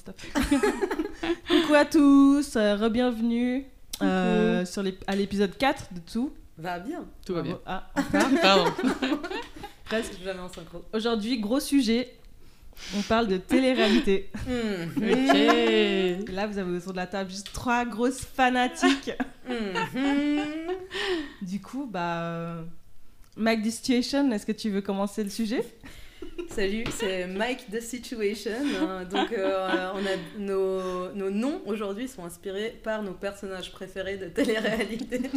stop. 0.00 0.16
Coucou 1.48 1.74
à 1.74 1.84
tous, 1.84 2.56
euh, 2.56 2.76
re-bienvenue 2.76 3.66
euh, 4.02 4.64
sur 4.64 4.82
les- 4.82 4.98
à 5.06 5.14
l'épisode 5.14 5.56
4 5.56 5.92
de 5.92 6.00
tout. 6.00 6.32
Va 6.56 6.78
bien. 6.78 7.04
Tout 7.26 7.34
va 7.34 7.42
bien. 7.42 7.58
Ah, 7.66 7.86
enfin. 7.94 8.30
Pardon. 8.42 8.70
Presque 9.84 10.14
jamais 10.24 10.40
en 10.40 10.48
synchro. 10.48 10.82
Aujourd'hui, 10.94 11.38
gros 11.38 11.60
sujet. 11.60 12.14
On 12.96 13.02
parle 13.02 13.26
de 13.28 13.36
télé-réalité. 13.36 14.30
Mhm. 14.46 14.92
ok. 14.96 15.34
Et 15.34 16.16
là, 16.32 16.46
vous 16.46 16.56
avez 16.56 16.76
autour 16.78 16.92
de 16.92 16.96
la 16.96 17.06
table 17.06 17.28
juste 17.30 17.52
trois 17.52 17.84
grosses 17.84 18.20
fanatiques. 18.24 19.10
Mhm. 19.48 20.74
Du 21.42 21.60
coup, 21.60 21.86
bah. 21.90 22.64
Situation, 23.70 24.30
est-ce 24.32 24.44
que 24.46 24.52
tu 24.52 24.70
veux 24.70 24.80
commencer 24.82 25.22
le 25.24 25.30
sujet? 25.30 25.64
Salut, 26.50 26.84
c'est 26.98 27.26
Mike 27.26 27.70
the 27.70 27.80
Situation. 27.80 28.50
Donc, 29.10 29.32
euh, 29.32 29.90
on 29.94 29.98
a 29.98 30.38
nos, 30.38 31.12
nos 31.14 31.30
noms 31.30 31.62
aujourd'hui 31.66 32.08
sont 32.08 32.24
inspirés 32.24 32.78
par 32.82 33.02
nos 33.02 33.12
personnages 33.12 33.70
préférés 33.72 34.16
de 34.16 34.26
télé-réalité. 34.26 35.20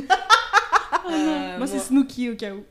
Euh, 1.12 1.58
Moi, 1.58 1.68
c'est 1.68 1.80
Snooki 1.80 2.30
au 2.30 2.36
cas 2.38 2.54
où. 2.54 2.64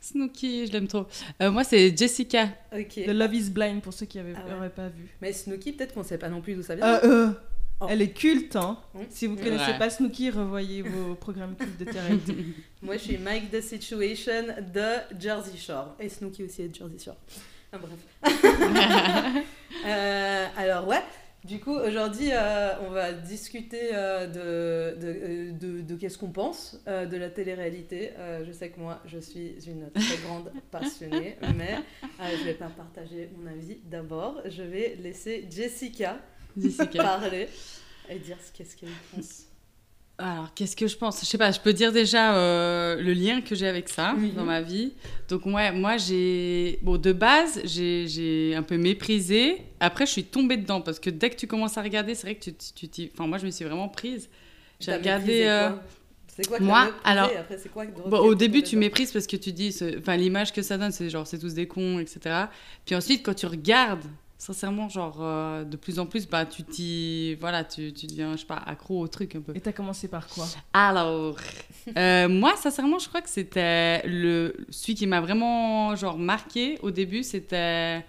Snooki, 0.00 0.66
je 0.66 0.72
l'aime 0.72 0.88
trop. 0.88 1.06
Euh, 1.40 1.52
moi, 1.52 1.62
c'est 1.62 1.96
Jessica. 1.96 2.48
Ok. 2.76 2.94
The 3.06 3.08
Love 3.12 3.34
is 3.34 3.50
Blind 3.50 3.80
pour 3.80 3.92
ceux 3.92 4.06
qui 4.06 4.18
n'auraient 4.18 4.34
Ah 4.36 4.60
ouais. 4.60 4.68
pas 4.70 4.88
vu. 4.88 5.06
Mais 5.22 5.32
Snooki, 5.32 5.72
peut-être 5.72 5.94
qu'on 5.94 6.02
sait 6.02 6.18
pas 6.18 6.28
non 6.28 6.40
plus 6.40 6.54
d'où 6.56 6.62
ça 6.62 6.74
vient. 6.74 6.84
Euh, 6.84 6.98
euh, 7.04 7.30
Oh. 7.78 7.86
Elle 7.90 8.00
est 8.02 8.10
culte, 8.10 8.56
hein. 8.56 8.78
Mm. 8.94 8.98
Si 9.10 9.26
vous 9.28 9.34
Mm. 9.34 9.40
connaissez 9.40 9.70
Ouais. 9.72 9.78
pas 9.78 9.90
Snooki, 9.90 10.30
revoyez 10.30 10.80
vos 10.82 11.14
programmes 11.14 11.54
cultes 11.54 11.78
de 11.78 11.84
télé-réalité. 11.84 12.34
Moi, 12.82 12.96
je 12.96 13.02
suis 13.02 13.18
Mike 13.18 13.50
the 13.52 13.60
Situation 13.60 14.46
de 14.74 15.20
Jersey 15.20 15.56
Shore. 15.58 15.94
Et 16.00 16.08
Snooki 16.08 16.42
aussi 16.42 16.62
est 16.62 16.68
de 16.68 16.74
Jersey 16.74 16.98
Shore. 16.98 17.18
Ah, 17.76 17.80
bref. 17.82 19.44
Euh, 19.86 20.46
alors, 20.56 20.88
ouais. 20.88 21.02
Du 21.44 21.60
coup, 21.60 21.74
aujourd'hui, 21.76 22.30
euh, 22.32 22.72
on 22.86 22.90
va 22.90 23.12
discuter 23.12 23.90
euh, 23.92 24.26
de, 24.26 24.98
de, 25.00 25.50
de- 25.52 25.80
de 25.82 25.94
qu'est-ce 25.94 26.18
qu'on 26.18 26.32
pense 26.32 26.80
de 26.86 27.16
la 27.16 27.30
télé-réalité. 27.30 28.10
Je 28.44 28.50
sais 28.50 28.70
que 28.70 28.80
moi, 28.80 29.00
je 29.06 29.18
suis 29.18 29.54
une 29.68 29.88
très 29.92 30.16
grande 30.26 30.50
passionnée, 30.72 31.36
mais 31.54 31.76
je 32.38 32.44
vais 32.44 32.54
pas 32.54 32.68
partager 32.68 33.30
mon 33.38 33.48
avis. 33.48 33.78
D'abord, 33.84 34.40
je 34.46 34.62
vais 34.62 34.96
laisser 35.00 35.46
Jessica 35.50 36.18
Jessica. 36.56 37.02
parler 37.02 37.48
et 38.08 38.18
dire 38.18 38.38
ce 38.44 38.50
qu'est-ce 38.56 38.76
qu'elle 38.76 38.88
pense. 39.14 39.45
Alors, 40.18 40.54
qu'est-ce 40.54 40.74
que 40.74 40.86
je 40.86 40.96
pense? 40.96 41.20
Je 41.20 41.26
sais 41.26 41.36
pas, 41.36 41.50
je 41.50 41.60
peux 41.60 41.74
dire 41.74 41.92
déjà 41.92 42.36
euh, 42.36 42.96
le 43.02 43.12
lien 43.12 43.42
que 43.42 43.54
j'ai 43.54 43.66
avec 43.68 43.88
ça 43.90 44.14
dans 44.34 44.44
ma 44.44 44.62
vie. 44.62 44.94
Donc, 45.28 45.44
ouais, 45.44 45.70
moi, 45.72 45.98
j'ai. 45.98 46.78
Bon, 46.80 46.96
de 46.96 47.12
base, 47.12 47.60
j'ai 47.64 48.54
un 48.56 48.62
peu 48.62 48.78
méprisé. 48.78 49.58
Après, 49.78 50.06
je 50.06 50.12
suis 50.12 50.24
tombée 50.24 50.56
dedans 50.56 50.80
parce 50.80 51.00
que 51.00 51.10
dès 51.10 51.28
que 51.28 51.36
tu 51.36 51.46
commences 51.46 51.76
à 51.76 51.82
regarder, 51.82 52.14
c'est 52.14 52.28
vrai 52.28 52.34
que 52.36 52.44
tu 52.44 52.54
tu 52.74 52.88
t'y- 52.88 53.10
Enfin, 53.12 53.26
moi, 53.26 53.36
je 53.36 53.44
me 53.44 53.50
suis 53.50 53.64
vraiment 53.66 53.88
prise. 53.90 54.30
J'ai 54.80 54.92
regardé. 54.94 55.42
euh, 55.46 55.70
C'est 56.28 56.46
quoi 56.48 56.58
que 56.58 56.62
moi, 56.64 56.90
alors- 57.04 57.30
Après, 57.38 57.58
c'est 57.58 57.68
quoi 57.70 57.84
que- 57.86 58.08
Bon, 58.08 58.18
au 58.18 58.34
début, 58.34 58.62
tu 58.62 58.76
méprises 58.76 59.12
parce 59.12 59.26
que 59.26 59.36
tu 59.36 59.52
dis, 59.52 59.74
enfin, 59.98 60.16
l'image 60.16 60.52
que 60.52 60.62
ça 60.62 60.76
donne, 60.78 60.92
c'est 60.92 61.08
genre, 61.10 61.26
c'est 61.26 61.38
tous 61.38 61.52
des 61.54 61.66
cons, 61.68 61.98
etc. 61.98 62.44
Puis 62.86 62.94
ensuite, 62.94 63.22
quand 63.24 63.34
tu 63.34 63.46
regardes, 63.46 64.04
sincèrement, 64.38 64.88
genre, 64.88 65.18
euh, 65.20 65.64
de 65.64 65.76
plus 65.76 65.98
en 65.98 66.06
plus, 66.06 66.28
bah, 66.28 66.44
tu 66.46 66.62
t'y, 66.62 67.34
voilà, 67.36 67.64
tu, 67.64 67.92
tu 67.92 68.06
deviens, 68.06 68.32
je 68.32 68.40
sais 68.40 68.46
pas, 68.46 68.56
accro 68.66 69.00
au 69.00 69.08
truc 69.08 69.34
un 69.36 69.40
peu. 69.40 69.56
Et 69.56 69.60
t'as 69.60 69.72
commencé 69.72 70.08
par 70.08 70.28
quoi? 70.28 70.46
Alors, 70.72 71.36
euh, 71.96 72.28
moi, 72.28 72.54
sincèrement, 72.56 72.98
je 72.98 73.08
crois 73.08 73.22
que 73.22 73.28
c'était 73.30 74.06
le, 74.06 74.54
celui 74.70 74.94
qui 74.94 75.06
m'a 75.06 75.20
vraiment, 75.20 75.96
genre, 75.96 76.18
marqué 76.18 76.78
au 76.82 76.90
début, 76.90 77.22
c'était 77.22 78.04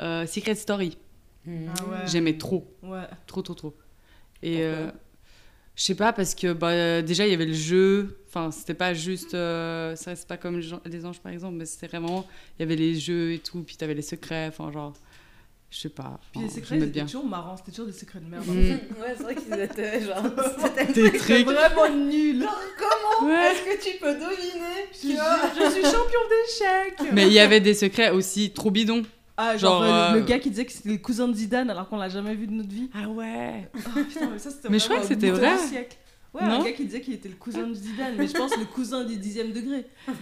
euh, 0.00 0.26
Secret 0.26 0.54
Story. 0.54 0.96
Mhm. 1.44 1.68
Ah 1.76 1.84
ouais. 1.84 2.06
J'aimais 2.06 2.38
trop, 2.38 2.66
Ouais. 2.82 3.02
trop, 3.26 3.42
trop, 3.42 3.54
trop. 3.54 3.74
Et 4.42 4.62
je 5.78 5.82
sais 5.82 5.94
pas, 5.94 6.14
parce 6.14 6.34
que 6.34 6.54
bah, 6.54 7.02
déjà, 7.02 7.26
il 7.26 7.30
y 7.30 7.34
avait 7.34 7.44
le 7.44 7.52
jeu. 7.52 8.18
Enfin, 8.28 8.50
c'était 8.50 8.72
pas 8.74 8.94
juste. 8.94 9.34
euh, 9.34 9.94
ça, 9.94 10.16
c'est 10.16 10.26
pas 10.26 10.38
comme 10.38 10.58
les 10.86 11.04
anges, 11.06 11.20
par 11.20 11.32
exemple, 11.32 11.56
mais 11.56 11.66
c'était 11.66 11.86
vraiment. 11.86 12.26
Il 12.58 12.62
y 12.62 12.64
avait 12.64 12.76
les 12.76 12.94
jeux 12.98 13.32
et 13.34 13.38
tout, 13.40 13.62
puis 13.62 13.76
t'avais 13.76 13.92
les 13.92 14.00
secrets. 14.02 14.46
Enfin, 14.48 14.72
genre. 14.72 14.94
Je 15.70 15.78
sais 15.80 15.88
pas. 15.88 16.18
Puis 16.32 16.40
les 16.40 16.46
enfin, 16.46 16.54
secrets, 16.54 16.80
c'était 16.80 17.00
toujours 17.02 17.26
marrant, 17.26 17.56
c'était 17.56 17.72
toujours 17.72 17.86
des 17.86 17.92
secrets 17.92 18.20
de 18.20 18.26
merde. 18.30 18.46
Mm. 18.46 18.52
ouais, 19.00 19.14
c'est 19.16 19.22
vrai 19.22 19.34
qu'ils 19.34 19.60
étaient 19.60 20.00
genre. 20.02 20.22
C'était 20.84 21.42
vraiment 21.42 21.88
nul. 21.94 22.42
Genre, 22.42 22.60
comment 22.78 23.28
Ouais. 23.28 23.52
est-ce 23.52 23.62
que 23.64 23.90
tu 23.90 23.98
peux 23.98 24.12
deviner 24.14 24.86
Je, 24.92 25.08
que- 25.08 25.64
je 25.64 25.70
suis 25.72 25.82
champion 25.82 26.20
d'échecs. 26.30 27.12
Mais 27.12 27.26
il 27.26 27.32
y 27.32 27.40
avait 27.40 27.60
des 27.60 27.74
secrets 27.74 28.10
aussi 28.10 28.50
trop 28.52 28.70
bidons. 28.70 29.02
Ah, 29.38 29.56
genre, 29.58 29.82
Genre, 29.82 29.92
euh, 29.94 30.12
le 30.14 30.20
euh, 30.20 30.24
gars 30.24 30.38
qui 30.38 30.48
disait 30.50 30.64
que 30.64 30.72
c'était 30.72 30.88
le 30.88 30.96
cousin 30.98 31.28
de 31.28 31.34
Zidane 31.34 31.68
alors 31.68 31.88
qu'on 31.88 31.98
l'a 31.98 32.08
jamais 32.08 32.34
vu 32.34 32.46
de 32.46 32.52
notre 32.52 32.70
vie. 32.70 32.88
Ah 32.94 33.08
ouais. 33.08 33.68
Oh, 33.74 34.00
putain, 34.08 34.30
mais 34.32 34.38
ça, 34.38 34.50
c'était 34.50 34.68
Mais 34.70 34.78
je 34.78 34.84
crois 34.84 35.00
que 35.00 35.06
c'était 35.06 35.30
vrai. 35.30 35.58
siècle. 35.58 35.96
Ouais, 36.36 36.44
Non 36.46 36.60
un 36.60 36.64
gars 36.64 36.72
qui 36.72 36.84
disait 36.84 37.00
qu'il 37.00 37.14
était 37.14 37.28
le 37.28 37.34
cousin 37.36 37.66
de 37.66 37.72
Zidane, 37.74 38.14
mais 38.18 38.26
je 38.28 38.34
pense 38.34 38.56
le 38.58 38.64
cousin 38.66 39.04
du 39.04 39.16
dixième 39.16 39.52
degré. 39.52 39.86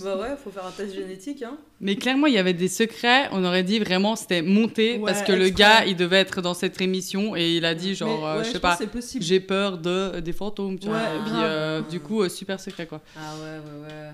Bah 0.00 0.16
ouais, 0.16 0.36
faut 0.42 0.50
faire 0.50 0.66
un 0.66 0.70
test 0.72 0.94
génétique, 0.94 1.42
hein. 1.42 1.56
Mais 1.80 1.96
clairement, 1.96 2.26
il 2.26 2.34
y 2.34 2.38
avait 2.38 2.52
des 2.54 2.68
secrets. 2.68 3.28
On 3.32 3.44
aurait 3.44 3.62
dit 3.62 3.78
vraiment 3.78 4.16
c'était 4.16 4.42
monté 4.42 4.98
Ouais, 4.98 5.12
parce 5.12 5.22
que 5.22 5.32
le 5.32 5.48
gars, 5.48 5.84
il 5.84 5.96
devait 5.96 6.16
être 6.18 6.42
dans 6.42 6.54
cette 6.54 6.80
émission 6.80 7.36
et 7.36 7.56
il 7.56 7.64
a 7.64 7.74
dit 7.74 7.94
genre, 7.94 8.20
Mais, 8.20 8.26
euh, 8.26 8.38
ouais, 8.38 8.44
je 8.44 8.50
sais 8.50 8.60
pense 8.60 8.70
pas, 8.72 8.76
que 8.76 8.84
c'est 8.84 8.90
possible. 8.90 9.24
j'ai 9.24 9.40
peur 9.40 9.78
de 9.78 10.20
des 10.20 10.32
fantômes. 10.32 10.78
Tu 10.78 10.88
vois. 10.88 10.98
Et 11.00 11.18
puis 11.24 11.32
euh, 11.36 11.80
du 11.82 12.00
coup, 12.00 12.22
euh, 12.22 12.28
super 12.28 12.58
secret 12.60 12.86
quoi. 12.86 13.00
Ah 13.16 13.34
ouais, 13.36 13.58
ouais, 13.58 13.88
ouais. 13.88 14.10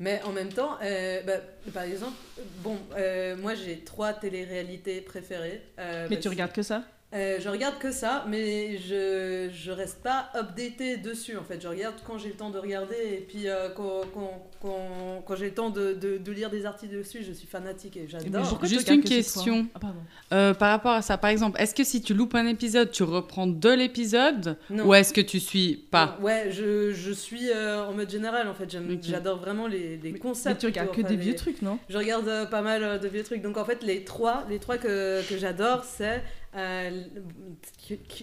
Mais 0.00 0.20
en 0.24 0.32
même 0.32 0.52
temps, 0.52 0.76
euh, 0.82 1.20
bah, 1.24 1.34
par 1.72 1.84
exemple, 1.84 2.14
bon, 2.62 2.76
euh, 2.96 3.36
moi 3.40 3.54
j'ai 3.54 3.78
trois 3.78 4.12
téléréalités 4.12 5.00
préférées. 5.00 5.62
euh, 5.78 6.08
Mais 6.10 6.18
tu 6.18 6.28
regardes 6.28 6.52
que 6.52 6.62
ça? 6.62 6.82
Euh, 7.14 7.38
je 7.40 7.48
regarde 7.48 7.78
que 7.78 7.92
ça, 7.92 8.24
mais 8.28 8.76
je, 8.78 9.48
je 9.52 9.70
reste 9.70 10.02
pas 10.02 10.30
updaté 10.34 10.96
dessus 10.96 11.36
en 11.36 11.44
fait. 11.44 11.60
Je 11.62 11.68
regarde 11.68 11.94
quand 12.04 12.18
j'ai 12.18 12.28
le 12.30 12.34
temps 12.34 12.50
de 12.50 12.58
regarder 12.58 12.96
et 12.96 13.24
puis 13.28 13.48
euh, 13.48 13.68
quand, 13.76 14.00
quand, 14.12 14.48
quand, 14.60 15.22
quand 15.24 15.36
j'ai 15.36 15.46
le 15.46 15.54
temps 15.54 15.70
de, 15.70 15.92
de, 15.92 16.18
de 16.18 16.32
lire 16.32 16.50
des 16.50 16.66
articles 16.66 16.96
dessus, 16.96 17.22
je 17.22 17.32
suis 17.32 17.46
fanatique 17.46 17.96
et 17.96 18.00
Mais 18.00 18.08
j'adore. 18.08 18.64
Juste 18.64 18.88
une 18.90 19.02
que 19.02 19.08
question. 19.08 19.66
Ah, 19.74 19.78
pardon. 19.78 20.00
Euh, 20.32 20.54
par 20.54 20.70
rapport 20.70 20.90
à 20.92 21.02
ça, 21.02 21.16
par 21.16 21.30
exemple, 21.30 21.60
est-ce 21.60 21.74
que 21.74 21.84
si 21.84 22.02
tu 22.02 22.14
loupes 22.14 22.34
un 22.34 22.46
épisode, 22.46 22.90
tu 22.90 23.04
reprends 23.04 23.46
de 23.46 23.70
l'épisode 23.70 24.56
ou 24.70 24.92
est-ce 24.92 25.12
que 25.12 25.20
tu 25.20 25.38
suis 25.38 25.76
pas 25.90 26.16
Non, 26.18 26.24
Ouais, 26.24 26.48
je, 26.50 26.92
je 26.92 27.12
suis 27.12 27.48
euh, 27.50 27.84
en 27.86 27.92
mode 27.92 28.10
général 28.10 28.48
en 28.48 28.54
fait. 28.54 28.76
J'adore 29.02 29.38
vraiment 29.38 29.68
les, 29.68 29.98
les 29.98 30.12
Mais 30.12 30.18
concepts. 30.18 30.60
tu 30.60 30.66
regardes 30.66 30.88
que 30.90 31.00
enfin, 31.00 31.08
des 31.10 31.16
les- 31.16 31.22
vieux 31.22 31.34
trucs, 31.36 31.62
non? 31.62 31.78
Je 31.88 31.96
regarde 31.96 32.26
euh, 32.28 32.44
pas 32.46 32.62
mal 32.62 32.82
euh, 32.82 32.98
de 32.98 33.06
vieux 33.06 33.22
trucs. 33.22 33.42
Donc 33.42 33.56
en 33.56 33.64
fait, 33.64 33.84
les 33.84 34.02
trois, 34.02 34.44
les 34.50 34.58
trois 34.58 34.78
que, 34.78 35.22
que 35.28 35.38
j'adore, 35.38 35.84
c'est. 35.84 36.20
Euh, 36.56 36.90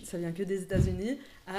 ça 0.04 0.18
vient 0.18 0.32
que 0.32 0.44
des 0.44 0.62
États-Unis. 0.64 1.18
euh, 1.50 1.54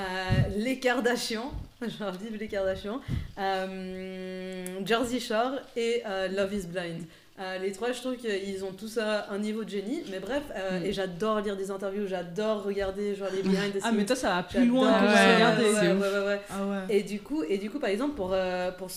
les 0.56 0.78
Kardashians. 0.78 1.52
Genre, 1.98 2.12
vive 2.12 2.36
les 2.38 2.48
Kardashians. 2.48 3.00
euh, 3.38 4.64
Jersey 4.84 5.20
Shore 5.20 5.54
et 5.76 6.02
Love 6.34 6.54
is 6.54 6.66
Blind. 6.66 7.02
Euh, 7.40 7.58
les 7.58 7.72
trois, 7.72 7.92
je 7.92 7.98
trouve 8.00 8.16
qu'ils 8.16 8.62
ont 8.62 8.72
tous 8.72 8.98
euh, 8.98 9.20
un 9.30 9.38
niveau 9.38 9.64
de 9.64 9.70
génie. 9.70 10.02
Mais 10.10 10.20
bref, 10.20 10.42
euh, 10.54 10.80
Mm. 10.80 10.84
et 10.84 10.92
j'adore 10.92 11.40
lire 11.40 11.56
des 11.56 11.70
interviews, 11.70 12.06
j'adore 12.06 12.62
regarder 12.62 13.14
genre 13.16 13.28
les 13.34 13.42
behind 13.42 13.72
the 13.72 13.78
Ah, 13.82 13.90
mais 13.90 13.98
scenes. 14.00 14.06
toi, 14.06 14.16
ça 14.16 14.28
va 14.36 14.42
plus 14.42 14.66
loin 14.66 14.92
que 15.00 15.62
Ouais, 15.62 15.92
ouais, 16.20 16.26
ouais. 16.26 16.40
Ah. 16.50 16.82
Et 16.90 17.02
du 17.02 17.20
coup, 17.20 17.42
et 17.42 17.56
du 17.56 17.70
coup 17.70 17.78
par 17.78 17.88
exemple, 17.88 18.14
pour, 18.16 18.36
pour, 18.76 18.88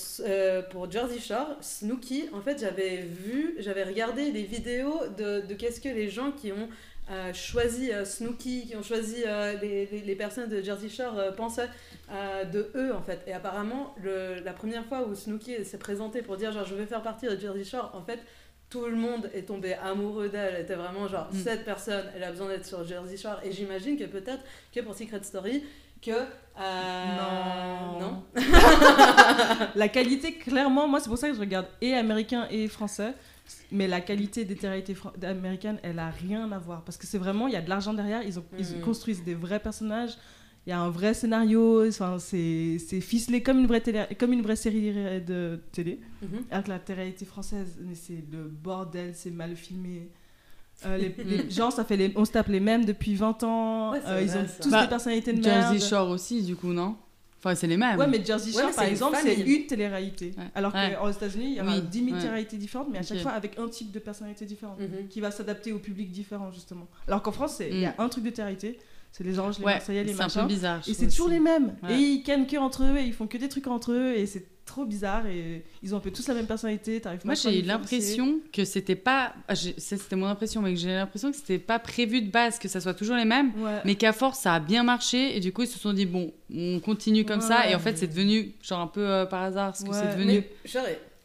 pour 0.69 0.91
Jersey 0.91 1.19
Shore, 1.19 1.55
Snooki, 1.61 2.25
en 2.33 2.41
fait, 2.41 2.59
j'avais 2.59 2.97
vu, 3.03 3.55
j'avais 3.59 3.83
regardé 3.85 4.29
les 4.31 4.43
vidéos 4.43 4.99
de, 5.17 5.41
de 5.47 5.53
qu'est-ce 5.53 5.79
que 5.79 5.89
les 5.89 6.09
gens 6.09 6.31
qui 6.31 6.51
ont 6.51 6.67
euh, 7.11 7.33
choisi 7.33 7.91
euh, 7.91 8.03
Snooki, 8.05 8.67
qui 8.67 8.75
ont 8.75 8.81
choisi 8.83 9.23
euh, 9.27 9.53
les, 9.61 9.85
les, 9.87 9.99
les 10.01 10.15
personnes 10.15 10.49
de 10.49 10.61
Jersey 10.61 10.89
Shore 10.89 11.17
euh, 11.19 11.31
pensaient 11.31 11.69
euh, 12.11 12.43
de 12.45 12.71
eux, 12.75 12.93
en 12.95 13.01
fait. 13.01 13.21
Et 13.27 13.33
apparemment, 13.33 13.93
le, 14.01 14.35
la 14.43 14.53
première 14.53 14.85
fois 14.85 15.05
où 15.07 15.13
Snooki 15.15 15.63
s'est 15.65 15.77
présentée 15.77 16.21
pour 16.21 16.37
dire, 16.37 16.51
genre, 16.51 16.65
je 16.65 16.75
vais 16.75 16.85
faire 16.87 17.01
partie 17.03 17.27
de 17.27 17.37
Jersey 17.39 17.63
Shore, 17.63 17.91
en 17.93 18.01
fait, 18.01 18.19
tout 18.69 18.85
le 18.87 18.95
monde 18.95 19.29
est 19.35 19.43
tombé 19.43 19.75
amoureux 19.75 20.29
d'elle. 20.29 20.55
Elle 20.55 20.61
était 20.63 20.73
vraiment 20.75 21.07
genre, 21.07 21.27
Mm. 21.31 21.37
cette 21.37 21.65
personne, 21.65 22.05
elle 22.15 22.23
a 22.23 22.31
besoin 22.31 22.47
d'être 22.49 22.65
sur 22.65 22.83
Jersey 22.85 23.17
Shore. 23.17 23.39
Et 23.43 23.51
j'imagine 23.51 23.97
que 23.97 24.05
peut-être 24.05 24.43
que 24.73 24.79
pour 24.79 24.95
Secret 24.95 25.21
Story, 25.23 25.63
que. 26.01 26.11
euh, 26.11 27.19
Non. 27.19 27.99
Non. 27.99 28.23
La 29.75 29.87
qualité, 29.89 30.33
clairement, 30.33 30.87
moi, 30.87 30.99
c'est 30.99 31.09
pour 31.09 31.17
ça 31.17 31.29
que 31.29 31.35
je 31.35 31.39
regarde 31.39 31.67
et 31.81 31.93
américain 31.93 32.47
et 32.49 32.67
français. 32.67 33.13
Mais 33.71 33.87
la 33.87 34.01
qualité 34.01 34.45
des 34.45 34.55
télé-réalités 34.55 34.95
fran- 34.95 35.13
américaines, 35.23 35.79
elle 35.83 35.99
a 35.99 36.09
rien 36.09 36.51
à 36.51 36.57
voir. 36.59 36.83
Parce 36.83 36.97
que 36.97 37.05
c'est 37.07 37.17
vraiment, 37.17 37.47
il 37.47 37.53
y 37.53 37.57
a 37.57 37.61
de 37.61 37.69
l'argent 37.69 37.93
derrière. 37.93 38.23
Ils, 38.23 38.39
ont, 38.39 38.45
ils 38.57 38.65
Mhm. 38.77 38.81
construisent 38.81 39.23
des 39.23 39.35
vrais 39.35 39.59
personnages. 39.59 40.11
Il 40.67 40.71
y 40.71 40.73
a 40.73 40.79
un 40.79 40.89
vrai 40.89 41.13
scénario. 41.13 41.87
Enfin, 41.87 42.17
c'est 42.19 42.77
ficelé 43.01 43.43
comme 43.43 43.59
une 43.59 43.67
vraie, 43.67 43.81
télé, 43.81 44.05
comme 44.19 44.33
une 44.33 44.41
vraie 44.41 44.55
série 44.55 44.91
de 45.21 45.59
télé. 45.71 45.99
Mhm. 46.21 46.43
Alors 46.49 46.63
que 46.63 46.69
la 46.69 46.79
télé-réalité 46.79 47.25
française, 47.25 47.77
c'est 47.93 48.23
le 48.31 48.43
bordel, 48.45 49.11
c'est 49.13 49.31
mal 49.31 49.55
filmé. 49.55 50.09
Euh, 50.85 50.97
les, 50.97 51.15
les 51.23 51.49
gens, 51.49 51.71
ça 51.71 51.85
fait 51.85 51.97
les, 51.97 52.11
on 52.15 52.25
se 52.25 52.31
tape 52.31 52.47
les 52.47 52.59
mêmes 52.59 52.83
depuis 52.83 53.15
20 53.15 53.43
ans. 53.43 53.91
Ouais, 53.93 54.01
Euh, 54.07 54.21
ils 54.23 54.27
vrai, 54.27 54.39
ont 54.41 54.47
ça. 54.47 54.63
tous 54.63 54.69
Bah, 54.71 54.81
des 54.83 54.89
personnalités 54.89 55.33
de 55.33 55.41
merde. 55.41 55.73
Jersey 55.73 55.87
Shore 55.87 56.09
aussi, 56.09 56.41
du 56.43 56.55
coup, 56.55 56.73
non? 56.73 56.97
Enfin, 57.45 57.53
c'est 57.53 57.67
les 57.67 57.77
mêmes. 57.77 57.99
Ouais, 57.99 58.07
mais 58.07 58.25
Jersey 58.25 58.51
Shore, 58.51 58.65
Ouais, 58.69 58.73
par 58.75 58.85
exemple, 58.85 59.17
c'est 59.21 59.35
une 59.35 59.67
télé-réalité. 59.67 60.31
Ouais. 60.35 60.45
Alors 60.55 60.73
Ouais. 60.73 60.97
qu'aux 60.99 61.11
États-Unis, 61.11 61.45
il 61.51 61.57
y 61.57 61.61
aura 61.61 61.75
Oui, 61.75 61.81
10 61.83 61.99
000 62.05 62.15
ouais. 62.15 62.19
télé-réalités 62.21 62.57
différentes, 62.57 62.87
mais 62.91 62.97
à 62.97 63.03
chaque 63.03 63.19
fois 63.19 63.31
avec 63.33 63.59
un 63.59 63.67
type 63.67 63.91
de 63.91 63.99
personnalité 63.99 64.45
différente 64.45 64.79
Mhm. 64.79 65.07
qui 65.09 65.21
va 65.21 65.29
s'adapter 65.29 65.71
au 65.71 65.77
public 65.77 66.09
différent, 66.11 66.51
justement. 66.51 66.87
Alors 67.07 67.21
qu'en 67.21 67.31
France, 67.31 67.55
c'est- 67.57 67.69
il 67.69 67.79
y 67.81 67.85
a 67.85 67.91
Mm. 67.91 67.93
un 67.99 68.09
truc 68.09 68.23
de 68.23 68.29
télé-réalité, 68.31 68.79
c'est 69.17 69.23
les 69.23 69.39
Anges, 69.39 69.59
les 69.59 69.65
Ouais, 69.65 69.73
Marseillais, 69.75 70.03
les 70.03 70.13
c'est 70.13 70.21
un 70.21 70.27
peu 70.27 70.33
machins. 70.39 70.47
bizarre. 70.47 70.81
Et 70.87 70.93
c'est 70.93 71.07
toujours 71.07 71.29
les 71.29 71.39
mêmes. 71.39 71.75
Ouais. 71.83 71.93
Et 71.93 71.97
ils 71.99 72.23
cannent 72.23 72.45
que 72.47 72.57
entre 72.57 72.83
eux, 72.83 72.97
et 72.97 73.03
ils 73.03 73.13
font 73.13 73.27
que 73.27 73.37
des 73.37 73.47
trucs 73.47 73.67
entre 73.67 73.93
eux, 73.93 74.13
et 74.13 74.25
c'est 74.25 74.43
trop 74.65 74.83
bizarre. 74.83 75.25
Et 75.27 75.63
ils 75.81 75.93
ont 75.93 75.97
un 75.97 76.01
peu 76.01 76.11
tous 76.11 76.27
la 76.27 76.33
même 76.33 76.47
personnalité. 76.47 76.99
t'arrives 76.99 77.21
Moi, 77.23 77.35
j'ai 77.35 77.59
eu 77.59 77.61
l'impression 77.61 78.39
que 78.51 78.65
c'était 78.65 78.95
pas. 78.95 79.33
ah, 79.47 79.55
C'était 79.55 80.17
mon 80.17 80.25
impression, 80.25 80.61
mais 80.61 80.73
que 80.73 80.79
j'ai 80.79 80.89
l'impression 80.93 81.31
que 81.31 81.37
c'était 81.37 81.59
pas 81.59 81.79
prévu 81.79 82.21
de 82.23 82.29
base 82.29 82.59
que 82.59 82.67
ça 82.67 82.81
soit 82.81 82.93
toujours 82.93 83.15
les 83.15 83.23
mêmes. 83.25 83.53
Ouais. 83.57 83.79
Mais 83.85 83.95
qu'à 83.95 84.11
force, 84.11 84.39
ça 84.39 84.55
a 84.55 84.59
bien 84.59 84.83
marché. 84.83 85.37
Et 85.37 85.39
du 85.39 85.53
coup, 85.53 85.61
ils 85.61 85.67
se 85.67 85.79
sont 85.79 85.93
dit, 85.93 86.05
bon, 86.05 86.33
on 86.53 86.81
continue 86.81 87.23
comme 87.23 87.39
ça. 87.41 87.59
Ouais. 87.61 87.71
Et 87.71 87.75
en 87.75 87.79
fait, 87.79 87.97
c'est 87.97 88.07
devenu, 88.07 88.51
genre, 88.61 88.81
un 88.81 88.87
peu 88.87 88.99
euh, 89.07 89.25
par 89.25 89.43
hasard, 89.43 89.67
parce 89.67 89.83
que 89.85 89.93
c'est 89.93 90.11
devenu. 90.17 90.43
Mais 90.65 90.69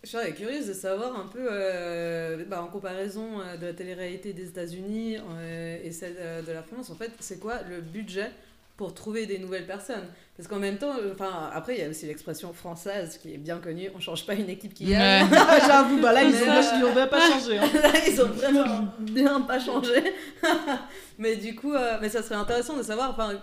je 0.03 0.09
serais, 0.09 0.33
curieuse 0.33 0.67
de 0.67 0.73
savoir 0.73 1.15
un 1.19 1.27
peu, 1.27 1.47
euh, 1.51 2.45
bah, 2.47 2.63
en 2.63 2.69
comparaison 2.69 3.41
euh, 3.41 3.57
de 3.59 3.67
la 3.67 3.73
télé-réalité 3.75 4.33
des 4.33 4.49
États-Unis 4.49 5.19
euh, 5.19 5.79
et 5.85 5.93
celle 5.93 6.17
de 6.47 6.53
la 6.53 6.63
France, 6.63 6.89
en 6.91 6.95
fait, 6.95 7.11
c'est 7.21 7.39
quoi 7.39 7.57
le 7.69 7.81
budget 7.83 8.31
pour 8.79 8.95
trouver 8.95 9.27
des 9.27 9.39
nouvelles 9.39 9.67
personnes? 9.67 10.07
Parce 10.39 10.49
qu'en 10.49 10.59
même 10.59 10.79
temps, 10.79 10.95
enfin, 11.13 11.51
après, 11.53 11.75
il 11.77 11.83
y 11.83 11.85
a 11.85 11.89
aussi 11.91 12.07
l'expression 12.07 12.55
française 12.55 13.19
qui 13.21 13.35
est 13.35 13.37
bien 13.37 13.59
connue 13.59 13.91
on 13.95 14.01
change 14.01 14.25
pas 14.25 14.33
une 14.33 14.49
équipe 14.49 14.73
qui 14.73 14.87
gagne. 14.87 15.29
Ouais. 15.29 15.39
J'avoue, 15.67 16.01
bah 16.01 16.15
là, 16.15 16.23
ils 16.23 16.31
Mais, 16.31 16.49
ont, 16.49 16.51
euh, 16.51 16.63
ils 16.79 16.85
ont 16.87 16.95
bien 16.95 17.07
pas 17.07 17.21
changé. 17.21 17.59
hein. 17.59 17.69
Là, 17.83 17.93
ils 18.09 18.23
ont 18.23 18.29
vraiment 18.29 18.89
bien 19.01 19.41
pas 19.43 19.61
changé. 19.61 20.03
mais 21.19 21.37
du 21.37 21.55
coup, 21.55 21.75
mais 22.01 22.09
ça 22.09 22.23
serait 22.23 22.37
intéressant 22.37 22.79
de 22.79 22.83
savoir 22.83 23.11
enfin, 23.11 23.39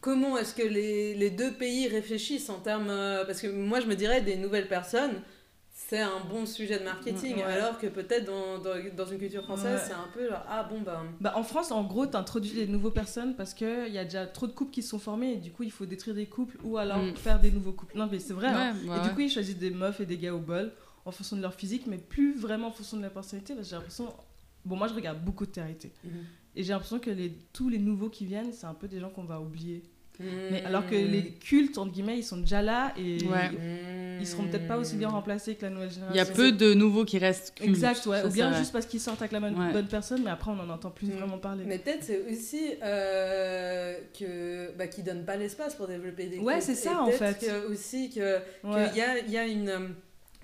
comment 0.00 0.38
est-ce 0.38 0.54
que 0.54 0.62
les, 0.62 1.14
les 1.14 1.30
deux 1.30 1.50
pays 1.50 1.88
réfléchissent 1.88 2.48
en 2.48 2.60
termes. 2.60 2.92
parce 3.26 3.40
que 3.40 3.48
moi, 3.48 3.80
je 3.80 3.86
me 3.86 3.96
dirais 3.96 4.20
des 4.20 4.36
nouvelles 4.36 4.68
personnes. 4.68 5.20
C'est 5.88 6.00
un 6.00 6.20
bon 6.30 6.44
sujet 6.44 6.78
de 6.80 6.84
marketing, 6.84 7.36
Ouais. 7.36 7.42
alors 7.44 7.78
que 7.78 7.86
peut-être 7.86 8.26
dans, 8.26 8.58
dans, 8.58 8.74
dans 8.94 9.06
une 9.06 9.18
culture 9.18 9.42
française, 9.42 9.80
Ouais. 9.80 9.86
c'est 9.86 9.94
un 9.94 10.08
peu 10.12 10.28
genre, 10.28 10.44
ah 10.46 10.62
bon, 10.64 10.82
bah. 10.82 11.02
Bah, 11.18 11.32
en 11.34 11.42
France, 11.42 11.72
en 11.72 11.82
gros, 11.82 12.04
t'introduis 12.04 12.52
des 12.52 12.66
nouvelles 12.66 12.92
personnes 12.92 13.34
parce 13.36 13.54
qu'il 13.54 13.88
y 13.90 13.96
a 13.96 14.04
déjà 14.04 14.26
trop 14.26 14.46
de 14.46 14.52
couples 14.52 14.70
qui 14.70 14.82
se 14.82 14.90
sont 14.90 14.98
formés 14.98 15.32
et 15.32 15.36
du 15.36 15.50
coup, 15.50 15.62
il 15.62 15.70
faut 15.72 15.86
détruire 15.86 16.14
des 16.14 16.26
couples 16.26 16.58
ou 16.62 16.76
alors 16.76 16.98
Mm. 16.98 17.16
faire 17.16 17.40
des 17.40 17.50
nouveaux 17.50 17.72
couples. 17.72 17.96
Non, 17.96 18.06
mais 18.10 18.18
c'est 18.18 18.34
vrai. 18.34 18.48
hein. 18.48 18.76
Ouais, 18.84 18.90
ouais, 18.90 18.98
Et 18.98 19.08
du 19.08 19.14
coup, 19.14 19.20
ils 19.22 19.30
choisissent 19.30 19.56
des 19.56 19.70
meufs 19.70 19.98
et 20.00 20.04
des 20.04 20.18
gars 20.18 20.34
au 20.34 20.40
bol 20.40 20.72
en 21.06 21.10
fonction 21.10 21.36
de 21.36 21.40
leur 21.40 21.54
physique, 21.54 21.86
mais 21.86 21.96
plus 21.96 22.36
vraiment 22.36 22.68
en 22.68 22.72
fonction 22.72 22.98
de 22.98 23.02
leur 23.02 23.12
personnalité. 23.12 23.54
J'ai 23.62 23.74
l'impression. 23.76 24.12
Bon, 24.66 24.76
moi, 24.76 24.88
je 24.88 24.94
regarde 24.94 25.24
beaucoup 25.24 25.46
de 25.46 25.52
télé 25.52 25.74
Et 26.54 26.62
j'ai 26.64 26.72
l'impression 26.74 26.98
que 26.98 27.08
les, 27.08 27.32
tous 27.54 27.70
les 27.70 27.78
nouveaux 27.78 28.10
qui 28.10 28.26
viennent, 28.26 28.52
c'est 28.52 28.66
un 28.66 28.74
peu 28.74 28.88
des 28.88 29.00
gens 29.00 29.08
qu'on 29.08 29.24
va 29.24 29.40
oublier. 29.40 29.82
Mais 30.20 30.64
Alors 30.64 30.84
que 30.86 30.94
les 30.96 31.22
cultes, 31.40 31.78
entre 31.78 31.92
guillemets, 31.92 32.18
ils 32.18 32.24
sont 32.24 32.38
déjà 32.38 32.60
là 32.60 32.92
et 32.98 33.22
Ouais. 33.24 33.50
ils, 33.52 34.20
ils 34.22 34.26
seront 34.26 34.44
peut-être 34.48 34.66
pas 34.66 34.76
aussi 34.76 34.96
bien 34.96 35.08
remplacés 35.08 35.54
que 35.54 35.62
la 35.62 35.70
nouvelle 35.70 35.90
génération. 35.90 36.14
Il 36.14 36.18
y 36.18 36.20
a 36.20 36.34
peu 36.34 36.50
de 36.50 36.74
nouveaux 36.74 37.04
qui 37.04 37.18
restent. 37.18 37.54
cultes, 37.54 37.68
Exact, 37.68 38.04
ouais. 38.06 38.20
ça, 38.22 38.26
Ou 38.26 38.30
bien 38.30 38.52
juste 38.52 38.72
parce 38.72 38.86
qu'ils 38.86 38.98
sortent 39.00 39.20
avec 39.22 39.30
la 39.32 39.38
bonne, 39.40 39.56
Ouais. 39.58 39.72
bonne 39.72 39.86
personne, 39.86 40.22
mais 40.24 40.30
après, 40.30 40.50
on 40.50 40.56
n'en 40.56 40.68
entend 40.68 40.90
plus 40.90 41.06
Mm. 41.06 41.10
vraiment 41.12 41.38
parler. 41.38 41.64
Mais 41.66 41.78
peut-être 41.78 42.02
c'est 42.02 42.22
aussi 42.30 42.72
euh, 42.82 43.96
que 44.18 44.72
bah, 44.76 44.86
qu'ils 44.88 45.04
donnent 45.04 45.24
pas 45.24 45.36
l'espace 45.36 45.74
pour 45.74 45.86
développer 45.86 46.26
des 46.26 46.38
Ouais, 46.38 46.54
cultes. 46.54 46.66
c'est 46.66 46.74
ça, 46.74 46.92
Et 46.92 46.94
en 46.96 47.10
fait. 47.10 47.38
que 47.38 47.70
aussi 47.70 48.10
que 48.10 48.38
Ouais. 48.64 48.88
qu'il 48.88 48.98
y 48.98 49.02
a, 49.02 49.18
il 49.20 49.30
y 49.30 49.38
a 49.38 49.46
une, 49.46 49.68
euh, 49.68 49.88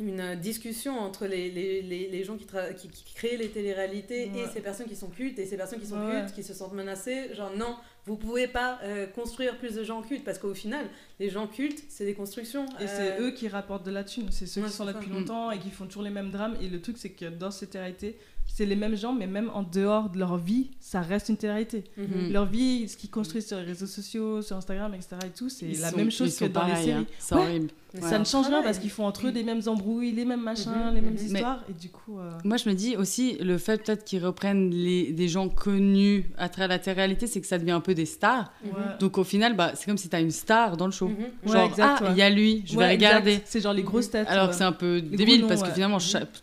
une 0.00 0.34
discussion 0.34 0.98
entre 0.98 1.26
les, 1.26 1.50
les, 1.50 1.80
les, 1.82 2.08
les 2.08 2.24
gens 2.24 2.36
qui, 2.36 2.46
tra- 2.46 2.74
qui, 2.74 2.88
qui 2.88 3.14
créent 3.14 3.36
les 3.36 3.48
téléréalités 3.50 4.28
Ouais. 4.34 4.40
et 4.40 4.46
ces 4.52 4.60
personnes 4.60 4.86
qui 4.88 4.96
sont 4.96 5.08
cultes 5.08 5.38
et 5.38 5.46
ces 5.46 5.56
personnes 5.56 5.78
qui 5.80 5.86
sont 5.86 5.98
Ouais. 6.04 6.20
cultes 6.22 6.34
qui 6.34 6.42
se 6.42 6.52
sentent 6.52 6.72
menacées 6.74 7.32
genre 7.34 7.52
non 7.56 7.76
vous 8.06 8.16
pouvez 8.16 8.48
pas 8.48 8.80
euh, 8.82 9.06
construire 9.06 9.56
plus 9.56 9.74
de 9.76 9.84
gens 9.84 10.02
cultes 10.02 10.24
parce 10.24 10.38
qu'au 10.38 10.52
final 10.52 10.86
les 11.20 11.30
gens 11.30 11.46
cultes 11.46 11.84
c'est 11.88 12.04
des 12.04 12.14
constructions 12.14 12.66
Et 12.80 12.84
Euh, 12.84 12.86
c'est 13.16 13.22
eux 13.22 13.30
qui 13.30 13.46
rapportent 13.48 13.86
de 13.86 13.92
la 13.92 14.02
thune. 14.04 14.28
C'est 14.32 14.46
ceux 14.46 14.62
Ouais, 14.62 14.66
qui 14.68 14.72
sont 14.74 14.84
là 14.84 14.92
depuis 14.94 15.10
Mm. 15.10 15.14
longtemps 15.14 15.50
et 15.52 15.58
qui 15.60 15.70
font 15.70 15.86
toujours 15.86 16.02
les 16.02 16.10
mêmes 16.10 16.30
drames. 16.30 16.56
Et 16.60 16.66
le 16.68 16.80
truc, 16.82 16.98
c'est 16.98 17.10
que 17.10 17.26
dans 17.26 17.50
ces 17.52 17.68
télé 17.68 18.16
c'est 18.46 18.66
les 18.66 18.76
mêmes 18.76 18.96
gens, 18.96 19.12
mais 19.12 19.26
même 19.26 19.50
en 19.52 19.62
dehors 19.62 20.10
de 20.10 20.18
leur 20.18 20.36
vie, 20.36 20.70
ça 20.80 21.00
reste 21.00 21.28
une 21.28 21.36
télé 21.36 21.66
mhm. 21.96 22.32
Leur 22.32 22.46
vie, 22.46 22.88
ce 22.88 22.96
qu'ils 22.96 23.10
construisent 23.10 23.48
sur 23.48 23.56
les 23.58 23.64
réseaux 23.64 23.86
sociaux, 23.86 24.42
sur 24.42 24.56
Instagram, 24.56 24.94
etc. 24.94 25.16
et 25.26 25.30
tout, 25.30 25.48
c'est 25.48 25.66
la 25.80 25.90
sont- 25.90 25.96
même 25.96 26.10
chose 26.10 26.36
que 26.36 26.44
dans 26.46 26.64
les 26.64 26.70
pareils, 26.70 26.84
séries. 26.84 27.06
hein. 27.32 27.36
Ouais. 27.36 27.42
horrible. 27.42 27.68
Ouais. 27.94 28.00
Ça 28.10 28.18
ne 28.18 28.24
change 28.24 28.48
rien 28.48 28.60
parce 28.60 28.78
qu'ils 28.80 28.90
font 28.90 29.06
entre 29.06 29.28
eux 29.28 29.30
des 29.32 29.44
mêmes 29.44 29.60
embrouilles, 29.66 30.10
les 30.10 30.24
mêmes 30.24 30.40
machins, 30.42 30.72
Mhm, 30.72 30.94
les 30.96 31.00
mêmes 31.00 31.14
mhm. 31.14 31.26
Histoires. 31.26 31.60
Et 31.68 31.72
du 31.74 31.90
coup. 31.90 32.18
euh, 32.18 32.30
Moi, 32.42 32.56
je 32.56 32.68
me 32.68 32.74
dis 32.74 32.96
aussi, 32.96 33.36
le 33.40 33.56
fait 33.56 33.84
peut-être 33.84 34.04
qu'ils 34.04 34.24
reprennent 34.24 34.70
les, 34.70 35.12
des 35.12 35.28
gens 35.28 35.48
connus 35.48 36.28
à 36.36 36.48
travers 36.48 36.68
la 36.68 36.78
télé-réalité, 36.80 37.28
c'est 37.28 37.40
que 37.40 37.46
ça 37.46 37.56
devient 37.56 37.70
un 37.70 37.80
peu 37.80 37.94
des 37.94 38.06
stars. 38.06 38.52
Donc 38.98 39.16
au 39.18 39.22
final, 39.24 39.54
bah, 39.54 39.72
c'est 39.76 39.86
comme 39.86 39.96
si 39.98 40.08
tu 40.08 40.16
as 40.16 40.20
une 40.20 40.32
star 40.32 40.76
dans 40.76 40.86
le 40.86 40.92
show. 40.92 41.06
Ouais, 41.06 41.52
Genre, 41.52 41.62
exact, 41.66 41.98
ah, 42.00 42.04
ouais. 42.04 42.10
il 42.12 42.18
y 42.18 42.22
a 42.22 42.30
lui, 42.30 42.62
je 42.66 42.76
vais 42.76 42.90
regarder. 42.90 43.40
C'est 43.44 43.60
genre 43.60 43.72
les 43.72 43.82
grosses 43.84 44.10
têtes. 44.10 44.26
Alors 44.28 44.46
ouais. 44.46 44.50
que 44.50 44.56
c'est 44.56 44.64
un 44.64 44.72
peu 44.72 45.00
débile 45.00 45.46
parce 45.46 45.62
que 45.62 45.70
finalement 45.70 45.98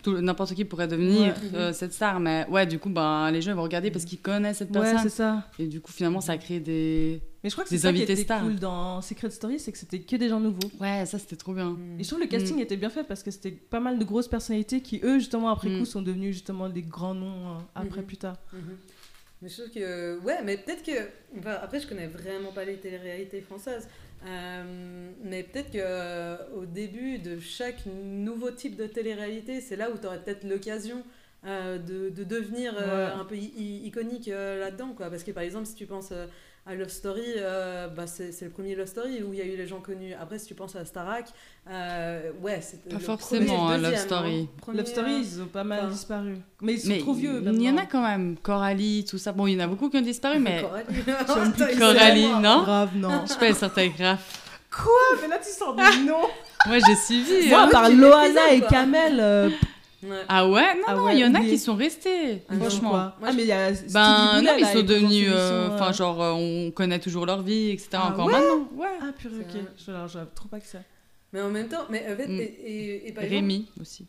n'importe 0.06 0.54
qui 0.54 0.64
pourrait 0.64 0.88
devenir 0.88 1.34
Ouais. 1.52 1.72
Cette 1.92 1.96
star 1.96 2.20
mais 2.20 2.46
ouais 2.48 2.66
du 2.66 2.78
coup 2.78 2.88
ben 2.90 3.30
les 3.30 3.42
gens 3.42 3.54
vont 3.54 3.62
regarder 3.62 3.90
parce 3.90 4.04
qu'ils 4.04 4.20
connaissent 4.20 4.58
cette 4.58 4.70
Ouais, 4.74 4.80
personne 4.82 4.98
c'est 5.02 5.08
ça. 5.16 5.48
et 5.58 5.66
du 5.66 5.80
coup 5.80 5.92
finalement 5.92 6.20
ça 6.20 6.36
crée 6.38 6.60
des 6.60 7.20
Mais 7.44 7.50
je 7.50 7.54
crois 7.54 7.64
que 7.64 7.70
Des 7.70 7.76
c'est 7.76 7.82
ça 7.82 7.92
qui 7.92 7.98
invités 7.98 8.12
était 8.14 8.22
stars. 8.22 8.42
cool 8.42 8.56
dans 8.56 9.00
Secret 9.02 9.30
Story, 9.30 9.58
c'est 9.58 9.72
que 9.72 9.78
c'était 9.78 10.00
que 10.00 10.16
des 10.16 10.28
gens 10.28 10.40
nouveaux. 10.40 10.70
ouais 10.80 11.04
ça 11.06 11.18
c'était 11.18 11.36
trop 11.36 11.52
bien 11.54 11.70
Mhm. 11.70 12.00
Et 12.00 12.04
je 12.04 12.08
trouve 12.08 12.20
le 12.20 12.26
casting 12.26 12.58
était 12.60 12.76
bien 12.76 12.90
fait 12.90 13.04
parce 13.04 13.22
que 13.22 13.30
c'était 13.30 13.50
pas 13.52 13.80
mal 13.80 13.98
de 13.98 14.04
grosses 14.04 14.28
personnalités 14.28 14.80
qui, 14.80 15.00
eux, 15.04 15.18
justement, 15.18 15.48
après 15.50 15.68
Mm. 15.68 15.78
coup, 15.80 15.84
sont 15.84 16.02
devenus 16.02 16.34
justement 16.34 16.68
des 16.68 16.82
grands 16.82 17.14
noms 17.14 17.56
euh, 17.56 17.58
après 17.74 18.00
Mhm. 18.00 18.06
plus 18.06 18.16
tard. 18.16 18.36
Mhm. 18.52 18.60
Mais 19.42 19.48
je 19.48 19.54
trouve 19.60 19.70
que. 19.74 20.18
Ouais, 20.20 20.38
mais 20.44 20.56
peut-être 20.56 20.84
que. 20.84 20.92
enfin, 21.38 21.56
après, 21.62 21.80
je 21.80 21.86
connais 21.88 22.06
vraiment 22.06 22.52
pas 22.52 22.64
les 22.64 22.76
téléréalités 22.76 23.40
françaises. 23.40 23.88
Euh, 24.24 25.10
mais 25.24 25.42
peut-être 25.42 25.72
que 25.72 25.78
euh, 25.80 26.36
au 26.56 26.64
début 26.64 27.18
de 27.18 27.40
chaque 27.40 27.84
nouveau 27.86 28.50
type 28.52 28.76
de 28.76 28.86
télé-réalité, 28.86 29.60
c'est 29.60 29.74
là 29.74 29.90
où 29.90 29.98
tu 29.98 30.06
aurais 30.06 30.20
peut-être 30.22 30.44
l'occasion 30.44 31.02
euh, 31.46 31.78
de, 31.78 32.10
de 32.10 32.24
devenir 32.24 32.74
euh, 32.78 33.08
Ouais. 33.14 33.20
un 33.20 33.24
peu 33.24 33.34
i- 33.36 33.52
i- 33.56 33.86
iconique 33.86 34.28
euh, 34.28 34.60
là-dedans. 34.60 34.92
Quoi. 34.96 35.10
Parce 35.10 35.24
que 35.24 35.30
par 35.32 35.42
exemple, 35.42 35.66
si 35.66 35.74
tu 35.74 35.86
penses 35.86 36.10
euh, 36.12 36.26
à 36.66 36.74
Love 36.76 36.88
Story, 36.90 37.24
euh, 37.38 37.88
bah, 37.88 38.06
c'est 38.06 38.30
c'est 38.30 38.44
le 38.44 38.52
premier 38.52 38.76
Love 38.76 38.86
Story 38.86 39.22
où 39.24 39.32
il 39.32 39.38
y 39.40 39.42
a 39.42 39.44
eu 39.46 39.56
les 39.56 39.66
gens 39.66 39.80
connus. 39.80 40.14
Après, 40.14 40.38
si 40.38 40.46
tu 40.46 40.54
penses 40.54 40.76
à 40.76 40.84
Starak, 40.84 41.26
euh, 41.68 42.30
ouais, 42.40 42.60
c'est 42.62 42.84
Pas 42.88 42.94
le 42.94 43.00
forcément, 43.00 43.66
premier 43.66 43.74
hein, 43.86 43.90
Love 43.90 43.96
Story. 43.98 44.40
hein. 44.48 44.56
Premier, 44.60 44.78
Love 44.78 44.86
Story, 44.86 45.12
ils 45.20 45.42
ont 45.42 45.46
pas 45.46 45.64
mal 45.64 45.80
enfin, 45.80 45.88
disparu. 45.90 46.36
Mais 46.60 46.74
ils 46.74 46.80
sont 46.80 46.88
mais 46.90 46.98
trop 47.00 47.14
vieux. 47.14 47.42
il 47.44 47.60
y 47.62 47.68
en 47.68 47.72
a 47.72 47.72
maintenant. 47.72 47.88
quand 47.90 48.02
même 48.02 48.36
Coralie 48.40 49.04
tout 49.08 49.18
ça 49.18 49.32
bon 49.32 49.48
il 49.48 49.54
y 49.54 49.56
en 49.60 49.64
a 49.64 49.66
beaucoup 49.66 49.90
qui 49.90 49.96
ont 49.96 50.00
disparu 50.02 50.38
mais 50.38 50.62
Coralie. 50.62 50.86
Plus 50.94 52.40
non 52.40 52.62
Grave, 52.62 52.90
non. 52.94 53.22
je 53.26 53.32
sais 53.32 53.38
pas 53.52 53.66
avec 53.80 53.96
Raph 53.98 54.38
Quoi? 54.70 54.92
Mais 55.20 55.28
là, 55.28 55.38
tu 55.38 55.50
sors 55.50 55.74
des 55.74 55.82
noms. 56.06 56.28
moi 56.66 56.78
j'ai 56.86 56.94
suivi 56.94 57.48
Moi, 57.50 57.60
hein. 57.60 57.66
à 57.66 57.70
part 57.70 57.88
tu 57.90 57.96
Loana 57.96 58.52
et. 58.54 58.60
Kamel, 58.62 59.18
euh, 59.20 59.50
Ouais. 60.02 60.22
ah 60.28 60.48
ouais? 60.48 60.74
Non 60.76 60.82
Ah 60.88 60.94
non 60.96 61.04
ouais, 61.04 61.14
il 61.16 61.20
y 61.20 61.24
en 61.24 61.34
a 61.34 61.40
qui 61.40 61.58
sont 61.58 61.76
restés 61.76 62.42
Ah 62.48 62.56
franchement 62.56 62.94
Ah, 62.96 63.32
mais 63.34 63.42
il 63.42 63.46
y 63.46 63.52
a 63.52 63.72
Stevie 63.74 63.92
ben 63.92 64.36
Boulet, 64.36 64.50
non 64.52 64.58
ils 64.58 64.60
là, 64.62 64.72
sont 64.72 64.82
devenus 64.82 65.28
euh, 65.30 65.68
enfin 65.68 65.90
euh. 65.90 65.92
genre 65.92 66.22
euh, 66.22 66.32
on 66.32 66.70
connaît 66.72 66.98
toujours 66.98 67.24
leur 67.24 67.42
vie 67.42 67.70
etc 67.70 67.88
Ah 67.94 68.08
encore 68.08 68.26
ouais? 68.26 68.32
maintenant 68.32 68.68
ouais 68.74 68.88
Ah, 69.00 69.12
purée, 69.16 69.36
ok. 69.40 69.46
vrai. 69.52 69.64
Je, 69.78 69.90
alors, 69.92 70.08
je 70.08 70.18
trop 70.34 70.48
pas 70.48 70.58
que 70.60 70.66
ça. 70.66 70.78
Mais 71.32 71.40
en 71.40 71.50
même 71.50 71.68
temps, 71.68 71.84
mais 71.88 72.04
en 72.12 72.16
fait, 72.16 72.26
Mm. 72.26 72.40
et, 72.40 72.42
et, 72.42 73.08
et 73.08 73.12
par 73.12 73.24
exemple, 73.24 73.40
Rémi 73.42 73.68
aussi 73.80 74.06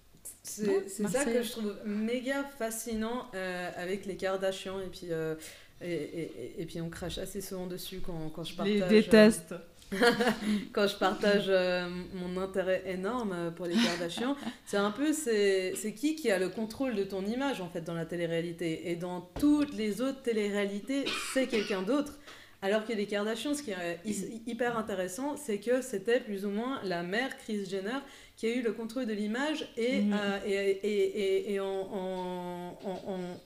Non, 0.65 0.73
c'est 0.87 1.07
ça 1.07 1.25
que 1.25 1.41
je 1.43 1.51
trouve 1.51 1.75
méga 1.85 2.43
fascinant 2.57 3.27
euh, 3.35 3.69
avec 3.77 4.05
les 4.05 4.15
Kardashians 4.17 4.79
et 4.79 4.87
puis 4.87 5.07
euh, 5.11 5.35
et, 5.81 5.91
et, 5.93 6.21
et- 6.57 6.61
et 6.61 6.65
puis 6.65 6.81
on 6.81 6.89
crache 6.89 7.17
assez 7.17 7.39
souvent 7.41 7.67
dessus 7.67 8.01
quand, 8.05 8.29
quand 8.33 8.43
je 8.43 8.51
Je 8.53 8.57
partage 8.57 8.73
les 8.73 8.81
euh, 8.81 8.87
déteste. 8.89 9.53
quand 10.73 10.87
je 10.87 10.95
partage 10.95 11.45
euh, 11.49 11.87
mon 12.13 12.39
intérêt 12.41 12.83
énorme 12.87 13.53
pour 13.55 13.65
les 13.65 13.75
Kardashians, 13.75 14.35
c'est 14.65 14.77
un 14.77 14.91
peu 14.91 15.13
c'est 15.13 15.73
qui 15.95 16.15
qui 16.15 16.31
a 16.31 16.39
le 16.39 16.49
contrôle 16.49 16.95
de 16.95 17.03
ton 17.03 17.25
image 17.25 17.61
en 17.61 17.69
fait 17.69 17.81
dans 17.81 17.93
la 17.93 18.05
télé-réalité 18.05 18.89
et 18.91 18.95
dans 18.95 19.21
toutes 19.39 19.73
les 19.75 20.01
autres 20.01 20.21
télé-réalités, 20.21 21.05
c'est 21.33 21.47
quelqu'un 21.47 21.81
d'autre. 21.81 22.13
Alors 22.61 22.85
que 22.85 22.93
les 22.93 23.05
Kardashians, 23.07 23.53
ce 23.55 23.61
qui 23.61 23.71
est 23.71 23.99
hy- 24.05 24.41
hyper 24.47 24.77
intéressant, 24.77 25.35
c'est 25.35 25.57
que 25.57 25.81
c'était 25.81 26.21
plus 26.21 26.45
ou 26.45 26.49
moins 26.49 26.79
la 26.85 27.03
mère 27.03 27.35
Kris 27.39 27.65
Jenner 27.69 27.99
qui 28.37 28.47
a 28.47 28.55
eu 28.55 28.61
le 28.61 28.71
contrôle 28.71 29.05
de 29.05 29.11
l'image 29.13 29.67
et, 29.75 29.99
Mhm. 29.99 30.13
euh, 30.13 30.39
et, 30.45 30.53
et, 30.53 31.19
et, 31.49 31.53
et 31.55 31.59
en, 31.59 31.65
en, 31.65 32.77
en- 32.85 33.11
en- 33.11 33.37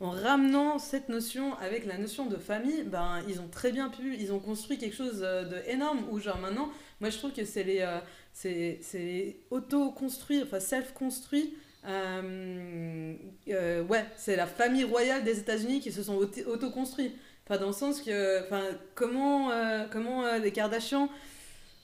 en 0.00 0.10
ramenant 0.10 0.78
cette 0.78 1.08
notion 1.08 1.56
avec 1.58 1.86
la 1.86 1.96
notion 1.98 2.26
de 2.26 2.36
famille, 2.36 2.82
ben, 2.84 3.22
ils 3.28 3.40
ont 3.40 3.48
très 3.48 3.72
bien 3.72 3.88
pu, 3.88 4.14
ils 4.18 4.32
ont 4.32 4.38
construit 4.38 4.76
quelque 4.78 4.94
chose 4.96 5.20
euh, 5.22 5.44
de 5.44 5.56
énorme 5.70 6.04
où 6.10 6.18
genre 6.18 6.38
maintenant, 6.38 6.68
moi 7.00 7.08
je 7.10 7.16
trouve 7.18 7.32
que 7.32 7.44
c'est 7.44 7.64
les, 7.64 7.80
euh, 7.80 7.98
c'est, 8.32 9.36
auto-construits, 9.50 10.42
enfin 10.42 10.60
self-construits. 10.60 11.54
euh, 11.88 13.14
euh, 13.48 13.82
ouais, 13.84 14.04
c'est 14.16 14.36
la 14.36 14.46
famille 14.46 14.84
royale 14.84 15.24
des 15.24 15.38
États-Unis 15.38 15.80
qui 15.80 15.92
se 15.92 16.02
sont 16.02 16.16
auto- 16.16 16.42
auto-construits. 16.46 17.12
Enfin, 17.48 17.60
dans 17.60 17.68
le 17.68 17.72
sens 17.72 18.00
que, 18.02 18.44
enfin, 18.44 18.62
comment, 18.96 19.50
euh, 19.52 19.84
comment 19.90 20.36
les 20.36 20.50
Kardashians 20.52 21.08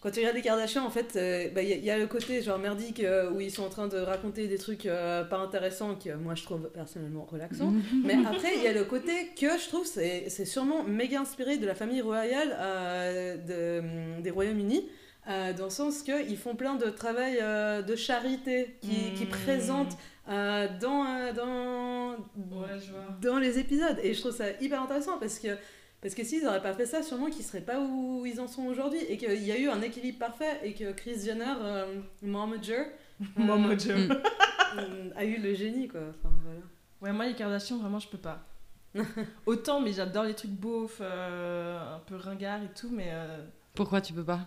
quand 0.03 0.11
tu 0.11 0.19
regardes 0.19 0.35
les 0.37 0.43
Kardashians, 0.43 0.85
en 0.85 0.91
fait, 0.91 1.15
euh, 1.17 1.49
bah, 1.55 1.63
il 1.63 1.69
y, 1.69 1.73
a- 1.73 1.77
il 1.77 1.85
y 1.85 1.91
a 1.91 1.97
le 1.99 2.07
côté 2.09 2.43
genre 2.43 2.59
merdique 2.59 3.01
euh, 3.05 3.31
où 3.31 3.41
ils 3.41 3.51
sont 3.53 3.63
en 3.63 3.69
train 3.69 3.87
de 3.89 3.97
raconter 3.99 4.49
des 4.49 4.59
trucs 4.59 4.87
euh, 4.87 5.23
pas 5.25 5.39
intéressants 5.39 5.95
que 5.95 6.13
moi 6.15 6.35
je 6.35 6.43
trouve 6.43 6.69
personnellement 6.71 7.25
relaxants. 7.31 7.71
Mhm. 7.71 7.83
Mais 8.05 8.15
après, 8.27 8.49
il 8.57 8.63
y 8.63 8.67
a 8.67 8.73
le 8.73 8.85
côté 8.85 9.13
que 9.41 9.47
je 9.59 9.69
trouve 9.69 9.87
c'est 9.87 10.29
c'est 10.29 10.45
sûrement 10.45 10.83
méga 10.83 11.21
inspiré 11.21 11.57
de 11.59 11.67
la 11.67 11.75
famille 11.77 12.01
royale 12.03 12.51
de, 13.47 14.21
des 14.21 14.31
Royaumes-unis. 14.31 14.89
dans 15.27 15.65
le 15.65 15.71
sens 15.71 16.03
qu'ils 16.03 16.37
font 16.37 16.57
plein 16.57 16.75
de 16.75 16.87
travail 16.91 17.37
de 17.87 17.97
charité 17.97 18.77
qui, 18.81 19.15
qui 19.17 19.25
Mm. 19.27 19.29
présentent 19.29 19.97
dans, 20.81 21.33
dans, 21.35 22.13
Ouais, 22.13 22.67
dans 23.21 23.39
les 23.39 23.59
épisodes. 23.59 23.99
Et 24.03 24.15
je 24.15 24.21
trouve 24.21 24.33
ça 24.35 24.47
hyper 24.61 24.83
intéressant 24.83 25.19
parce 25.19 25.39
que, 25.39 25.49
parce 26.03 26.15
que 26.15 26.25
s'ils 26.25 26.43
n'auraient 26.45 26.61
pas 26.63 26.75
fait 26.75 26.85
ça, 26.87 27.03
sûrement 27.03 27.31
qu'ils 27.31 27.45
seraient 27.45 27.61
pas 27.63 27.81
où 27.81 28.27
ils 28.27 28.41
en 28.41 28.49
sont 28.49 28.65
aujourd'hui. 28.67 28.99
Et 29.09 29.17
qu'il 29.17 29.43
y 29.45 29.53
a 29.53 29.59
eu 29.59 29.69
un 29.69 29.81
équilibre 29.81 30.19
parfait 30.19 30.61
et 30.65 30.75
que 30.75 30.93
Chris 30.93 31.21
Jenner, 31.25 31.55
euh, 31.61 32.01
Momager, 32.23 32.85
euh, 33.39 35.11
a 35.17 35.25
eu 35.25 35.39
le 35.41 35.55
génie, 35.55 35.89
quoi. 35.89 36.01
Enfin, 36.11 36.35
voilà. 36.45 36.61
Ouais, 37.01 37.13
moi, 37.13 37.27
les 37.27 37.35
Kardashians, 37.35 37.79
vraiment, 37.79 37.99
je 37.99 38.09
peux 38.09 38.19
pas. 38.19 38.45
Autant, 39.47 39.81
mais 39.81 39.93
j'adore 39.93 40.25
les 40.25 40.35
trucs 40.35 40.51
beaufs, 40.51 40.99
euh, 41.01 41.97
un 41.97 41.99
peu 42.01 42.17
ringards 42.17 42.63
et 42.63 42.71
tout, 42.79 42.91
mais. 42.91 43.09
euh, 43.13 43.39
Pourquoi 43.75 44.01
tu 44.01 44.13
peux 44.13 44.25
pas? 44.25 44.41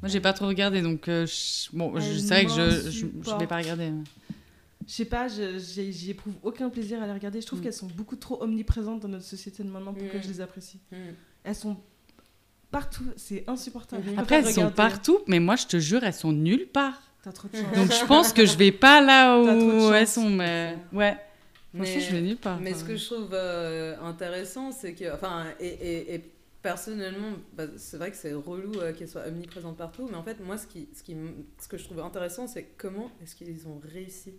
Moi, 0.00 0.08
j'ai 0.08 0.20
pas 0.20 0.32
trop 0.32 0.46
regardé, 0.46 0.82
donc 0.82 1.08
euh, 1.08 1.26
je- 1.26 1.74
bon, 1.76 1.92
c'est 2.00 2.28
vrai 2.28 2.44
que 2.44 2.50
je, 2.50 2.90
je, 2.90 3.06
je 3.24 3.36
vais 3.38 3.46
pas 3.46 3.56
regarder. 3.56 3.90
mais- 3.90 4.04
Je 4.86 4.92
sais 4.92 5.04
pas, 5.04 5.28
j'y 5.28 6.10
éprouve 6.10 6.34
aucun 6.42 6.68
plaisir 6.70 7.02
à 7.02 7.06
les 7.06 7.12
regarder. 7.12 7.40
Je 7.40 7.46
trouve 7.46 7.60
Mm. 7.60 7.62
qu'elles 7.62 7.72
sont 7.72 7.86
beaucoup 7.86 8.16
trop 8.16 8.42
omniprésentes 8.42 9.00
dans 9.00 9.08
notre 9.08 9.24
société 9.24 9.62
de 9.62 9.68
maintenant 9.68 9.94
pour 9.94 10.08
que 10.10 10.16
Mm. 10.18 10.22
je 10.22 10.28
les 10.28 10.40
apprécie. 10.40 10.80
Mm. 10.92 10.96
Elles 11.44 11.54
sont 11.54 11.76
partout, 12.70 13.04
c'est 13.16 13.44
insupportable. 13.48 14.02
Après, 14.16 14.36
elles 14.36 14.52
sont 14.52 14.70
partout, 14.70 15.18
mais 15.26 15.40
moi, 15.40 15.56
je 15.56 15.66
te 15.66 15.78
jure, 15.78 16.02
elles 16.04 16.12
sont 16.14 16.32
nulle 16.32 16.66
part. 16.66 17.00
T'as 17.22 17.32
trop 17.32 17.48
de 17.48 17.56
chance. 17.56 17.74
Donc, 17.74 17.90
je 17.92 18.04
pense 18.04 18.32
que 18.32 18.44
je 18.44 18.56
vais 18.58 18.72
pas 18.86 19.00
là 19.00 19.38
où 19.40 19.92
elles 19.94 20.06
sont, 20.08 20.28
mais 20.28 20.76
ouais. 20.92 21.16
Mais- 21.72 21.84
Franchement, 21.86 22.00
je 22.08 22.14
vais 22.16 22.20
nulle 22.20 22.36
part. 22.36 22.60
Mais 22.60 22.70
Enfin, 22.72 22.80
ce 22.80 22.84
que 22.84 22.96
je 22.96 23.04
trouve 23.06 23.30
euh, 23.32 23.96
intéressant, 24.02 24.70
c'est 24.70 24.94
que, 24.94 25.12
enfin, 25.12 25.46
et, 25.58 25.66
et, 25.66 26.14
et 26.14 26.32
personnellement, 26.62 27.32
bah, 27.52 27.64
c'est 27.76 27.96
vrai 27.96 28.10
que 28.10 28.16
c'est 28.16 28.32
relou 28.32 28.74
euh, 28.80 28.92
qu'elle 28.92 29.08
soit 29.08 29.26
omniprésente 29.26 29.76
partout, 29.76 30.06
mais 30.08 30.16
en 30.16 30.22
fait, 30.22 30.38
moi, 30.40 30.56
ce, 30.56 30.66
qui, 30.66 30.88
ce, 30.94 31.02
qui, 31.02 31.16
ce 31.60 31.66
que 31.66 31.76
je 31.78 31.84
trouve 31.84 31.98
intéressant, 32.00 32.46
c'est 32.46 32.64
comment 32.76 33.10
est-ce 33.22 33.34
qu'ils 33.34 33.66
ont 33.66 33.80
réussi 33.92 34.34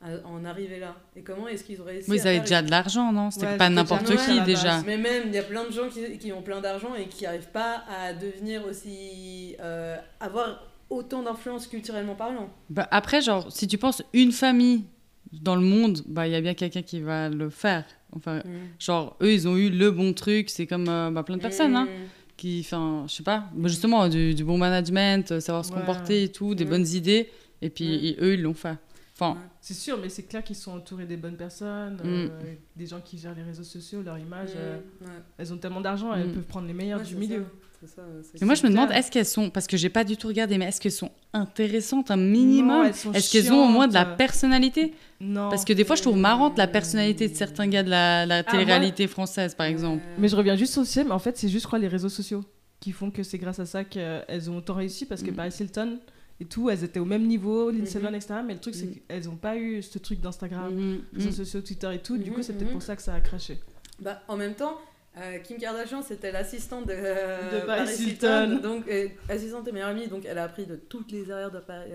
à 0.00 0.26
en 0.28 0.44
arriver 0.44 0.78
là 0.78 0.94
Et 1.16 1.22
comment 1.22 1.48
est-ce 1.48 1.64
qu'ils 1.64 1.80
ont 1.80 1.84
réussi 1.84 2.08
Oui, 2.10 2.18
ils 2.22 2.28
avaient 2.28 2.40
déjà 2.40 2.62
de 2.62 2.70
l'argent, 2.70 3.12
non? 3.12 3.30
C'était 3.30 3.46
Ouais, 3.46 3.56
pas 3.56 3.68
n'importe 3.68 4.14
qui 4.16 4.40
déjà. 4.42 4.82
Mais 4.86 4.96
même, 4.96 5.24
il 5.26 5.34
y 5.34 5.38
a 5.38 5.42
plein 5.42 5.64
de 5.64 5.72
gens 5.72 5.88
qui, 5.88 6.18
qui 6.18 6.32
ont 6.32 6.42
plein 6.42 6.60
d'argent 6.60 6.94
et 6.94 7.06
qui 7.08 7.24
n'arrivent 7.24 7.50
pas 7.52 7.82
à 7.88 8.12
devenir 8.12 8.64
aussi. 8.66 9.56
euh, 9.60 9.96
avoir 10.20 10.62
autant 10.90 11.22
d'influence 11.22 11.66
culturellement 11.66 12.14
parlant. 12.14 12.48
Bah, 12.70 12.86
après, 12.90 13.20
genre, 13.20 13.50
si 13.52 13.66
tu 13.66 13.76
penses 13.76 14.02
une 14.12 14.32
famille 14.32 14.84
dans 15.32 15.56
le 15.56 15.60
monde, 15.62 16.00
bah 16.06 16.26
il 16.26 16.32
y 16.32 16.36
a 16.36 16.40
bien 16.40 16.54
quelqu'un 16.54 16.82
qui 16.82 17.00
va 17.00 17.28
le 17.28 17.50
faire. 17.50 17.84
Enfin, 18.16 18.40
genre, 18.78 19.16
eux, 19.20 19.32
ils 19.32 19.46
ont 19.48 19.56
eu 19.56 19.68
le 19.68 19.90
bon 19.90 20.12
truc. 20.14 20.48
C'est 20.48 20.66
comme 20.66 20.88
euh, 20.88 21.10
bah, 21.10 21.22
plein 21.24 21.36
de 21.36 21.42
personnes, 21.42 21.76
hein, 21.76 21.84
Mm. 21.86 22.06
qui, 22.38 22.62
enfin, 22.64 23.04
je 23.08 23.14
sais 23.14 23.22
pas, 23.24 23.44
bah, 23.52 23.68
justement, 23.68 24.08
du, 24.08 24.32
du 24.34 24.44
bon 24.44 24.56
management, 24.58 25.32
euh, 25.32 25.40
savoir 25.40 25.64
se 25.64 25.72
Ouais. 25.72 25.80
comporter 25.80 26.22
et 26.22 26.28
tout, 26.32 26.54
des 26.54 26.64
Ouais. 26.64 26.70
bonnes 26.70 26.86
idées. 26.86 27.28
Et 27.60 27.68
puis, 27.68 27.84
ils- 27.84 28.16
eux, 28.22 28.34
ils 28.34 28.42
l'ont 28.42 28.54
fait. 28.54 28.76
Enfin, 29.20 29.32
Ouais. 29.32 29.46
C'est 29.60 29.74
sûr, 29.74 29.98
mais 30.00 30.08
c'est 30.08 30.22
clair 30.22 30.44
qu'ils 30.44 30.54
sont 30.56 30.70
entourés 30.72 31.04
des 31.06 31.16
bonnes 31.16 31.36
personnes, 31.36 31.94
Mm. 31.96 32.00
euh, 32.04 32.28
des 32.76 32.86
gens 32.86 33.00
qui 33.00 33.18
gèrent 33.18 33.34
les 33.34 33.42
réseaux 33.42 33.64
sociaux, 33.64 34.00
leur 34.02 34.16
image. 34.16 34.50
euh, 34.56 34.78
Mm, 35.00 35.04
ouais. 35.04 35.10
elles 35.38 35.52
ont 35.52 35.58
tellement 35.58 35.80
d'argent, 35.80 36.14
elles 36.14 36.28
Mm. 36.28 36.32
peuvent 36.34 36.44
prendre 36.44 36.68
les 36.68 36.72
meilleurs 36.74 37.00
Ouais, 37.00 37.04
du 37.06 37.16
milieu. 37.16 37.44
ça, 37.80 37.86
ça, 37.96 38.02
mais 38.40 38.46
moi, 38.46 38.54
je 38.54 38.62
me 38.64 38.70
demande, 38.70 38.92
est-ce 38.92 39.10
qu'elles 39.10 39.26
sont, 39.26 39.50
parce 39.50 39.66
que 39.66 39.76
j'ai 39.76 39.88
pas 39.88 40.04
du 40.04 40.16
tout 40.16 40.28
regardé, 40.28 40.56
mais 40.56 40.66
est-ce 40.66 40.80
qu'elles 40.80 40.92
sont 40.92 41.10
intéressantes 41.32 42.10
un 42.12 42.16
minimum? 42.16 42.86
Est-ce 42.86 43.30
qu'elles 43.32 43.52
ont 43.52 43.64
au 43.64 43.68
moins 43.68 43.88
de 43.88 43.94
la 43.94 44.04
personnalité? 44.04 44.94
Non. 45.20 45.48
Parce 45.50 45.64
que 45.64 45.72
des 45.72 45.84
fois, 45.84 45.96
je 45.96 46.02
trouve 46.02 46.16
marrante 46.16 46.56
la 46.56 46.68
personnalité 46.68 47.28
de 47.28 47.34
certains 47.34 47.66
gars 47.66 47.82
de 47.82 47.90
la, 47.90 48.24
la 48.24 48.42
moi- 48.44 48.52
télé-réalité 48.52 49.08
française, 49.08 49.54
par 49.56 49.66
exemple. 49.66 50.02
Euh, 50.06 50.14
Mais 50.18 50.28
je 50.28 50.36
reviens 50.36 50.54
juste 50.54 50.78
au 50.78 50.84
ciel, 50.84 51.06
mais 51.06 51.12
en 51.12 51.18
fait, 51.18 51.36
c'est 51.36 51.48
juste, 51.48 51.62
je 51.62 51.66
crois, 51.66 51.80
les 51.80 51.88
réseaux 51.88 52.08
sociaux 52.08 52.44
qui 52.78 52.92
font 52.92 53.10
que 53.10 53.24
c'est 53.24 53.38
grâce 53.38 53.58
à 53.58 53.66
ça 53.66 53.82
qu'elles 53.82 54.48
ont 54.48 54.58
autant 54.58 54.74
réussi 54.74 55.04
parce 55.06 55.24
que 55.24 55.32
Mm. 55.32 55.34
Paris 55.34 55.54
Hilton 55.58 55.98
et 56.40 56.44
tout, 56.44 56.70
elles 56.70 56.84
étaient 56.84 57.00
au 57.00 57.04
même 57.04 57.26
niveau, 57.26 57.70
Lindsay 57.70 57.98
Mhm. 57.98 58.04
Lohan, 58.04 58.14
etc. 58.14 58.34
Mais 58.46 58.54
le 58.54 58.60
truc, 58.60 58.74
c'est 58.74 58.86
Mm. 58.86 58.94
qu'elles 59.08 59.24
n'ont 59.24 59.36
pas 59.36 59.56
eu 59.56 59.82
ce 59.82 59.98
truc 59.98 60.20
d'Instagram, 60.20 60.72
Mhm, 60.74 61.00
réseaux 61.14 61.28
mhm. 61.28 61.32
sociaux, 61.34 61.60
Twitter 61.62 61.90
et 61.94 61.98
tout. 61.98 62.16
Du 62.18 62.30
Mhm, 62.30 62.36
coup, 62.36 62.42
c'est 62.42 62.52
peut-être 62.52 62.66
mhm. 62.68 62.72
pour 62.74 62.82
ça 62.82 62.94
que 62.96 63.02
ça 63.02 63.14
a 63.14 63.20
craché. 63.20 63.58
Bah, 64.00 64.22
en 64.28 64.36
même 64.36 64.54
temps, 64.54 64.78
euh, 65.16 65.38
Kim 65.38 65.58
Kardashian, 65.58 66.00
c'était 66.02 66.30
l'assistante 66.30 66.86
de, 66.86 66.92
euh, 66.94 67.60
De 67.62 67.66
Paris 67.66 67.92
Hilton. 67.98 68.52
Hilton. 68.52 68.60
Donc, 68.62 68.88
euh, 68.88 69.08
assistante 69.28 69.66
et 69.66 69.72
meilleure 69.72 69.88
amie, 69.88 70.06
donc 70.06 70.24
elle 70.24 70.38
a 70.38 70.44
appris 70.44 70.66
de 70.66 70.76
toutes 70.76 71.10
les 71.10 71.28
erreurs 71.28 71.50
de. 71.50 71.58
Paris 71.58 71.90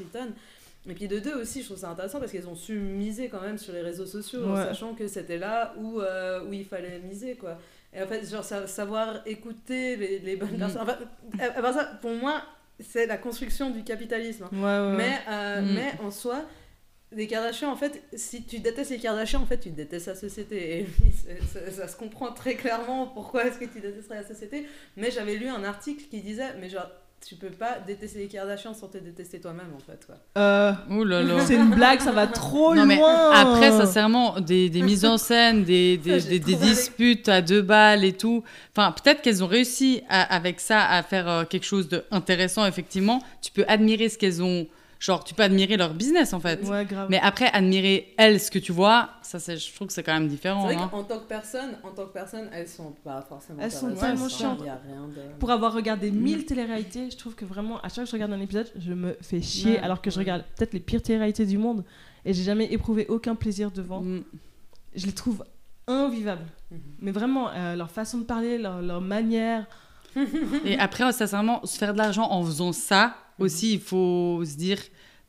Hilton. 0.00 0.28
Et 0.88 0.94
puis 0.94 1.06
de 1.06 1.18
deux 1.20 1.34
aussi, 1.34 1.60
je 1.60 1.66
trouve 1.66 1.78
ça 1.78 1.90
intéressant 1.90 2.18
parce 2.18 2.32
qu'elles 2.32 2.48
ont 2.48 2.56
su 2.56 2.74
miser 2.76 3.28
quand 3.28 3.40
même 3.40 3.56
sur 3.58 3.72
les 3.72 3.82
réseaux 3.82 4.06
sociaux, 4.06 4.48
en 4.48 4.56
sachant 4.56 4.94
que 4.94 5.06
c'était 5.08 5.38
là 5.38 5.74
où, 5.78 6.00
où 6.00 6.52
il 6.52 6.64
fallait 6.64 6.98
miser, 7.00 7.34
quoi. 7.36 7.58
Et 7.94 8.02
en 8.02 8.06
fait, 8.06 8.28
genre, 8.28 8.42
sa- 8.44 8.66
savoir 8.66 9.20
écouter 9.26 9.96
les, 9.96 10.18
les 10.20 10.36
bonnes 10.36 10.52
Mhm. 10.52 10.58
personnes. 10.58 10.82
Enfin, 11.58 11.72
ça, 11.72 11.84
pour 12.00 12.12
moi, 12.14 12.42
c'est 12.80 13.06
la 13.06 13.16
construction 13.18 13.70
du 13.70 13.84
capitalisme. 13.84 14.48
Ouais, 14.52 14.58
ouais. 14.60 14.94
Mais, 14.96 15.18
euh, 15.28 15.60
Mm. 15.62 15.74
mais 15.74 15.92
en 16.02 16.10
soi, 16.10 16.44
les 17.14 17.26
Kardashians, 17.26 17.70
en 17.70 17.76
fait, 17.76 18.02
si 18.14 18.44
tu 18.44 18.58
détestes 18.60 18.90
les 18.90 18.98
Kardashians, 18.98 19.42
en 19.42 19.46
fait, 19.46 19.58
tu 19.58 19.70
détestes 19.70 20.06
la 20.06 20.14
société. 20.14 20.80
Et 20.80 20.86
ça, 21.52 21.70
ça 21.70 21.88
se 21.88 21.96
comprend 21.96 22.32
très 22.32 22.54
clairement 22.54 23.06
pourquoi 23.08 23.44
est-ce 23.46 23.58
que 23.58 23.66
tu 23.66 23.80
détesterais 23.80 24.16
la 24.22 24.26
société. 24.26 24.66
Mais 24.96 25.10
j'avais 25.10 25.36
lu 25.36 25.46
un 25.48 25.62
article 25.64 26.04
qui 26.10 26.20
disait, 26.22 26.54
mais 26.60 26.70
genre, 26.70 26.88
tu 27.26 27.36
peux 27.36 27.50
pas 27.50 27.78
détester 27.86 28.18
les 28.18 28.28
Kardashians 28.28 28.74
sans 28.74 28.88
te 28.88 28.98
détester 28.98 29.40
toi-même, 29.40 29.70
en 29.76 29.78
fait. 29.78 30.04
Quoi. 30.06 30.16
Euh, 30.38 30.72
Oh 30.90 31.04
là 31.04 31.22
là. 31.22 31.44
c'est 31.46 31.54
une 31.54 31.70
blague, 31.70 32.00
ça 32.00 32.12
va 32.12 32.26
trop 32.26 32.74
Non, 32.74 32.84
mais 32.84 32.96
loin. 32.96 33.30
après, 33.32 33.70
sincèrement, 33.70 34.40
des, 34.40 34.68
des 34.70 34.82
mises 34.82 35.04
en 35.04 35.18
scène, 35.18 35.64
des, 35.64 35.96
des, 36.04 36.20
Ça, 36.20 36.28
des- 36.28 36.38
disputes 36.40 37.28
à 37.28 37.40
deux 37.40 37.62
balles 37.62 38.04
et 38.04 38.12
tout. 38.12 38.42
Enfin, 38.76 38.92
peut-être 38.92 39.22
qu'elles 39.22 39.42
ont 39.44 39.46
réussi 39.48 40.02
à- 40.08 40.34
avec 40.34 40.58
ça 40.60 40.84
à 40.84 41.02
faire 41.02 41.28
euh, 41.28 41.44
quelque 41.44 41.64
chose 41.66 41.88
d'intéressant, 41.88 42.66
effectivement. 42.66 43.22
Tu 43.40 43.52
peux 43.52 43.64
admirer 43.68 44.08
ce 44.08 44.18
qu'elles 44.18 44.42
ont. 44.42 44.66
Genre, 45.02 45.24
tu 45.24 45.34
peux 45.34 45.42
admirer 45.42 45.76
leur 45.76 45.94
business, 45.94 46.32
en 46.32 46.38
fait. 46.38 46.62
Ouais, 46.62 46.84
grave. 46.84 47.08
Mais 47.10 47.18
après, 47.20 47.46
admirer 47.52 48.14
elles, 48.18 48.38
ce 48.38 48.52
que 48.52 48.60
tu 48.60 48.70
vois, 48.70 49.10
ça, 49.22 49.40
c'est- 49.40 49.56
je 49.56 49.74
trouve 49.74 49.88
que 49.88 49.92
c'est 49.92 50.04
quand 50.04 50.12
même 50.12 50.26
C'est 50.28 50.36
différent. 50.36 50.62
vrai 50.62 50.76
hein. 50.76 50.88
qu'en 50.92 51.02
tant 51.02 51.18
que 51.18 51.24
personne, 51.26 51.70
en 51.82 51.90
tant 51.90 52.06
que 52.06 52.12
personne, 52.12 52.48
elles 52.52 52.68
sont 52.68 52.92
pas 53.02 53.20
forcément. 53.28 53.58
Elles 53.60 53.72
sont 53.72 53.92
tellement 53.96 54.28
chiantes. 54.28 54.60
De. 54.60 55.38
Pour 55.40 55.50
avoir 55.50 55.72
regardé 55.72 56.12
Mm. 56.12 56.20
1000 56.20 56.46
téléréalités, 56.46 57.10
je 57.10 57.16
trouve 57.16 57.34
que 57.34 57.44
vraiment, 57.44 57.78
à 57.80 57.88
chaque 57.88 57.94
fois 57.94 58.04
que 58.04 58.10
je 58.10 58.12
regarde 58.12 58.32
un 58.32 58.40
épisode, 58.40 58.70
je 58.78 58.92
me 58.92 59.16
fais 59.20 59.42
chier, 59.42 59.72
Ouais, 59.72 59.78
alors 59.80 60.00
que 60.00 60.08
je 60.12 60.18
regarde 60.20 60.44
peut-être 60.56 60.72
les 60.72 60.78
pires 60.78 61.02
téléréalités 61.02 61.46
du 61.46 61.58
monde, 61.58 61.84
et 62.24 62.32
j'ai 62.32 62.44
jamais 62.44 62.72
éprouvé 62.72 63.06
aucun 63.08 63.34
plaisir 63.34 63.72
devant. 63.72 64.02
Mm. 64.02 64.22
Je 64.94 65.06
les 65.06 65.12
trouve 65.12 65.42
invivables. 65.88 66.46
Mhm. 66.70 66.78
Mais 67.00 67.10
vraiment, 67.10 67.48
euh, 67.50 67.74
leur 67.74 67.90
façon 67.90 68.18
de 68.18 68.24
parler, 68.24 68.56
leur, 68.56 68.80
leur 68.80 69.00
manière. 69.00 69.66
Et 70.64 70.78
après, 70.78 71.10
sincèrement, 71.12 71.64
se 71.66 71.76
faire 71.76 71.92
de 71.92 71.98
l'argent 71.98 72.30
en 72.30 72.44
faisant 72.44 72.70
ça. 72.72 73.16
Aussi, 73.42 73.74
il 73.74 73.80
faut 73.80 74.42
se 74.44 74.56
dire, 74.56 74.78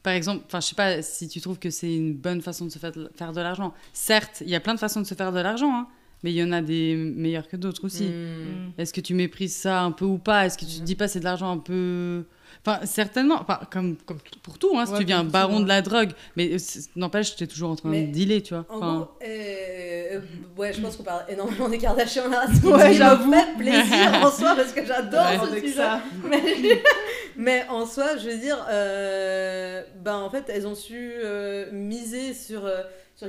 par 0.01 0.13
exemple, 0.13 0.43
enfin, 0.47 0.59
je 0.59 0.67
sais 0.67 0.75
pas 0.75 1.01
si 1.01 1.27
tu 1.27 1.39
trouves 1.41 1.59
que 1.59 1.69
c'est 1.69 1.93
une 1.93 2.13
bonne 2.13 2.41
façon 2.41 2.65
de 2.65 2.69
se 2.71 2.79
faire 2.79 2.91
de, 2.91 3.09
faire 3.15 3.31
de 3.31 3.41
l'argent. 3.41 3.73
Certes, 3.93 4.41
il 4.41 4.49
y 4.49 4.55
a 4.55 4.59
plein 4.59 4.73
de 4.73 4.79
façons 4.79 5.01
de 5.01 5.05
se 5.07 5.13
faire 5.15 5.31
de 5.31 5.39
l'argent, 5.39 5.71
hein, 5.73 5.87
mais 6.23 6.31
il 6.31 6.35
y 6.37 6.43
en 6.43 6.51
a 6.51 6.61
des 6.61 6.95
meilleures 6.95 7.47
que 7.47 7.57
d'autres 7.57 7.85
aussi. 7.85 8.03
Mm. 8.05 8.07
Mm. 8.07 8.71
Est-ce 8.77 8.93
que 8.93 9.01
tu 9.01 9.13
méprises 9.13 9.55
ça 9.55 9.81
un 9.81 9.91
peu 9.91 10.05
ou 10.05 10.17
pas? 10.17 10.45
Est-ce 10.45 10.57
que 10.57 10.65
tu 10.65 10.75
te 10.75 10.79
Mhm. 10.79 10.85
dis 10.85 10.95
pas 10.95 11.07
c'est 11.07 11.19
de 11.19 11.25
l'argent 11.25 11.51
un 11.51 11.57
peu. 11.57 12.23
Enfin, 12.65 12.85
certainement, 12.85 13.39
enfin, 13.41 13.59
comme, 13.71 13.97
comme 14.05 14.19
pour 14.41 14.57
tout, 14.57 14.77
hein, 14.77 14.85
si 14.85 14.93
Ouais, 14.93 14.99
tu 14.99 15.05
viens 15.05 15.25
tout, 15.25 15.31
baron 15.31 15.59
de 15.59 15.67
la 15.67 15.81
drogue, 15.81 16.11
mais 16.37 16.57
c'est- 16.59 16.95
n'empêche, 16.95 17.35
tu 17.35 17.43
es 17.43 17.47
toujours 17.47 17.71
en 17.71 17.75
train 17.75 17.89
Mais 17.89 18.03
de 18.03 18.11
dealer, 18.13 18.41
tu 18.41 18.53
vois. 18.53 18.65
En 18.69 18.77
Enfin, 18.77 18.93
gros, 18.99 19.07
euh, 19.27 20.19
ouais, 20.57 20.71
je 20.71 20.79
pense 20.79 20.95
qu'on 20.95 21.03
parle 21.03 21.23
énormément 21.27 21.67
des 21.67 21.77
Kardashians 21.79 22.29
là. 22.29 22.45
Ouais, 22.47 22.53
Ce 22.85 22.89
qui 22.91 22.97
j'avoue. 22.97 23.29
me 23.29 23.35
fait 23.35 23.57
plaisir 23.57 24.13
en 24.23 24.31
soi 24.31 24.55
parce 24.55 24.71
que 24.71 24.85
j'adore 24.85 25.25
Ouais. 25.25 25.39
ce 25.55 25.59
sujet. 25.61 25.73
ça. 25.73 25.99
Mais, 26.29 26.41
mais 27.37 27.65
en 27.69 27.85
soi, 27.85 28.17
je 28.17 28.29
veux 28.29 28.37
dire, 28.37 28.65
euh, 28.69 29.83
ben 30.03 30.17
en 30.17 30.29
fait, 30.29 30.45
elles 30.49 30.67
ont 30.67 30.75
su 30.75 31.11
euh, 31.17 31.71
miser 31.71 32.33
sur, 32.33 32.65
euh, 32.65 32.81
sur 33.15 33.27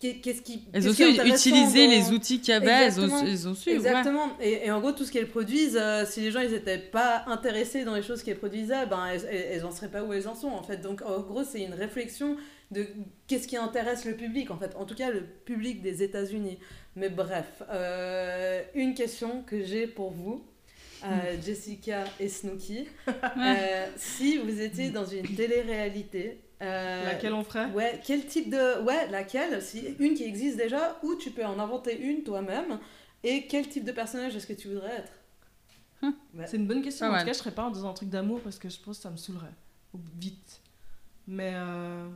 qu'est-ce 0.00 0.40
qui. 0.42 0.64
elles 0.72 0.88
ont 0.88 0.92
su 0.94 1.02
utiliser 1.04 1.86
dans- 1.86 1.92
les 1.92 2.10
outils 2.12 2.40
qu'il 2.40 2.52
y 2.54 2.56
avait, 2.56 2.66
elles 2.86 2.98
ont, 3.00 3.04
Exactement. 3.04 3.26
elles 3.26 3.48
ont 3.48 3.54
su. 3.54 3.68
ouais. 3.70 3.76
Exactement. 3.76 4.28
Et, 4.40 4.66
et 4.66 4.70
en 4.70 4.80
gros, 4.80 4.92
tout 4.92 5.04
ce 5.04 5.12
qu'elles 5.12 5.28
produisent, 5.28 5.76
euh, 5.80 6.04
si 6.06 6.20
les 6.22 6.30
gens 6.30 6.40
ils 6.40 6.54
étaient 6.54 6.78
pas 6.78 7.24
intéressés 7.26 7.84
dans 7.84 7.94
les 7.94 8.02
choses 8.02 8.22
qu'elles 8.22 8.38
produisaient, 8.38 8.86
ben 8.86 9.06
elles, 9.12 9.26
elles, 9.30 9.46
elles 9.52 9.64
en 9.66 9.70
seraient 9.70 9.90
pas 9.90 10.02
où 10.02 10.12
elles 10.12 10.26
en 10.28 10.34
sont 10.34 10.48
en 10.48 10.62
fait. 10.62 10.78
Donc 10.78 11.02
en 11.02 11.20
gros, 11.20 11.44
c'est 11.44 11.60
une 11.62 11.74
réflexion 11.74 12.36
de 12.70 12.86
qu'est-ce 13.26 13.46
qui 13.48 13.56
intéresse 13.56 14.04
le 14.04 14.14
public 14.14 14.50
en 14.50 14.56
fait. 14.56 14.74
En 14.76 14.84
tout 14.86 14.94
cas, 14.94 15.10
le 15.10 15.22
public 15.22 15.82
des 15.82 16.02
États-Unis. 16.02 16.58
Mais 16.96 17.08
bref, 17.08 17.62
euh, 17.70 18.62
une 18.74 18.94
question 18.94 19.42
que 19.42 19.62
j'ai 19.64 19.86
pour 19.86 20.10
vous. 20.12 20.44
Euh, 21.04 21.40
Jessica 21.42 22.04
et 22.18 22.28
Snooki, 22.28 22.86
Euh, 23.36 23.86
si 23.96 24.38
vous 24.38 24.60
étiez 24.60 24.90
dans 24.90 25.04
une 25.04 25.26
télé-réalité, 25.34 26.40
euh, 26.62 27.04
Laquelle 27.04 27.32
on 27.32 27.42
ferait? 27.44 27.66
Ouais, 27.72 28.00
quel 28.04 28.26
type 28.26 28.50
de. 28.50 28.82
Ouais, 28.82 29.08
laquelle 29.10 29.62
si, 29.62 29.94
Une 29.98 30.14
qui 30.14 30.24
existe 30.24 30.56
déjà, 30.58 30.98
ou 31.02 31.14
tu 31.14 31.30
peux 31.30 31.44
en 31.44 31.58
inventer 31.58 31.98
une 31.98 32.22
toi-même. 32.22 32.78
Et 33.22 33.46
quel 33.46 33.68
type 33.68 33.84
de 33.84 33.92
personnage 33.92 34.34
est-ce 34.36 34.46
que 34.46 34.52
tu 34.52 34.68
voudrais 34.68 34.96
être? 34.96 35.12
Ouais. 36.34 36.46
C'est 36.46 36.56
une 36.56 36.66
bonne 36.66 36.82
question. 36.82 37.06
En 37.06 37.18
tout 37.18 37.24
cas, 37.26 37.32
je 37.32 37.38
serais 37.38 37.50
pas 37.50 37.68
dans 37.70 37.86
un 37.86 37.92
truc 37.92 38.08
d'amour 38.08 38.40
parce 38.40 38.58
que 38.58 38.68
je 38.68 38.78
pense 38.78 38.96
que 38.98 39.02
ça 39.02 39.10
me 39.10 39.16
saoulerait. 39.16 39.54
Ou 39.94 39.98
Vite. 40.18 40.60
Mais. 41.26 41.52
euh, 41.54 42.08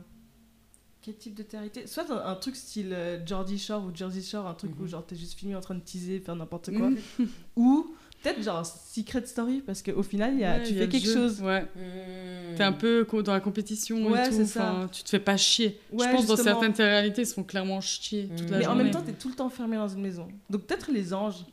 Quel 1.01 1.15
type 1.17 1.35
de 1.35 1.43
télé 1.43 1.85
Soit 1.85 2.09
un, 2.11 2.31
un 2.31 2.35
truc 2.35 2.55
style 2.55 2.95
Geordie 3.25 3.59
Shore 3.59 3.83
ou 3.85 3.95
Jersey 3.95 4.21
Shore, 4.23 4.47
un 4.47 4.55
truc 4.55 4.71
où 4.79 4.83
Mhm. 4.83 4.87
genre 4.89 5.05
t'es 5.05 5.15
juste 5.15 5.37
filmé 5.39 5.55
en 5.55 5.61
train 5.61 5.75
de 5.75 5.81
teaser, 5.81 6.19
faire 6.19 6.35
n'importe 6.35 6.75
quoi. 6.75 6.89
Mhm. 6.89 6.97
Ou 7.55 7.95
peut-être 8.33 8.43
genre 8.43 8.65
Secret 8.65 9.25
Story 9.25 9.61
parce 9.65 9.81
qu'au 9.81 10.03
final, 10.03 10.33
il 10.33 10.39
y 10.39 10.43
a, 10.43 10.57
Ouais, 10.57 10.63
tu 10.63 10.73
y 10.73 10.75
a 10.75 10.79
fais 10.79 10.85
le 10.85 10.91
quelque 10.91 11.11
chose. 11.13 11.41
Ouais. 11.41 11.61
Hmm. 11.61 12.55
T'es 12.57 12.63
un 12.63 12.71
peu 12.73 13.05
dans 13.23 13.33
la 13.33 13.39
compétition 13.39 14.07
Ouais, 14.11 14.25
et 14.25 14.29
tout. 14.29 14.35
c'est 14.35 14.45
ça. 14.45 14.71
enfin, 14.71 14.89
Tu 14.91 15.03
te 15.03 15.09
fais 15.09 15.19
pas 15.19 15.37
chier. 15.37 15.79
Ouais, 15.91 16.05
je 16.07 16.11
pense 16.15 16.25
dans 16.25 16.35
justement. 16.35 16.59
certaines 16.61 16.85
réalités, 16.85 17.21
ils 17.21 17.27
se 17.27 17.33
font 17.33 17.43
clairement 17.43 17.79
chier 17.81 18.29
toute 18.35 18.47
Mm. 18.47 18.51
la 18.51 18.57
Mais 18.59 18.67
en 18.67 18.75
même 18.75 18.91
temps, 18.91 19.01
t'es 19.01 19.13
tout 19.13 19.29
le 19.29 19.35
temps 19.35 19.45
enfermé 19.45 19.77
dans 19.77 19.87
une 19.87 20.01
maison. 20.01 20.27
Donc 20.49 20.63
peut-être 20.63 20.91
les 20.91 21.13
anges. 21.13 21.45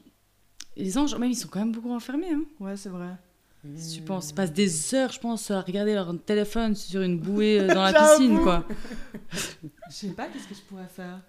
Les 0.76 0.96
anges, 0.96 1.14
même, 1.16 1.30
ils 1.30 1.36
sont 1.36 1.48
quand 1.48 1.58
même 1.60 1.72
beaucoup 1.72 1.92
enfermés. 1.92 2.32
Hein. 2.32 2.42
Ouais, 2.60 2.76
c'est 2.76 2.88
vrai. 2.88 3.08
Si 3.76 3.96
tu 3.96 4.00
Hmm. 4.02 4.06
penses, 4.06 4.30
ils 4.30 4.34
passent 4.34 4.52
des 4.52 4.94
heures, 4.96 5.12
je 5.12 5.20
pense, 5.20 5.48
à 5.52 5.60
regarder 5.60 5.94
leur 5.94 6.12
téléphone 6.24 6.74
sur 6.74 7.00
une 7.02 7.18
bouée 7.18 7.60
euh, 7.60 7.72
dans 7.72 7.82
la 7.84 7.92
piscine, 8.16 8.40
quoi. 8.40 8.64
Je 9.32 9.38
sais 9.94 10.08
pas 10.08 10.26
qu'est-ce 10.26 10.48
que 10.48 10.54
je 10.54 10.60
pourrais 10.62 10.88
faire. 10.88 11.20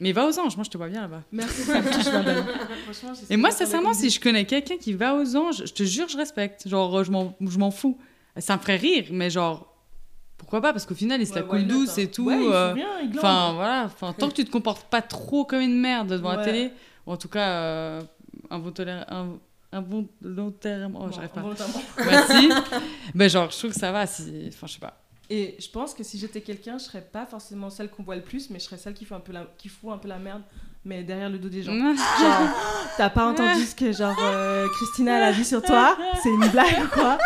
Mais 0.00 0.12
va 0.12 0.26
aux 0.26 0.38
anges, 0.38 0.56
moi 0.56 0.64
je 0.64 0.70
te 0.70 0.76
vois 0.78 0.88
bien 0.88 1.00
là-bas. 1.02 1.22
Merci, 1.32 1.62
ça 1.64 1.80
me 1.80 1.92
touche. 1.92 2.04
Franchement, 2.04 3.12
Et 3.30 3.36
moi, 3.36 3.50
sincèrement, 3.50 3.92
si 3.94 4.10
je 4.10 4.20
connais 4.20 4.44
quelqu'un 4.44 4.76
qui 4.76 4.92
va 4.92 5.14
aux 5.16 5.36
anges, 5.36 5.64
je 5.66 5.72
te 5.72 5.82
jure, 5.82 6.08
je 6.08 6.16
respecte. 6.16 6.68
Genre, 6.68 7.02
je 7.02 7.10
m'en, 7.10 7.34
je 7.40 7.58
m'en 7.58 7.70
fous. 7.72 7.98
Ça 8.36 8.56
me 8.56 8.60
ferait 8.60 8.76
rire, 8.76 9.06
mais 9.10 9.28
genre, 9.30 9.74
pourquoi 10.36 10.60
pas? 10.60 10.72
Parce 10.72 10.86
qu'au 10.86 10.94
final, 10.94 11.20
il 11.20 11.26
se 11.26 11.34
la 11.34 11.42
coule 11.42 11.66
douce 11.66 11.98
hein? 11.98 12.02
et 12.02 12.10
tout. 12.10 12.26
Ouais, 12.26 12.38
euh, 12.40 12.74
bien. 12.74 12.86
Enfin, 13.16 13.52
voilà. 13.54 13.84
Enfin, 13.86 14.12
tant 14.12 14.28
que 14.28 14.34
tu 14.34 14.44
te 14.44 14.50
comportes 14.50 14.86
pas 14.88 15.02
trop 15.02 15.44
comme 15.44 15.60
une 15.60 15.80
merde 15.80 16.08
devant 16.08 16.32
la 16.34 16.44
télé, 16.44 16.70
ou 17.06 17.12
en 17.12 17.16
tout 17.16 17.28
cas, 17.28 17.48
euh, 17.48 18.00
involontaire- 18.50 19.04
inv- 19.10 19.38
involontairement. 19.72 21.00
Oh, 21.02 21.06
Bon, 21.06 21.12
j'arrive 21.12 21.30
pas. 21.30 21.40
volontairement. 21.40 21.82
Merci. 22.06 22.48
ben, 23.16 23.28
genre, 23.28 23.50
je 23.50 23.58
trouve 23.58 23.72
que 23.72 23.80
ça 23.80 23.90
va. 23.90 24.06
Si... 24.06 24.44
Enfin, 24.48 24.68
je 24.68 24.74
sais 24.74 24.78
pas. 24.78 25.00
Et 25.30 25.56
je 25.60 25.68
pense 25.68 25.92
que 25.92 26.02
si 26.02 26.18
j'étais 26.18 26.40
quelqu'un, 26.40 26.78
je 26.78 26.84
serais 26.84 27.02
pas 27.02 27.26
forcément 27.26 27.68
celle 27.68 27.90
qu'on 27.90 28.02
voit 28.02 28.16
le 28.16 28.22
plus, 28.22 28.48
mais 28.48 28.58
je 28.58 28.64
serais 28.64 28.78
celle 28.78 28.94
qui 28.94 29.04
fait 29.04 29.14
un 29.14 29.20
peu 29.20 29.32
la, 29.32 29.46
qui 29.58 29.68
fout 29.68 29.92
un 29.92 29.98
peu 29.98 30.08
la 30.08 30.18
merde, 30.18 30.42
mais 30.86 31.02
derrière 31.04 31.28
le 31.28 31.38
dos 31.38 31.50
des 31.50 31.62
gens. 31.62 31.74
Genre, 31.74 31.94
t'as 32.96 33.10
pas 33.10 33.26
entendu 33.26 33.64
ce 33.64 33.74
que 33.74 33.92
genre 33.92 34.16
euh, 34.22 34.66
Christina 34.68 35.18
elle 35.18 35.24
a 35.24 35.32
dit 35.32 35.44
sur 35.44 35.60
toi? 35.62 35.98
C'est 36.22 36.30
une 36.30 36.48
blague 36.48 36.82
ou 36.82 36.88
quoi? 36.88 37.18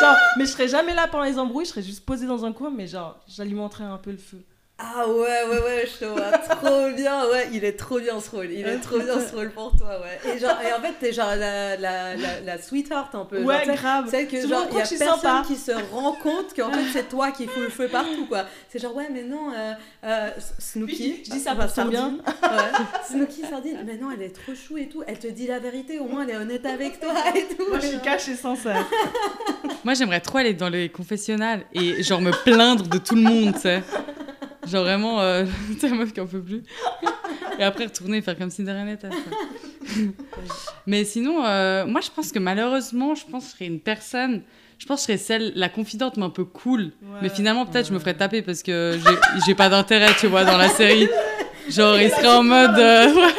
Genre, 0.00 0.16
mais 0.38 0.44
je 0.44 0.50
serais 0.50 0.68
jamais 0.68 0.94
là 0.94 1.06
pendant 1.06 1.24
les 1.24 1.38
embrouilles, 1.38 1.66
je 1.66 1.70
serais 1.70 1.82
juste 1.82 2.04
posée 2.04 2.26
dans 2.26 2.44
un 2.44 2.52
coin, 2.52 2.70
mais 2.70 2.88
genre, 2.88 3.16
j'alimenterais 3.28 3.84
un 3.84 3.98
peu 3.98 4.10
le 4.10 4.18
feu. 4.18 4.42
Ah 4.78 5.08
ouais, 5.08 5.14
ouais, 5.16 5.62
ouais, 5.64 5.88
je 5.90 6.00
te 6.00 6.04
vois 6.04 6.32
trop 6.32 6.90
bien, 6.94 7.26
ouais, 7.30 7.48
il 7.50 7.64
est 7.64 7.78
trop 7.78 7.98
bien 7.98 8.20
ce 8.20 8.28
rôle, 8.30 8.50
il 8.52 8.66
est 8.66 8.76
trop 8.80 8.98
bien 8.98 9.18
ce 9.26 9.34
rôle 9.34 9.50
pour 9.50 9.74
toi, 9.74 9.98
ouais. 10.02 10.34
Et, 10.34 10.38
genre, 10.38 10.58
et 10.60 10.70
en 10.70 10.82
fait, 10.82 10.92
t'es 11.00 11.14
genre 11.14 11.34
la, 11.34 11.76
la, 11.78 12.14
la, 12.14 12.40
la 12.44 12.58
sweetheart 12.60 13.14
un 13.14 13.24
peu. 13.24 13.38
genre, 13.38 13.46
Ouais, 13.46 13.62
tu 13.62 13.70
sais, 13.70 13.74
grave. 13.76 14.10
Celle 14.10 14.28
que 14.28 14.46
genre, 14.46 14.66
il 14.70 14.76
y 14.76 14.80
a 14.82 14.86
personne 14.86 14.98
sympa. 15.22 15.44
qui 15.46 15.56
se 15.56 15.72
rend 15.94 16.12
compte 16.22 16.52
qu'en 16.54 16.70
fait 16.70 16.84
c'est 16.92 17.08
toi 17.08 17.30
qui 17.32 17.46
fous 17.46 17.60
le 17.60 17.70
feu 17.70 17.88
partout, 17.88 18.26
quoi. 18.28 18.44
C'est 18.68 18.78
genre, 18.78 18.94
ouais, 18.94 19.08
mais 19.10 19.22
non, 19.22 19.50
euh, 19.56 19.72
euh, 20.04 20.30
Snooki. 20.58 21.22
Je 21.24 21.30
dis 21.30 21.40
ça 21.40 21.52
ton 21.52 21.56
bien. 21.56 21.68
Sardine, 21.68 22.22
Ouais. 22.42 22.58
Snooki, 23.10 23.42
Sardine, 23.48 23.78
mais 23.86 23.96
non, 23.96 24.10
elle 24.10 24.22
est 24.24 24.34
trop 24.36 24.54
chou 24.54 24.76
et 24.76 24.88
tout, 24.90 25.02
elle 25.06 25.18
te 25.18 25.28
dit 25.28 25.46
la 25.46 25.58
vérité, 25.58 25.98
au 26.00 26.04
moins 26.04 26.24
elle 26.24 26.30
est 26.34 26.36
honnête 26.36 26.66
avec 26.66 27.00
toi 27.00 27.14
et 27.34 27.46
tout. 27.56 27.64
Moi 27.70 27.78
je 27.80 27.86
suis 27.86 27.92
Genre. 27.94 28.02
cash 28.02 28.28
et 28.28 28.34
sincère. 28.36 28.84
Moi, 29.84 29.94
j'aimerais 29.94 30.20
trop 30.20 30.38
aller 30.38 30.52
dans 30.52 30.68
les 30.68 30.88
confessionnals 30.90 31.62
et 31.72 32.02
genre 32.02 32.20
me 32.20 32.32
plaindre 32.44 32.86
de 32.88 32.98
tout 32.98 33.14
le 33.14 33.22
monde, 33.22 33.54
tu 33.54 33.60
sais. 33.60 33.82
Genre 34.66 34.82
vraiment, 34.82 35.20
euh, 35.20 35.44
sais, 35.78 35.88
la 35.88 35.94
meuf 35.96 36.12
qui 36.12 36.20
en 36.20 36.26
peut 36.26 36.40
plus. 36.42 36.62
Et 37.58 37.62
après 37.62 37.84
retourner 37.84 38.18
et 38.18 38.22
faire 38.22 38.36
comme 38.36 38.50
si 38.50 38.62
de 38.64 38.70
rien 38.70 38.84
n'était. 38.84 39.08
Mais 40.86 41.04
sinon, 41.04 41.44
euh, 41.44 41.86
moi, 41.86 42.00
je 42.00 42.10
pense 42.10 42.32
que 42.32 42.38
malheureusement, 42.38 43.14
je 43.14 43.24
pense 43.30 43.44
que 43.44 43.50
je 43.50 43.54
serais 43.56 43.66
une 43.66 43.80
personne. 43.80 44.42
Je 44.78 44.84
pense 44.84 45.06
que 45.06 45.12
je 45.14 45.18
serais 45.18 45.24
celle, 45.24 45.52
la 45.56 45.70
confidente, 45.70 46.18
mais 46.18 46.24
un 46.26 46.30
peu 46.30 46.44
cool. 46.44 46.92
Mais 47.22 47.30
finalement, 47.30 47.64
peut-être, 47.64 47.88
je 47.88 47.94
me 47.94 47.98
ferais 47.98 48.12
taper 48.14 48.42
parce 48.42 48.62
que 48.62 48.98
j'ai- 49.46 49.54
pas 49.54 49.70
d'intérêt, 49.70 50.12
tu 50.20 50.26
vois, 50.26 50.44
dans 50.44 50.58
la 50.58 50.68
série. 50.68 51.08
Genre, 51.68 51.98
il 51.98 52.10
serait 52.10 52.26
en 52.28 52.42
mode. 52.42 52.78
euh, 52.78 53.06
ouais, 53.14 53.32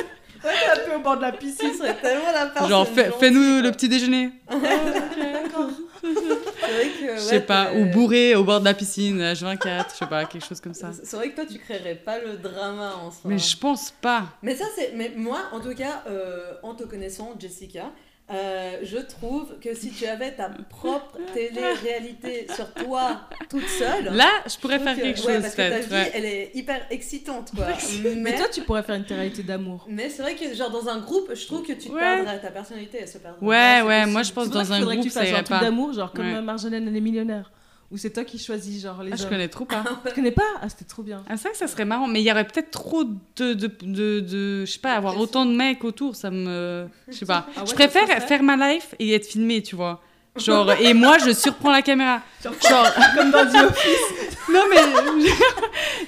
peu 0.89 0.95
au 0.95 0.99
bord 0.99 1.17
de 1.17 1.21
la 1.21 1.31
piscine. 1.31 1.69
Tu 1.71 1.77
serais 1.77 1.95
tellement 2.01 2.31
la 2.33 2.47
personne. 2.47 2.69
genre, 2.69 2.87
fais-nous 2.87 3.61
le 3.61 3.71
petit 3.71 3.87
déjeuner. 3.87 4.31
D'accord. 4.49 5.69
C'est. 5.69 5.86
Je 6.03 7.11
ouais, 7.11 7.17
sais 7.17 7.41
pas. 7.41 7.73
Ou 7.73 7.85
bourré 7.85 8.35
au 8.35 8.43
bord 8.43 8.59
de 8.59 8.65
la 8.65 8.73
piscine, 8.73 9.19
H24, 9.19 9.91
je 9.91 9.95
sais 9.97 10.05
pas, 10.05 10.25
quelque 10.25 10.45
chose 10.45 10.61
comme 10.61 10.73
ça. 10.73 10.91
C'est 11.03 11.15
vrai 11.15 11.31
que 11.31 11.35
toi, 11.35 11.45
tu 11.45 11.59
créerais 11.59 11.95
pas 11.95 12.19
le 12.19 12.37
drama 12.37 12.95
en 12.95 13.11
soi. 13.11 13.21
Mais 13.25 13.37
je 13.37 13.57
pense 13.57 13.91
pas. 13.91 14.25
Mais 14.41 14.55
ça, 14.55 14.65
c'est. 14.75 14.93
Mais 14.95 15.13
moi, 15.15 15.39
en 15.51 15.59
tout 15.59 15.73
cas, 15.73 16.03
euh, 16.07 16.53
en 16.63 16.75
te 16.75 16.83
connaissant, 16.83 17.35
Jessica, 17.39 17.91
euh, 18.29 18.77
je 18.83 18.97
trouve 18.97 19.57
que 19.61 19.73
si 19.73 19.89
tu 19.91 20.05
avais 20.05 20.31
ta 20.31 20.49
propre 20.69 21.17
télé-réalité 21.33 22.47
sur 22.55 22.71
toi, 22.73 23.21
toute 23.49 23.67
seule. 23.67 24.05
Là, 24.13 24.29
je 24.49 24.57
pourrais 24.57 24.79
je 24.79 24.83
faire 24.83 24.95
que- 24.95 25.01
quelque 25.01 25.21
ouais, 25.25 25.33
chose, 25.33 25.41
parce 25.41 25.55
que 25.55 25.69
ta 25.69 25.79
vie, 25.79 25.93
ouais. 25.93 26.11
elle 26.13 26.25
est 26.25 26.51
hyper 26.53 26.85
excitante, 26.89 27.51
quoi. 27.55 27.67
Mais 28.03 28.15
mais 28.15 28.35
toi 28.35 28.47
tu 28.51 28.61
pourrais 28.61 28.83
faire 28.83 28.95
une 28.95 29.05
télé 29.05 29.29
d'amour. 29.43 29.85
mais 29.89 30.09
c'est 30.09 30.21
vrai 30.21 30.35
que, 30.35 30.53
genre, 30.53 30.69
dans 30.71 30.87
un 30.89 30.99
groupe, 30.99 31.31
je 31.33 31.45
trouve 31.45 31.61
que 31.63 31.73
tu 31.73 31.87
te 31.89 31.93
Ouais. 31.93 31.99
perdrais. 31.99 32.39
Ta 32.41 32.51
personnalité, 32.51 32.99
elle 33.01 33.07
se 33.07 33.17
perdrait. 33.17 33.45
Ouais, 33.45 33.81
ouais, 33.81 33.95
possible. 33.99 34.11
moi 34.11 34.23
je 34.23 34.31
pense 34.33 34.47
ça 34.47 34.53
dans 34.53 34.63
qu'il 34.63 34.73
un 34.73 34.79
faudrait 34.79 34.95
que 34.95 34.99
groupe, 35.01 35.11
tu 35.11 35.17
fasses 35.19 35.33
un 35.33 35.43
truc 35.43 35.59
d'amour, 35.61 35.93
genre 35.93 36.11
comme 36.11 36.33
Ouais. 36.33 36.41
Marjolaine 36.41 36.87
elle 36.87 36.95
est 36.95 37.01
millionnaire. 37.01 37.51
Où 37.89 37.95
c'est 37.97 38.09
toi 38.09 38.25
qui 38.25 38.37
choisis 38.37 38.81
genre 38.83 39.01
les 39.01 39.13
Ah, 39.13 39.15
je 39.15 39.25
connais 39.27 39.47
trop 39.47 39.63
pas. 39.63 39.83
Tu 40.07 40.13
connais 40.13 40.31
pas? 40.31 40.43
Ah 40.61 40.67
c'était 40.67 40.83
trop 40.83 41.03
bien. 41.03 41.23
Ah, 41.29 41.37
c'est 41.37 41.43
vrai 41.43 41.51
que 41.51 41.57
ça 41.57 41.67
serait 41.67 41.85
marrant, 41.85 42.07
mais 42.07 42.19
il 42.21 42.25
y 42.25 42.31
aurait 42.31 42.45
peut-être 42.45 42.69
trop 42.71 43.05
de, 43.05 43.53
de, 43.53 43.53
de, 43.81 44.19
de- 44.19 44.65
je 44.65 44.71
sais 44.71 44.79
pas, 44.79 44.91
avoir 44.93 45.17
autant 45.17 45.45
de 45.45 45.53
mecs 45.53 45.83
autour, 45.85 46.15
ça 46.15 46.29
me, 46.29 46.87
je 47.07 47.13
sais 47.15 47.25
pas. 47.25 47.47
Ah 47.55 47.59
ouais, 47.61 47.65
je 47.65 47.69
ça 47.69 47.75
préfère 47.75 48.23
faire 48.27 48.43
ma 48.43 48.57
life 48.73 48.93
et 48.99 49.13
être 49.13 49.25
filmée, 49.25 49.61
tu 49.63 49.75
vois. 49.77 50.01
Genre, 50.37 50.71
et 50.73 50.93
moi 50.93 51.17
je 51.17 51.31
surprends 51.31 51.71
la 51.71 51.81
caméra. 51.81 52.21
Genre, 52.43 52.53
Genre, 52.69 52.87
comme 53.15 53.31
dans 53.31 53.45
The 53.45 53.69
Office. 53.71 54.37
non 54.53 54.63
mais, 54.69 54.81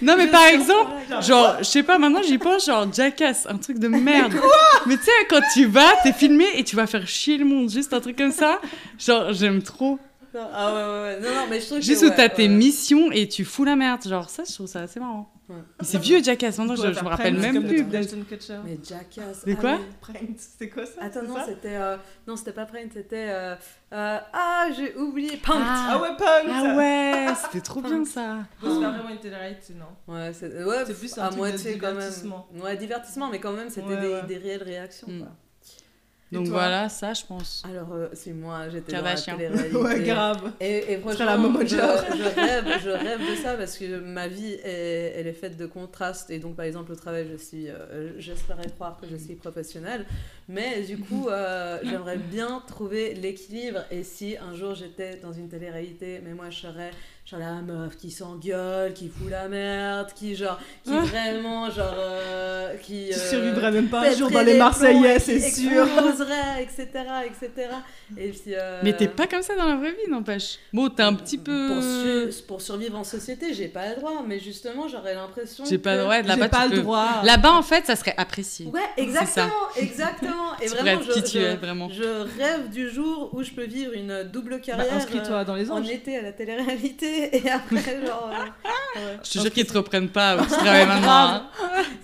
non 0.02 0.16
mais 0.18 0.28
Je 0.28 0.32
par 0.32 0.46
exemple, 0.48 0.92
genre, 1.22 1.56
je 1.60 1.64
sais 1.64 1.82
pas, 1.84 1.98
maintenant 1.98 2.22
j'y 2.22 2.38
pense, 2.38 2.66
genre 2.66 2.92
Jackass, 2.94 3.48
un 3.50 3.58
truc 3.58 3.80
de 3.80 3.88
merde. 3.88 4.34
mais 4.86 4.98
tu 4.98 5.04
sais, 5.06 5.12
quand 5.30 5.42
tu 5.54 5.66
vas, 5.66 5.94
t'es 6.04 6.14
filmé 6.14 6.46
et 6.56 6.64
tu 6.64 6.76
vas 6.76 6.86
faire 6.88 7.08
chier 7.08 7.38
le 7.38 7.46
monde, 7.46 7.70
juste 7.70 7.94
un 7.94 8.02
truc 8.02 8.18
comme 8.18 8.32
ça. 8.32 8.60
Genre, 9.00 9.34
j'aime 9.34 9.62
trop. 9.64 9.98
Non, 10.34 10.48
Ah 10.54 10.74
ouais, 10.74 10.82
ouais, 10.82 11.02
ouais. 11.02 11.20
Non, 11.22 11.36
non, 11.36 11.48
mais 11.50 11.60
je 11.60 11.66
trouve 11.66 11.80
Juste 11.82 12.02
que. 12.02 12.06
où 12.06 12.10
ouais, 12.10 12.16
t'as 12.16 12.30
tes 12.30 12.48
missions 12.48 13.12
et 13.12 13.28
tu 13.28 13.46
fous 13.46 13.64
la 13.66 13.76
merde. 13.76 14.02
Genre, 14.08 14.30
ça, 14.30 14.44
je 14.48 14.54
trouve 14.54 14.68
ça 14.68 14.82
assez 14.82 15.00
marrant. 15.00 15.34
C'est 15.82 15.98
vieux 15.98 16.22
Jackass, 16.24 16.60
maintenant 16.60 16.76
Tu 16.76 16.82
je, 16.84 16.94
je 16.94 17.04
me 17.04 17.10
rappelle 17.10 17.34
même 17.36 17.66
plus. 17.66 17.84
Mais 17.84 18.78
Jackass. 18.88 19.44
Mais 19.48 19.54
ah 19.58 19.62
quoi 19.62 19.80
c'est 20.38 20.70
quoi 20.70 20.86
ça 20.86 20.92
Attends, 21.02 21.22
c'est 21.24 21.28
non, 21.28 21.36
c'était. 21.48 21.76
euh, 21.76 21.98
Non, 22.28 22.36
c'était 22.36 22.52
pas 22.52 22.66
Print, 22.68 22.92
c'était. 22.94 23.30
euh, 23.30 23.56
euh, 23.92 24.20
Ah, 24.32 24.68
j'ai 24.78 24.96
oublié. 24.96 25.38
Punk 25.38 25.58
Ah. 25.60 25.88
Ah 25.94 26.02
ouais, 26.02 26.10
Punk 26.16 26.52
Ah 26.54 26.76
ouais, 26.76 27.34
c'était 27.44 27.62
trop 27.62 27.82
bien 27.82 28.06
ça. 28.06 28.38
Se 28.62 28.68
faire 28.80 28.92
vraiment 28.94 29.10
une 29.10 29.18
télé-réalité, 29.20 29.74
non 29.74 30.14
Ouais, 30.14 30.32
c'est 30.34 30.64
ouais, 30.64 30.84
C'est 30.86 30.94
plus 31.00 31.18
un 31.18 31.24
à 31.24 31.26
truc 31.30 31.34
de 31.34 31.38
moitié 31.40 31.78
quand 31.80 31.88
même. 31.88 31.96
divertissement. 31.98 32.48
Ouais, 32.64 32.78
divertissement, 32.78 33.30
mais 33.32 33.40
quand 33.40 33.54
même, 33.54 33.70
c'était 33.70 33.88
Ouais, 33.88 33.98
des, 34.02 34.08
ouais. 34.08 34.24
des 34.28 34.38
réelles 34.38 34.64
réactions. 34.64 35.08
Mm. 35.08 35.20
quoi. 35.22 35.28
Donc 36.32 36.48
voilà, 36.48 36.90
ça 36.90 37.14
je 37.14 37.26
pense. 37.26 37.64
Alors, 37.68 37.92
euh, 37.94 38.08
c'est 38.14 38.34
moi, 38.34 38.70
j'étais 38.70 38.94
dans 38.94 39.02
la 39.02 39.16
télé-réalité. 39.16 39.76
Ouais, 39.80 40.02
grave. 40.02 40.52
Et, 40.60 40.94
et 40.94 40.98
franchement, 40.98 41.26
la 41.26 41.66
je, 41.66 41.68
je 41.68 42.40
rêve, 42.40 42.66
je 42.84 42.90
rêve 42.90 43.20
de 43.20 43.36
ça 43.36 43.56
parce 43.56 43.78
que 43.78 44.00
ma 44.00 44.28
vie, 44.28 44.54
est, 44.64 45.14
elle 45.16 45.28
est 45.28 45.34
faite 45.34 45.58
de 45.58 45.66
contrastes. 45.66 46.30
Et 46.30 46.40
donc, 46.40 46.56
par 46.56 46.66
exemple, 46.66 46.92
au 46.92 46.96
travail, 46.96 47.28
je 47.32 47.38
suis, 47.38 47.70
euh, 47.70 48.12
j'espérais 48.20 48.70
croire 48.76 48.98
que 49.02 49.08
je 49.08 49.16
suis 49.16 49.36
professionnelle. 49.36 50.06
Mais 50.48 50.82
du 50.82 50.98
coup, 51.00 51.30
euh, 51.30 51.80
j'aimerais 51.84 52.18
bien 52.18 52.64
trouver 52.68 53.14
l'équilibre. 53.16 53.80
Et 53.90 54.04
si 54.04 54.38
un 54.38 54.56
jour 54.56 54.76
j'étais 54.76 55.18
dans 55.18 55.34
une 55.34 55.50
télé-réalité, 55.50 56.22
mais 56.24 56.34
moi, 56.34 56.50
je 56.50 56.60
serais 56.60 56.92
genre 57.30 57.40
la 57.40 57.62
meuf 57.62 57.96
qui 57.98 58.10
s'engueule, 58.12 58.94
qui 58.94 59.08
fout 59.10 59.30
la 59.30 59.48
merde, 59.48 60.08
qui 60.16 60.36
genre, 60.36 60.60
qui 60.84 60.92
vraiment, 60.92 61.70
genre, 61.70 61.94
euh, 61.98 62.76
qui... 62.78 63.10
Tu 63.10 63.14
euh, 63.14 63.30
survivrais 63.30 63.72
même 63.72 63.88
pas 63.88 64.08
un 64.10 64.16
jour 64.16 64.32
dans 64.32 64.42
les 64.42 64.58
Marseillais, 64.58 65.20
c'est 65.20 65.40
sûr. 65.40 65.86
etc., 66.60 66.88
etc. 67.26 67.70
Et 68.18 68.30
puis, 68.30 68.40
euh, 68.56 68.80
Mais 68.84 68.94
t'es 68.94 69.08
pas 69.08 69.28
comme 69.28 69.42
ça 69.42 69.56
dans 69.56 69.66
la 69.68 69.76
vraie 69.76 69.92
vie, 69.92 70.10
n'empêche. 70.10 70.58
Bon, 70.74 70.90
t'es 70.90 71.04
un 71.04 71.14
petit 71.14 71.38
peu. 71.38 71.68
pour, 71.74 71.84
su- 71.84 72.44
pour 72.48 72.62
survivre 72.62 72.98
en 72.98 73.04
société, 73.04 73.54
j'ai 73.54 73.68
pas 73.68 73.90
le 73.90 73.96
droit, 73.98 74.24
mais 74.28 74.40
justement, 74.40 74.88
j'aurais 74.88 75.16
l'impression. 75.16 75.66
J'ai 75.66 75.78
pas 75.78 75.92
que- 75.94 75.98
le 75.98 76.04
droit 76.04 76.18
de 76.18 76.24
J'ai 76.24 76.28
là-bas. 76.30 76.50
pas 76.50 76.66
le 76.68 76.76
peux- 76.76 76.82
droit. 76.82 77.22
Là-bas, 77.24 77.52
en 77.52 77.62
fait, 77.62 77.86
ça 77.86 77.96
serait 77.96 78.16
apprécié. 78.18 78.68
Ouais, 78.68 78.80
exactement, 78.98 79.52
exactement. 79.78 80.58
Et 80.62 80.66
tu 80.68 80.76
vraiment, 80.76 81.02
qui 81.02 81.20
je, 81.20 81.26
tu 81.26 81.38
es, 81.38 81.52
je, 81.52 81.58
vraiment. 81.58 81.90
je 81.90 82.04
rêve 82.40 82.70
du 82.72 82.90
jour 82.90 83.30
où 83.34 83.44
je 83.44 83.52
peux 83.52 83.66
vivre 83.66 83.94
une 83.94 84.24
double 84.24 84.52
Bah, 84.56 84.60
carrière. 84.60 84.94
Inscris-toi 84.94 85.44
dans 85.46 85.56
les 85.56 85.70
euh, 85.70 85.74
en 85.74 85.78
anges. 85.80 85.90
été 85.90 86.18
à 86.18 86.22
la 86.22 86.32
télé-réalité 86.32 87.19
et 87.34 87.50
après, 87.50 88.06
genre. 88.06 88.32
euh, 88.34 89.00
ouais. 89.00 89.18
Je 89.24 89.30
te 89.32 89.40
jure 89.40 89.52
qu'ils 89.52 89.66
te 89.66 89.74
reprennent 89.78 90.10
pas 90.10 90.38
tu 90.42 90.48
travailles 90.50 90.86
maintenant. 90.88 91.10
hein. 91.12 91.50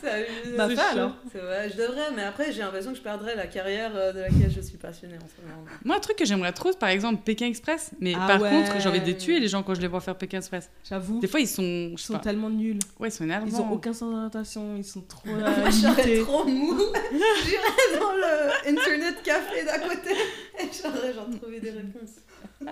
Ça, 0.01 0.09
je- 0.19 0.55
Bah, 0.55 0.69
chaud. 0.69 0.81
alors. 0.91 1.11
C'est 1.31 1.39
vrai, 1.39 1.69
je 1.71 1.77
devrais, 1.77 2.11
mais 2.15 2.23
après, 2.23 2.51
j'ai 2.51 2.59
l'impression 2.61 2.91
que 2.91 2.97
je 2.97 3.01
perdrais 3.03 3.35
la 3.35 3.47
carrière 3.47 3.91
euh, 3.95 4.13
de 4.13 4.19
laquelle 4.19 4.51
je 4.55 4.61
suis 4.61 4.77
passionnée 4.77 5.15
en 5.17 5.27
ce 5.27 5.41
moment. 5.47 5.63
Moi, 5.83 5.95
un 5.95 5.99
truc 5.99 6.15
que 6.17 6.25
j'aimerais 6.25 6.53
trop, 6.53 6.71
c'est 6.71 6.79
par 6.79 6.89
exemple 6.89 7.21
Pékin 7.23 7.47
Express. 7.47 7.91
Mais 7.99 8.13
Ah 8.15 8.27
par 8.27 8.41
ouais. 8.41 8.49
contre, 8.49 8.79
j'ai 8.79 8.87
envie 8.89 9.01
de 9.01 9.05
les 9.05 9.17
tuer 9.17 9.39
les 9.39 9.47
gens 9.47 9.63
quand 9.63 9.73
je 9.75 9.81
les 9.81 9.87
vois 9.87 9.99
faire 10.01 10.15
Pékin 10.15 10.37
Express. 10.37 10.69
J'avoue. 10.87 11.19
Des 11.19 11.27
fois, 11.27 11.39
ils 11.39 11.47
sont. 11.47 11.61
Ils 11.91 11.97
sont 11.99 12.13
pas. 12.13 12.19
tellement 12.19 12.49
nuls. 12.49 12.79
Ouais, 12.99 13.09
ils 13.09 13.11
sont 13.11 13.23
énervants. 13.23 13.47
Ils 13.47 13.55
ont 13.55 13.71
aucun 13.71 13.93
sens 13.93 14.11
d'orientation. 14.11 14.75
Ils 14.77 14.83
sont 14.85 15.01
trop 15.01 15.21
Moi, 15.29 15.39
euh, 15.47 15.65
je 15.65 15.71
serais 15.71 16.03
limités. 16.03 16.21
trop 16.23 16.45
mou. 16.45 16.77
J'irais 17.45 17.99
dans 17.99 18.11
le 18.13 18.69
internet 18.77 19.15
café 19.23 19.63
d'à 19.65 19.79
côté 19.79 20.11
j'aurais 20.83 21.13
genre 21.13 21.27
trouver 21.39 21.59
des 21.59 21.71
réponses. 21.71 22.21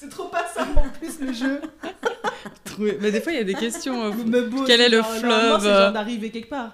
C'est 0.00 0.08
trop 0.08 0.28
pas 0.28 0.46
ça 0.54 0.62
en 0.76 0.88
plus 0.98 1.20
le 1.20 1.32
jeu. 1.32 1.60
Trouver- 2.64 2.98
Mais 3.00 3.10
des 3.12 3.20
fois, 3.20 3.32
il 3.32 3.38
y 3.38 3.40
a 3.40 3.44
des 3.44 3.54
questions. 3.54 4.04
euh, 4.06 4.12
Mais 4.26 4.42
bon, 4.42 4.64
Quel 4.64 4.80
c'est 4.80 4.86
est 4.86 4.88
le 4.88 5.02
fleuve, 5.02 5.60
C'est 5.60 5.66
euh, 5.68 5.82
genre 5.84 5.92
d'arriver 5.92 6.30
quelque 6.30 6.48
part. 6.50 6.72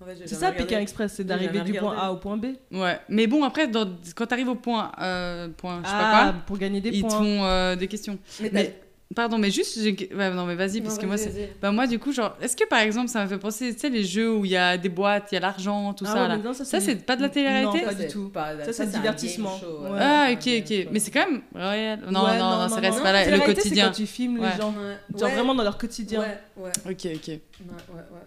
En 0.00 0.04
fait, 0.04 0.16
j'ai 0.16 0.26
C'est 0.26 0.34
ça. 0.34 0.52
Pékin 0.52 0.80
Express, 0.80 1.12
c'est 1.16 1.24
d'arriver 1.24 1.60
du 1.60 1.74
point. 1.74 1.96
A 1.96 2.10
au 2.12 2.16
point 2.16 2.36
B. 2.36 2.46
Ouais. 2.72 2.98
Mais 3.08 3.26
bon, 3.26 3.44
après, 3.44 3.68
dans- 3.68 3.88
quand 4.16 4.26
t'arrives 4.26 4.48
au 4.48 4.54
point, 4.56 4.90
euh, 5.00 5.48
point, 5.56 5.80
je 5.82 5.88
sais 5.88 5.94
Ah, 5.96 6.32
pas 6.34 6.38
pour 6.46 6.58
gagner 6.58 6.80
des 6.80 6.90
quoi, 6.90 6.96
ils 6.98 7.02
te 7.02 7.06
points. 7.08 7.18
font 7.18 7.44
euh, 7.44 7.76
des 7.76 7.88
questions. 7.88 8.18
Mais, 8.40 8.50
Mais- 8.52 8.81
Pardon, 9.14 9.38
mais 9.38 9.50
juste, 9.50 9.76
ouais, 9.78 10.30
non, 10.30 10.46
mais 10.46 10.54
vas-y, 10.54 10.78
Non, 10.78 10.84
parce 10.84 10.98
que 10.98 11.06
moi. 11.06 11.16
Bah, 11.60 11.70
moi, 11.72 11.86
du 11.86 11.98
coup, 11.98 12.12
genre, 12.12 12.36
est-ce 12.40 12.56
que 12.56 12.64
par 12.66 12.80
exemple, 12.80 13.08
ça 13.08 13.20
m'a 13.20 13.26
fait 13.28 13.38
penser, 13.38 13.72
tu 13.74 13.80
sais, 13.80 13.88
les 13.90 14.04
jeux 14.04 14.32
où 14.34 14.44
il 14.44 14.50
y 14.52 14.56
a 14.56 14.78
des 14.78 14.88
boîtes, 14.88 15.28
il 15.32 15.34
y 15.34 15.38
a 15.38 15.40
l'argent, 15.40 15.92
tout 15.94 16.04
Ah 16.08 16.12
ça, 16.12 16.22
ouais, 16.22 16.28
là. 16.28 16.36
mais 16.36 16.42
non, 16.42 16.52
Ça, 16.54 16.64
c'est 16.80 16.96
pas 17.04 17.16
de 17.16 17.22
la 17.22 17.28
Non, 17.28 17.34
télé-réalité 17.34 17.80
pas 17.80 17.92
c'est 17.96 18.06
du 18.06 18.12
tout. 18.12 18.28
pas- 18.30 18.64
Ça, 18.64 18.72
c'est 18.72 18.82
un 18.84 18.86
divertissement. 18.86 19.58
show, 19.58 19.82
Ouais. 19.82 19.98
Ah, 20.00 20.28
ok, 20.32 20.38
ok. 20.38 20.66
show. 20.84 20.88
Mais 20.92 20.98
c'est 20.98 21.10
quand 21.10 21.26
même 21.30 21.42
réel. 21.54 22.00
Non, 22.10 22.24
Ouais, 22.24 22.38
non, 22.38 22.58
non, 22.58 22.68
ça 22.68 22.76
reste 22.76 22.98
non. 22.98 23.02
pas 23.02 23.12
la- 23.12 23.30
le 23.30 23.40
quotidien. 23.40 23.84
C'est 23.84 23.90
quand 23.90 23.96
tu 23.96 24.06
filmes 24.06 24.38
Ouais. 24.40 24.50
les 24.54 24.60
gens. 24.60 24.70
Ouais. 24.70 25.18
Genre 25.18 25.28
Ouais. 25.28 25.34
vraiment 25.34 25.54
dans 25.54 25.64
leur 25.64 25.78
quotidien. 25.78 26.20
Ouais, 26.20 26.38
ouais, 26.56 26.70
Ok, 26.86 27.06
ok. 27.14 27.28
ouais, 27.28 27.38
ouais, 27.68 27.94
ouais. 27.94 28.20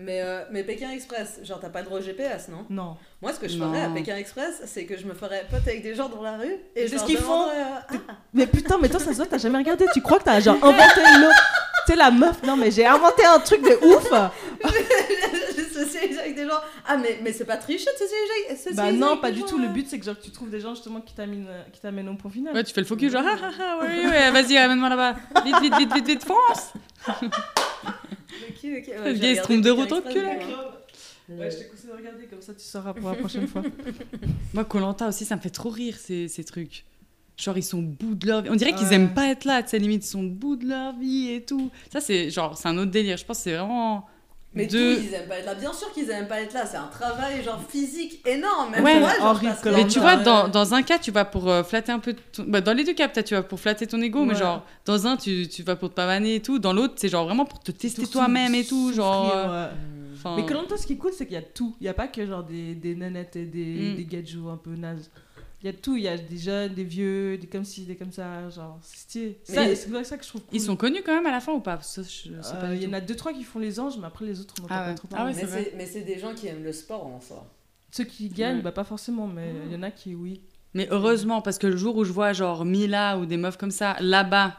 Mais, 0.00 0.22
euh, 0.22 0.44
mais 0.52 0.62
Pékin 0.62 0.90
Express, 0.92 1.40
genre 1.42 1.58
t'as 1.60 1.70
pas 1.70 1.80
de 1.80 1.86
droit 1.86 1.98
au 1.98 2.02
GPS, 2.02 2.46
non? 2.48 2.64
Non. 2.70 2.96
Moi, 3.20 3.32
ce 3.32 3.40
que 3.40 3.48
je 3.48 3.56
Non. 3.58 3.66
ferais 3.72 3.82
à 3.82 3.88
Pékin 3.88 4.16
Express, 4.16 4.62
c'est 4.66 4.84
que 4.84 4.96
je 4.96 5.04
me 5.06 5.12
ferais 5.12 5.44
pote 5.50 5.66
avec 5.66 5.82
des 5.82 5.94
gens 5.96 6.08
dans 6.08 6.22
la 6.22 6.36
rue 6.36 6.54
et 6.76 6.86
je 6.86 6.92
C'est 6.92 6.98
ce 6.98 7.04
qu'ils 7.04 7.18
font. 7.18 7.48
euh, 7.48 7.64
ah, 7.90 7.94
Mais 8.32 8.46
putain, 8.46 8.78
mais 8.80 8.88
toi, 8.88 9.00
ça 9.00 9.10
se 9.10 9.16
voit, 9.16 9.26
t'as 9.26 9.38
jamais 9.38 9.58
regardé. 9.58 9.86
Tu 9.92 10.00
crois 10.00 10.20
que 10.20 10.24
t'as 10.24 10.38
genre 10.38 10.54
inventé 10.62 11.00
l'eau. 11.20 11.30
Tu 11.86 11.92
sais, 11.92 11.96
la 11.96 12.12
meuf, 12.12 12.42
non, 12.44 12.56
mais 12.56 12.70
j'ai 12.70 12.86
inventé 12.86 13.24
un 13.24 13.40
truc 13.40 13.60
de 13.62 13.76
ouf. 13.86 14.08
je 15.56 15.62
socialise 15.64 16.18
avec 16.20 16.36
des 16.36 16.44
gens. 16.44 16.60
Ah, 16.86 16.96
mais, 16.96 17.18
mais 17.22 17.32
c'est 17.32 17.44
pas 17.44 17.56
tricher 17.56 17.86
de 17.92 17.98
socialiser 17.98 18.32
avec 18.46 18.58
socialiser 18.58 18.82
Bah 18.82 18.92
non, 18.92 19.08
avec 19.12 19.20
pas 19.20 19.30
du 19.32 19.40
gens, 19.40 19.46
tout. 19.46 19.58
Le 19.58 19.64
euh. 19.64 19.68
but, 19.68 19.88
c'est 19.88 19.98
que 19.98 20.04
genre, 20.04 20.14
tu 20.22 20.30
trouves 20.30 20.50
des 20.50 20.60
gens 20.60 20.74
justement 20.76 21.00
qui 21.00 21.14
t'amènent 21.14 21.48
qui 21.72 21.80
t'amènent 21.80 22.08
au 22.08 22.14
point 22.14 22.30
final. 22.30 22.54
Ouais, 22.54 22.62
tu 22.62 22.72
fais 22.72 22.82
le 22.82 22.86
focus, 22.86 23.10
genre, 23.10 23.24
ah, 23.26 23.36
ah, 23.42 23.50
ah, 23.60 23.78
ouais, 23.84 24.06
ouais, 24.06 24.30
vas-y, 24.30 24.56
ramène-moi 24.58 24.90
là-bas. 24.90 25.16
Vite, 25.44 25.60
vite, 25.60 25.74
vite, 25.76 25.92
vite, 25.94 26.06
vite, 26.06 26.24
fonce 26.24 26.72
Ok, 28.48 28.56
ok. 28.56 28.64
Ouais, 28.64 28.80
Le 28.98 29.04
j'ai 29.06 29.12
vieil 29.14 29.30
regardé 29.40 29.42
trompe 29.42 29.60
de 29.62 29.70
enculé. 29.70 30.24
mais 30.26 30.38
bon. 30.44 31.36
Ouais, 31.40 31.50
je 31.50 31.56
te 31.58 31.70
conseille 31.70 31.90
de 31.90 31.96
regarder, 31.96 32.24
comme 32.26 32.40
ça 32.40 32.54
tu 32.54 32.64
sauras 32.64 32.94
pour 32.94 33.08
la 33.10 33.16
prochaine 33.16 33.46
fois. 33.46 33.62
Moi, 34.54 34.64
Colanta 34.64 35.08
aussi, 35.08 35.24
ça 35.24 35.36
me 35.36 35.40
fait 35.40 35.50
trop 35.50 35.68
rire, 35.68 35.96
ces, 35.98 36.26
ces 36.28 36.42
trucs. 36.44 36.84
Genre, 37.36 37.56
ils 37.56 37.62
sont 37.62 37.78
au 37.78 37.82
bout 37.82 38.14
de 38.14 38.26
leur 38.26 38.42
vie. 38.42 38.48
On 38.50 38.56
dirait 38.56 38.72
qu'ils 38.74 38.88
Ouais. 38.88 38.94
aiment 38.94 39.12
pas 39.14 39.28
être 39.28 39.44
là, 39.44 39.62
tu 39.62 39.68
sais, 39.70 39.78
limite, 39.78 40.04
ils 40.04 40.08
sont 40.08 40.24
au 40.24 40.30
bout 40.30 40.56
de 40.56 40.66
leur 40.66 40.96
vie 40.98 41.30
et 41.32 41.42
tout. 41.44 41.70
Ça, 41.92 42.00
c'est 42.00 42.30
genre, 42.30 42.56
c'est 42.56 42.66
un 42.68 42.76
autre 42.78 42.90
délire. 42.90 43.16
Je 43.16 43.24
pense 43.24 43.36
que 43.38 43.42
c'est 43.44 43.52
vraiment. 43.56 44.06
Mais 44.54 44.66
tout, 44.66 44.76
ils 44.76 45.12
aiment 45.14 45.28
pas 45.28 45.38
être 45.38 45.44
là. 45.46 45.54
Bien 45.54 45.72
sûr 45.72 45.92
qu'ils 45.92 46.08
aiment 46.10 46.26
pas 46.26 46.40
être 46.40 46.54
là. 46.54 46.64
C'est 46.66 46.78
un 46.78 46.86
travail 46.86 47.44
genre 47.44 47.62
physique 47.68 48.26
énorme. 48.26 48.70
Même 48.72 48.82
Ouais, 48.82 48.98
moi, 48.98 49.10
genre. 49.18 49.40
Mais 49.66 49.86
tu 49.86 50.00
vois, 50.00 50.16
dans, 50.16 50.48
dans 50.48 50.74
un 50.74 50.82
cas, 50.82 50.98
tu 50.98 51.10
vas 51.10 51.24
pour 51.26 51.48
euh, 51.50 51.62
flatter 51.62 51.92
un 51.92 51.98
peu. 51.98 52.14
ton- 52.32 52.44
Bah, 52.48 52.60
dans 52.62 52.72
les 52.72 52.82
deux 52.84 52.94
cas, 52.94 53.08
peut-être, 53.08 53.26
tu 53.26 53.34
vas 53.34 53.42
pour 53.42 53.60
flatter 53.60 53.86
ton 53.86 54.00
ego, 54.00 54.24
mais 54.24 54.34
genre, 54.34 54.64
dans 54.86 55.06
un, 55.06 55.16
tu, 55.16 55.46
tu 55.48 55.62
vas 55.62 55.76
pour 55.76 55.90
te 55.90 55.94
pavaner 55.94 56.36
et 56.36 56.40
tout. 56.40 56.58
Dans 56.58 56.72
l'autre, 56.72 56.94
c'est 56.96 57.08
genre 57.10 57.26
vraiment 57.26 57.44
pour 57.44 57.60
te 57.60 57.70
tester 57.72 58.06
toi-même 58.06 58.54
et 58.54 58.64
tout. 58.64 58.92
Genre. 58.92 59.30
euh, 59.34 59.66
ouais. 59.66 59.72
Mais 60.36 60.46
Colanta, 60.46 60.76
ce 60.76 60.86
qui 60.86 60.94
est 60.94 60.96
cool, 60.96 61.12
c'est 61.16 61.26
qu'il 61.26 61.34
y 61.34 61.38
a 61.38 61.42
tout. 61.42 61.76
Il 61.80 61.84
n'y 61.84 61.88
a 61.88 61.94
pas 61.94 62.08
que 62.08 62.26
genre 62.26 62.42
des, 62.42 62.74
des 62.74 62.94
nanettes 62.96 63.36
et 63.36 63.44
des, 63.44 63.92
Mm. 63.92 63.96
des 63.96 64.04
gadgets 64.04 64.38
un 64.52 64.56
peu 64.56 64.74
nazes. 64.74 65.10
Il 65.62 65.66
y 65.66 65.68
a 65.68 65.72
tout. 65.72 65.96
Il 65.96 66.04
y 66.04 66.08
a 66.08 66.16
des 66.16 66.36
jeunes, 66.38 66.72
des 66.74 66.84
vieux, 66.84 67.36
des 67.36 67.46
comme 67.48 67.64
ci, 67.64 67.82
des 67.84 67.96
comme 67.96 68.12
ça. 68.12 68.48
Genre, 68.48 68.78
c'est 68.82 68.98
stylé. 68.98 69.38
Ça, 69.42 70.04
ça 70.04 70.16
que 70.16 70.22
je 70.24 70.28
trouve 70.28 70.42
cool. 70.42 70.50
Ils 70.56 70.60
sont 70.60 70.76
connus 70.76 71.02
quand 71.04 71.14
même 71.14 71.26
à 71.26 71.32
la 71.32 71.40
fin 71.40 71.52
ou 71.52 71.60
pas? 71.60 71.80
Euh, 71.98 72.74
Il 72.76 72.82
y 72.82 72.86
en 72.86 72.92
a 72.92 73.00
deux, 73.00 73.16
trois 73.16 73.32
qui 73.32 73.42
font 73.42 73.58
les 73.58 73.80
anges, 73.80 73.98
mais 73.98 74.06
après 74.06 74.24
les 74.24 74.38
autres, 74.40 74.54
on 74.58 74.62
n'entend 74.62 74.74
Ah 74.76 74.82
pas 74.84 74.88
ouais. 74.90 74.94
trop 74.94 75.08
Ah 75.14 75.24
ouais, 75.26 75.32
Mais 75.76 75.86
c'est 75.86 76.02
des 76.02 76.18
gens 76.18 76.34
qui 76.34 76.46
aiment 76.46 76.62
le 76.64 76.72
sport 76.72 77.06
en 77.06 77.20
soi. 77.20 77.44
Ceux 77.90 78.04
qui 78.04 78.28
gagnent, 78.28 78.56
Ouais. 78.56 78.62
bah 78.62 78.72
pas 78.72 78.84
forcément, 78.84 79.26
mais 79.26 79.52
il 79.66 79.72
y 79.72 79.76
en 79.76 79.82
a 79.82 79.90
qui, 79.90 80.14
oui. 80.14 80.42
Mais 80.74 80.86
heureusement, 80.90 81.40
parce 81.42 81.58
que 81.58 81.66
le 81.66 81.76
jour 81.76 81.96
où 81.96 82.04
je 82.04 82.12
vois 82.12 82.32
genre 82.34 82.64
Mila 82.64 83.18
ou 83.18 83.24
des 83.26 83.38
meufs 83.38 83.56
comme 83.56 83.70
ça 83.70 83.96
là-bas, 84.00 84.56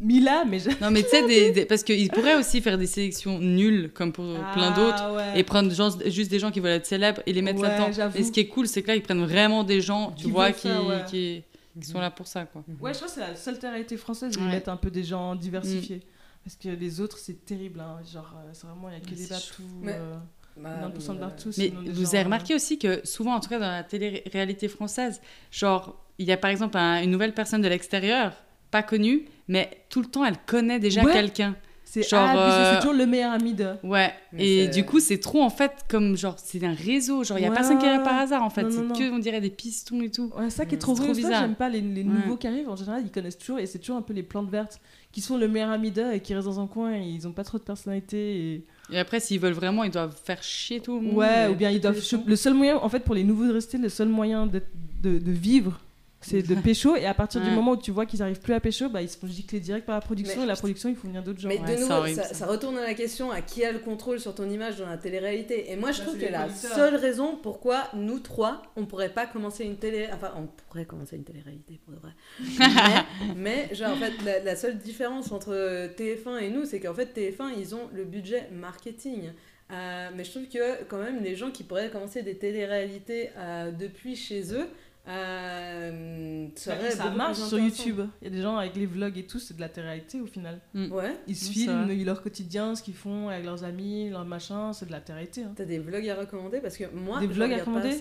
Mila, 0.00 0.44
mais 0.44 0.58
j'ai- 0.60 0.70
non 0.80 0.90
mais 0.90 1.02
tu 1.02 1.08
sais, 1.08 1.26
des, 1.26 1.50
des- 1.52 1.64
parce 1.66 1.82
qu'ils 1.82 2.08
pourraient 2.10 2.36
aussi 2.36 2.60
faire 2.60 2.78
des 2.78 2.86
sélections 2.86 3.38
nulles 3.38 3.90
comme 3.92 4.12
pour 4.12 4.24
plein 4.52 4.70
d'autres. 4.70 4.96
Ah, 5.00 5.12
ouais. 5.12 5.38
Et 5.40 5.42
prendre 5.42 5.70
juste 5.72 6.30
des 6.30 6.38
gens 6.38 6.50
qui 6.50 6.60
veulent 6.60 6.72
être 6.72 6.86
célèbres 6.86 7.20
et 7.26 7.32
les 7.32 7.42
mettre 7.42 7.60
Ouais, 7.60 7.68
là-dedans. 7.68 8.10
Et 8.14 8.22
ce 8.22 8.30
qui 8.32 8.40
est 8.40 8.46
cool, 8.48 8.68
c'est 8.68 8.82
que 8.82 8.88
là, 8.88 8.94
ils 8.96 9.02
prennent 9.02 9.24
vraiment 9.24 9.64
des 9.64 9.80
gens, 9.80 10.12
tu 10.12 10.26
Qui 10.26 10.30
vois, 10.30 10.52
qui, 10.52 10.68
faire, 10.68 10.86
ouais. 10.86 11.04
qui, 11.08 11.42
qui 11.80 11.86
sont 11.86 12.00
là 12.00 12.10
pour 12.10 12.26
ça, 12.26 12.44
quoi. 12.44 12.62
Ouais, 12.80 12.92
je 12.92 12.98
crois 12.98 13.08
que 13.08 13.14
c'est 13.14 13.20
la 13.20 13.34
seule 13.36 13.58
réalité 13.60 13.96
française 13.96 14.36
où 14.36 14.40
ils 14.40 14.46
mettent 14.46 14.68
un 14.68 14.76
peu 14.76 14.90
des 14.90 15.02
gens 15.04 15.34
diversifiés. 15.34 16.00
Parce 16.44 16.56
que 16.56 16.68
les 16.68 17.00
autres, 17.00 17.18
c'est 17.18 17.44
terrible. 17.44 17.80
hein. 17.80 17.98
Genre, 18.10 18.32
euh, 18.36 18.48
c'est 18.52 18.66
vraiment, 18.66 18.88
il 18.88 18.92
n'y 18.92 18.96
a 18.96 19.00
que 19.00 19.10
Ouais, 19.10 19.16
des 19.16 19.26
batous. 19.26 19.60
Mais- 19.82 19.92
euh, 19.94 20.16
Bah, 20.56 20.70
90% 20.90 21.08
de 21.08 21.12
mais, 21.12 21.20
partout. 21.20 21.50
Mais 21.58 21.68
des 21.68 21.90
vous 21.92 22.02
gens, 22.04 22.08
avez 22.10 22.18
euh, 22.20 22.24
remarqué 22.24 22.54
aussi 22.54 22.78
que 22.78 23.00
souvent, 23.04 23.34
en 23.34 23.40
tout 23.40 23.48
cas 23.48 23.58
dans 23.60 23.70
la 23.70 23.84
télé-réalité 23.84 24.66
française, 24.68 25.20
genre, 25.52 26.04
il 26.18 26.26
y 26.26 26.32
a 26.32 26.36
par 26.36 26.50
exemple 26.50 26.76
un- 26.78 27.00
une 27.02 27.10
nouvelle 27.12 27.32
personne 27.34 27.60
de 27.62 27.68
l'extérieur, 27.68 28.32
pas 28.70 28.82
connue, 28.82 29.24
mais 29.48 29.70
tout 29.88 30.00
le 30.02 30.06
temps, 30.08 30.24
elle 30.24 30.36
connaît 30.46 30.78
déjà 30.78 31.04
Ouais. 31.04 31.12
quelqu'un. 31.12 31.56
C'est 31.90 32.06
genre, 32.06 32.28
abusé, 32.28 32.58
euh, 32.58 32.72
c'est 32.74 32.80
toujours 32.80 32.92
le 32.92 33.06
meilleur 33.06 33.32
ami 33.32 33.54
de. 33.54 33.68
Ouais, 33.82 34.12
Mais 34.34 34.46
et 34.46 34.68
du 34.68 34.84
coup, 34.84 35.00
c'est 35.00 35.16
trop 35.16 35.40
en 35.42 35.48
fait 35.48 35.72
comme 35.88 36.18
genre, 36.18 36.34
c'est 36.36 36.62
un 36.62 36.74
réseau, 36.74 37.24
genre, 37.24 37.38
il 37.38 37.42
y 37.42 37.46
a 37.46 37.48
Ouais, 37.48 37.54
personne 37.54 37.78
qui 37.78 37.86
est 37.86 37.96
ouais, 37.96 38.02
par 38.04 38.18
hasard 38.18 38.42
en 38.42 38.50
fait, 38.50 38.70
c'est 38.70 38.82
que, 38.92 39.10
on 39.10 39.18
dirait, 39.18 39.40
des 39.40 39.48
pistons 39.48 40.02
et 40.02 40.10
tout. 40.10 40.30
Ouais, 40.36 40.50
ça 40.50 40.66
qui 40.66 40.74
est 40.74 40.78
trop 40.78 40.92
vrai. 40.92 41.06
trop 41.06 41.14
C'est 41.14 41.22
ça 41.22 41.28
que 41.28 41.32
bizarre. 41.32 41.46
j'aime 41.46 41.54
pas 41.56 41.70
les, 41.70 41.80
les 41.80 42.02
Ouais. 42.02 42.08
nouveaux 42.10 42.36
qui 42.36 42.46
arrivent. 42.46 42.68
En 42.68 42.76
général, 42.76 43.00
ils 43.06 43.10
connaissent 43.10 43.38
toujours 43.38 43.58
et 43.58 43.64
c'est 43.64 43.78
toujours 43.78 43.96
un 43.96 44.02
peu 44.02 44.12
les 44.12 44.22
plantes 44.22 44.50
vertes 44.50 44.78
qui 45.12 45.22
sont 45.22 45.38
le 45.38 45.48
meilleur 45.48 45.70
ami 45.70 45.90
d'eux 45.90 46.12
et 46.12 46.20
qui 46.20 46.34
restent 46.34 46.46
dans 46.48 46.60
un 46.60 46.66
coin 46.66 46.92
et 46.94 47.00
ils 47.08 47.26
ont 47.26 47.32
pas 47.32 47.42
trop 47.44 47.56
de 47.56 47.62
personnalité. 47.62 48.18
Et... 48.54 48.64
Et 48.92 48.98
après, 48.98 49.18
s'ils 49.18 49.40
veulent 49.40 49.54
vraiment, 49.54 49.82
ils 49.82 49.90
doivent 49.90 50.14
faire 50.22 50.42
chier 50.42 50.80
tout 50.80 50.96
le 50.96 51.00
monde. 51.06 51.14
Ouais, 51.16 51.48
ou 51.50 51.54
bien 51.54 51.70
ils 51.70 51.80
doivent. 51.80 51.98
Le 52.26 52.36
seul 52.36 52.52
moyen, 52.52 52.76
en 52.76 52.88
fait, 52.90 53.00
pour 53.00 53.14
les 53.14 53.24
nouveaux 53.24 53.46
de 53.46 53.52
rester, 53.54 53.78
le 53.78 53.88
seul 53.88 54.08
moyen 54.08 54.46
de, 54.46 54.60
de, 55.02 55.18
de 55.18 55.32
vivre, 55.32 55.80
c'est 56.20 56.42
de 56.42 56.54
pécho. 56.56 56.96
Et 56.96 57.06
à 57.06 57.14
partir 57.14 57.40
du 57.40 57.50
moment 57.50 57.72
où 57.72 57.76
tu 57.76 57.90
vois 57.90 58.04
qu'ils 58.06 58.22
arrivent 58.22 58.40
plus 58.40 58.52
à 58.54 58.60
pécho, 58.60 58.88
bah, 58.88 59.02
ils 59.02 59.08
se 59.08 59.16
font 59.16 59.26
gicler 59.28 59.60
direct 59.60 59.86
par 59.86 59.94
la 59.94 60.00
production 60.00 60.38
Mais- 60.38 60.44
et 60.44 60.46
la 60.48 60.56
production, 60.56 60.88
il 60.88 60.96
faut 60.96 61.06
venir 61.06 61.22
d'autres 61.22 61.38
gens. 61.40 61.48
Mais 61.48 61.60
Ouais, 61.60 61.76
de 61.76 61.80
nouveau, 61.80 62.06
ça, 62.08 62.24
ça. 62.24 62.34
ça 62.34 62.46
retourne 62.46 62.76
à 62.76 62.82
la 62.82 62.94
question 62.94 63.30
à 63.30 63.40
qui 63.40 63.64
a 63.64 63.70
le 63.72 63.78
contrôle 63.78 64.18
sur 64.18 64.34
ton 64.34 64.48
image 64.50 64.76
dans 64.78 64.88
la 64.88 64.96
télé-réalité? 64.98 65.70
Et 65.70 65.76
moi, 65.76 65.92
je 65.92 65.98
Bah, 66.00 66.04
trouve 66.06 66.18
que 66.18 66.26
la 66.30 66.48
seule 66.50 66.96
raison 66.96 67.36
pourquoi 67.42 67.88
nous 67.94 68.18
trois, 68.18 68.62
on 68.76 68.84
pourrait 68.86 69.12
pas 69.12 69.26
commencer 69.26 69.64
une 69.64 69.76
télé. 69.76 70.08
Enfin, 70.12 70.32
on 70.36 70.48
pourrait 70.68 70.84
commencer 70.86 71.16
une 71.16 71.24
télé-réalité 71.24 71.78
pour 71.84 71.94
de 71.94 72.00
vrai. 72.00 72.12
mais, 73.36 73.68
mais, 73.68 73.74
genre, 73.74 73.92
en 73.92 73.96
fait, 73.96 74.12
la, 74.24 74.40
la 74.40 74.56
seule 74.56 74.78
différence 74.78 75.32
entre 75.32 75.52
TF1 75.96 76.38
et 76.38 76.50
nous, 76.50 76.64
c'est 76.64 76.80
qu'en 76.80 76.94
fait, 76.94 77.12
TF1, 77.16 77.50
ils 77.58 77.74
ont 77.74 77.88
le 77.94 78.04
budget 78.04 78.48
marketing. 78.52 79.30
Euh, 79.70 80.08
mais 80.16 80.24
je 80.24 80.30
trouve 80.30 80.48
que 80.48 80.82
quand 80.84 80.96
même 80.96 81.22
les 81.22 81.36
gens 81.36 81.50
qui 81.50 81.62
pourraient 81.62 81.90
commencer 81.90 82.22
des 82.22 82.36
téléréalités 82.38 83.28
euh, 83.36 83.70
depuis 83.70 84.16
chez 84.16 84.54
eux 84.54 84.66
euh, 85.08 86.46
seraient 86.56 86.90
ça 86.90 87.10
marche 87.10 87.38
sur. 87.38 87.58
YouTube. 87.58 88.00
Il 88.20 88.24
y 88.24 88.26
a 88.28 88.30
des 88.30 88.42
gens 88.42 88.56
avec 88.56 88.76
les 88.76 88.86
vlogs 88.86 89.16
et 89.18 89.26
tout, 89.26 89.38
c'est 89.38 89.54
de 89.54 89.60
la 89.60 89.68
télé-réalité 89.68 90.20
au 90.20 90.26
final. 90.26 90.60
Ouais. 90.74 91.16
Ils 91.26 91.36
se 91.36 91.50
filment, 91.50 91.88
leur 92.04 92.22
quotidien, 92.22 92.74
ce 92.74 92.82
qu'ils 92.82 92.94
font 92.94 93.28
avec 93.28 93.44
leurs 93.44 93.64
amis, 93.64 94.10
leurs 94.10 94.24
machins, 94.24 94.72
c'est 94.72 94.86
de 94.86 94.92
la 94.92 95.00
télé-réalité. 95.00 95.42
hein. 95.44 95.52
T'as 95.56 95.64
des 95.64 95.78
vlogs 95.78 96.08
à 96.08 96.14
recommander? 96.16 96.60
Parce 96.60 96.76
que 96.76 96.84
moi, 96.94 97.20
Des 97.20 97.26
je 97.26 97.32
vlogs 97.32 97.52
à 97.52 97.58
recommander? 97.58 97.96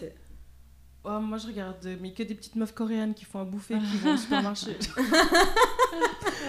Oh, 1.09 1.19
moi 1.21 1.37
je 1.37 1.47
regarde, 1.47 1.77
mais 2.01 2.11
que 2.11 2.21
des 2.23 2.35
petites 2.35 2.55
meufs 2.57 2.73
coréennes 2.73 3.13
qui 3.13 3.23
font 3.23 3.39
à 3.39 3.45
bouffer, 3.45 3.75
qui 3.79 3.97
vont 3.99 4.13
au 4.13 4.17
supermarché. 4.17 4.75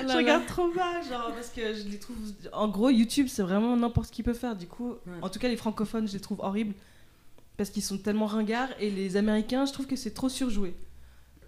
je 0.09 0.17
regarde 0.17 0.47
trop 0.47 0.69
bas, 0.73 1.01
genre, 1.09 1.31
parce 1.35 1.51
que 1.51 1.75
je 1.75 1.85
les 1.89 1.99
trouve. 1.99 2.17
En 2.53 2.67
gros, 2.69 2.91
YouTube, 2.91 3.27
c'est 3.29 3.43
vraiment 3.43 3.77
n'importe 3.77 4.11
qui 4.11 4.23
peut 4.25 4.33
faire. 4.35 4.57
Du 4.57 4.67
coup, 4.67 4.91
Ouais. 5.07 5.19
en 5.23 5.29
tout 5.29 5.39
cas, 5.39 5.47
les 5.49 5.57
francophones, 5.57 6.09
je 6.09 6.15
les 6.15 6.21
trouve 6.21 6.41
horribles. 6.41 6.75
Parce 7.59 7.69
qu'ils 7.69 7.83
sont 7.83 7.99
tellement 7.99 8.25
ringards. 8.27 8.71
Et 8.81 8.91
les 8.91 9.17
américains, 9.19 9.67
je 9.67 9.73
trouve 9.75 9.87
que 9.87 9.97
c'est 9.97 10.13
trop 10.15 10.31
surjoué. 10.31 10.75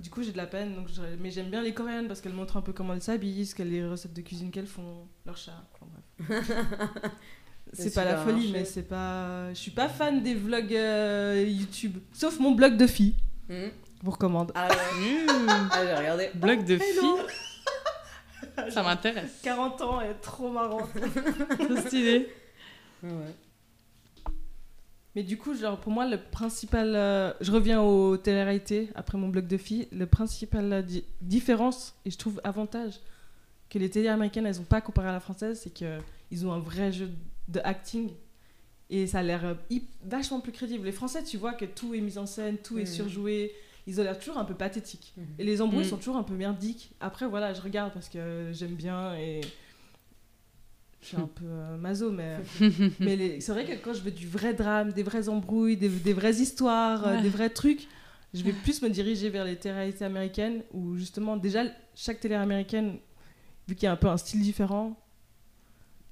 Du 0.00 0.10
coup, 0.10 0.22
j'ai 0.22 0.32
de 0.32 0.36
la 0.36 0.46
peine. 0.46 0.74
Donc 0.74 0.88
je- 0.88 1.00
Mais 1.20 1.30
j'aime 1.30 1.48
bien 1.50 1.62
les 1.62 1.72
coréennes 1.72 2.08
parce 2.08 2.20
qu'elles 2.20 2.32
montrent 2.34 2.56
un 2.58 2.62
peu 2.62 2.72
comment 2.74 2.92
elles 2.94 3.02
s'habillent, 3.02 3.46
ce 3.46 3.54
qu'elles- 3.54 3.70
les 3.70 3.86
recettes 3.86 4.12
de 4.12 4.20
cuisine 4.20 4.50
qu'elles 4.50 4.66
font, 4.66 5.06
leur 5.24 5.36
chat. 5.38 5.52
Enfin, 5.74 5.86
bref. 6.28 6.50
C'est 7.72 7.94
pas 7.94 8.04
la 8.04 8.16
folie, 8.16 8.48
marché. 8.48 8.52
mais 8.52 8.64
c'est 8.64 8.82
pas. 8.82 9.50
Je 9.50 9.58
suis 9.58 9.70
pas 9.70 9.88
fan 9.88 10.22
des 10.24 10.34
vlogs 10.34 10.74
euh, 10.74 11.44
YouTube. 11.46 11.98
Sauf 12.12 12.40
mon 12.40 12.50
blog 12.50 12.76
de 12.76 12.86
filles. 12.88 13.14
Hmm. 13.48 13.68
Je 14.00 14.04
vous 14.04 14.10
recommande. 14.10 14.50
Ah 14.56 14.66
ouais, 14.68 14.74
Mmh. 15.26 15.68
ah, 15.70 15.98
regardé. 15.98 16.30
Blog 16.34 16.64
de 16.64 16.74
Hello. 16.74 17.18
filles, 18.58 18.70
ça 18.70 18.82
m'intéresse. 18.82 19.38
40 19.44 19.80
ans 19.82 20.00
et 20.00 20.14
trop 20.20 20.50
marrant. 20.50 20.88
Trop 21.58 21.76
stylé. 21.86 22.28
Ouais. 23.04 23.10
Mais 25.16 25.22
du 25.24 25.36
coup, 25.36 25.54
genre, 25.54 25.78
pour 25.78 25.92
moi, 25.92 26.06
le 26.08 26.18
principal. 26.18 26.94
euh, 26.94 27.32
je 27.40 27.50
reviens 27.50 27.80
aux 27.82 28.16
télé-réalités 28.16 28.90
après 28.94 29.18
mon 29.18 29.28
blog 29.28 29.46
de 29.48 29.56
filles. 29.56 29.88
Le 29.92 30.06
principal 30.06 30.72
euh, 30.72 30.82
di- 30.82 31.04
différence, 31.20 31.94
et 32.04 32.10
je 32.10 32.16
trouve 32.18 32.40
avantage, 32.44 32.94
que 33.68 33.78
les 33.78 33.90
télé 33.90 34.08
américaines, 34.08 34.46
elles 34.46 34.60
ont 34.60 34.64
pas 34.64 34.80
comparé 34.80 35.08
à 35.08 35.12
la 35.12 35.20
française, 35.20 35.60
c'est 35.62 35.70
qu'ils 35.70 36.46
ont 36.46 36.52
un 36.52 36.58
vrai 36.60 36.92
jeu 36.92 37.10
de 37.48 37.60
acting. 37.64 38.10
Et 38.88 39.06
ça 39.06 39.18
a 39.20 39.22
l'air 39.22 39.44
euh, 39.44 39.54
vachement 40.04 40.40
plus 40.40 40.52
crédible. 40.52 40.84
Les 40.86 40.92
Français, 40.92 41.22
tu 41.24 41.36
vois 41.36 41.52
que 41.54 41.64
tout 41.64 41.94
est 41.94 42.00
mis 42.00 42.18
en 42.18 42.26
scène, 42.26 42.56
tout 42.58 42.78
est 42.78 42.82
Mhm. 42.82 42.86
surjoué. 42.86 43.52
Ils 43.86 44.00
ont 44.00 44.04
l'air 44.04 44.18
toujours 44.18 44.38
un 44.38 44.44
peu 44.44 44.54
pathétiques. 44.54 45.12
Mhm. 45.16 45.24
Et 45.38 45.44
les 45.44 45.60
embrouilles 45.62 45.84
Mhm. 45.84 45.90
sont 45.90 45.96
toujours 45.96 46.16
un 46.16 46.22
peu 46.24 46.34
merdiques. 46.34 46.90
Après, 47.00 47.26
voilà, 47.26 47.52
je 47.54 47.60
regarde 47.62 47.92
parce 47.92 48.08
que 48.08 48.50
j'aime 48.52 48.74
bien 48.74 49.14
et. 49.16 49.40
Je 51.02 51.06
suis 51.08 51.16
un 51.16 51.26
peu 51.34 51.44
euh, 51.46 51.76
maso, 51.76 52.10
mais. 52.10 52.36
mais 53.00 53.16
les- 53.16 53.40
c'est 53.40 53.52
vrai 53.52 53.64
que 53.64 53.72
quand 53.82 53.94
je 53.94 54.00
veux 54.02 54.10
du 54.10 54.26
vrai 54.28 54.54
drame, 54.54 54.92
des 54.92 55.02
vraies 55.02 55.28
embrouilles, 55.28 55.76
des, 55.76 55.88
des 55.88 56.12
vraies 56.12 56.34
histoires, 56.36 57.06
euh, 57.06 57.20
des 57.22 57.28
vrais 57.30 57.50
trucs, 57.50 57.86
Je 58.34 58.42
vais 58.44 58.52
plus 58.52 58.80
me 58.82 58.88
diriger 58.88 59.28
vers 59.30 59.44
les 59.44 59.56
télé-réalités 59.56 60.04
américaines 60.04 60.62
où 60.72 60.96
justement, 60.96 61.36
déjà, 61.36 61.64
chaque 61.96 62.20
télé 62.20 62.34
américaine, 62.36 62.98
vu 63.66 63.74
qu'il 63.74 63.84
y 63.84 63.88
a 63.88 63.92
un 63.92 63.96
peu 63.96 64.08
un 64.08 64.16
style 64.16 64.40
différent, 64.42 64.96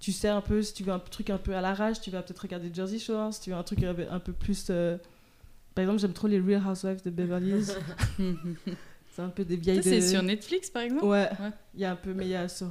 tu 0.01 0.11
sais 0.12 0.29
un 0.29 0.40
peu, 0.40 0.62
si 0.62 0.72
tu 0.74 0.83
veux 0.85 0.92
un 0.92 0.98
truc 1.01 1.29
un 1.31 1.38
peu 1.38 1.55
à 1.55 1.61
l'arrache, 1.61 2.01
tu 2.01 2.11
vas 2.11 2.22
peut-être 2.22 2.38
regarder 2.40 2.70
Jersey 2.72 2.98
Shore, 2.98 3.33
si 3.35 3.40
tu 3.42 3.51
veux 3.51 3.57
un 3.57 3.62
truc 3.62 3.83
un 3.85 4.18
peu- 4.20 4.33
plus. 4.33 4.66
euh, 4.70 4.96
Par 5.74 5.83
exemple, 5.83 6.01
j'aime 6.01 6.12
trop 6.12 6.27
les 6.29 6.40
Real 6.40 6.62
Housewives 6.66 7.03
de 7.05 7.11
Beverly 7.11 7.51
Hills. 7.51 7.72
c'est 9.12 9.22
un 9.22 9.29
peu 9.29 9.44
des 9.44 9.57
vieilles. 9.57 9.77
Ça, 9.83 9.83
c'est 9.90 10.01
sur 10.01 10.22
Netflix, 10.22 10.70
par 10.70 10.83
exemple? 10.83 11.05
Ouais, 11.05 11.29
Ouais. 11.40 11.51
il 11.74 11.81
y 11.81 11.85
a 11.85 11.92
un 11.92 11.96
peu, 11.96 12.14
mais 12.14 12.24
il 12.27 12.31
y 12.31 12.35
a 12.37 12.48
sur. 12.48 12.68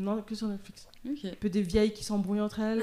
Non, 0.00 0.22
que 0.22 0.34
sur 0.34 0.48
Netflix. 0.48 0.88
Un 1.06 1.14
peu 1.38 1.48
des 1.50 1.62
vieilles 1.62 1.92
qui 1.92 2.02
s'embrouillent 2.04 2.40
entre 2.40 2.60
elles. 2.60 2.82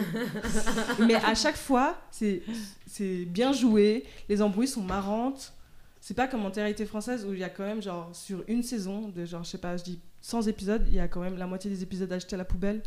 mais 1.07 1.15
à 1.15 1.35
chaque 1.35 1.55
fois, 1.57 1.97
c'est 2.11 2.41
c'est 2.85 3.25
bien 3.25 3.51
joué, 3.53 4.05
les 4.29 4.41
embrouilles 4.41 4.67
sont 4.67 4.81
marrantes. 4.83 5.53
C'est 5.99 6.13
pas 6.13 6.27
comme 6.27 6.45
en 6.45 6.51
télé 6.51 6.73
française 6.85 7.25
où 7.25 7.33
il 7.33 7.39
y 7.39 7.43
a 7.43 7.49
quand 7.49 7.65
même, 7.65 7.81
genre, 7.81 8.09
sur 8.13 8.43
une 8.47 8.63
saison 8.63 9.09
de, 9.09 9.25
genre, 9.25 9.43
je 9.43 9.49
sais 9.49 9.57
pas, 9.57 9.75
je 9.77 9.83
dis 9.83 9.99
100 10.21 10.43
épisodes, 10.47 10.83
il 10.87 10.93
y 10.95 10.99
a 10.99 11.07
quand 11.07 11.19
même 11.21 11.37
la 11.37 11.47
moitié 11.47 11.69
des 11.69 11.83
épisodes 11.83 12.11
achetés 12.13 12.35
à 12.35 12.37
la 12.37 12.45
poubelle. 12.45 12.81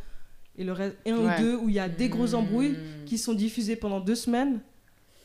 Et 0.57 0.65
le 0.65 0.73
reste, 0.73 0.97
un 1.07 1.17
Ouais. 1.17 1.35
ou 1.35 1.41
deux 1.43 1.57
où 1.57 1.69
il 1.69 1.75
y 1.75 1.79
a 1.81 1.89
des 1.89 2.09
grosses 2.09 2.35
embrouilles 2.35 2.73
Hmm. 2.73 3.05
qui 3.07 3.19
sont 3.19 3.35
diffusées 3.35 3.77
pendant 3.77 4.01
deux 4.01 4.15
semaines. 4.15 4.61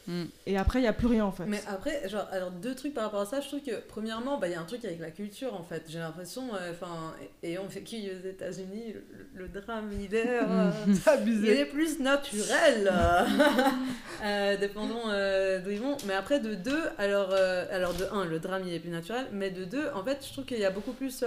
Mm. 0.08 0.24
Et 0.46 0.58
après, 0.58 0.80
il 0.80 0.84
n'y 0.84 0.88
a 0.88 0.94
plus 0.94 1.08
rien 1.08 1.26
en 1.26 1.32
fait. 1.32 1.46
Mais 1.48 1.62
après, 1.68 2.08
genre, 2.08 2.28
alors 2.32 2.52
deux 2.52 2.76
trucs 2.76 2.94
par 2.94 3.06
rapport 3.06 3.22
à 3.22 3.26
ça, 3.26 3.42
je 3.42 3.48
trouve 3.48 3.62
que 3.62 3.80
premièrement, 3.88 4.38
bah, 4.38 4.48
il 4.48 4.54
y 4.54 4.56
a 4.56 4.62
un 4.62 4.66
truc 4.66 4.86
avec 4.86 5.00
la 5.00 5.12
culture 5.12 5.54
en 5.54 5.64
fait. 5.64 5.84
J'ai 5.88 6.00
l'impression, 6.00 6.44
euh, 6.54 6.72
enfin, 6.72 7.14
ayant 7.44 7.66
vécu 7.66 7.96
aux 7.96 8.28
États-Unis, 8.28 8.94
le, 9.34 9.48
le 9.48 9.62
drame, 9.62 9.92
il 10.00 10.14
est, 10.14 10.44
euh, 10.44 10.72
C'est 10.94 11.22
il 11.26 11.50
est 11.50 11.66
plus 11.66 12.00
naturel, 12.00 12.90
euh, 12.92 13.26
euh, 14.24 14.58
dépendant 14.58 15.10
euh, 15.10 15.60
d'où 15.60 15.72
ils 15.72 15.82
vont. 15.82 15.98
Mais 16.08 16.14
après, 16.14 16.40
de 16.40 16.54
deux, 16.56 16.84
alors, 16.98 17.30
euh, 17.32 17.66
alors 17.72 17.94
de 17.94 18.06
un, 18.12 18.26
le 18.26 18.40
drame 18.40 18.64
il 18.66 18.74
est 18.74 18.80
plus 18.80 18.92
naturel, 18.92 19.26
mais 19.32 19.50
de 19.50 19.66
deux, 19.66 19.88
en 19.94 20.04
fait, 20.04 20.20
je 20.26 20.32
trouve 20.32 20.46
qu'il 20.46 20.60
y 20.60 20.66
a 20.66 20.72
beaucoup 20.72 20.94
plus. 20.94 21.24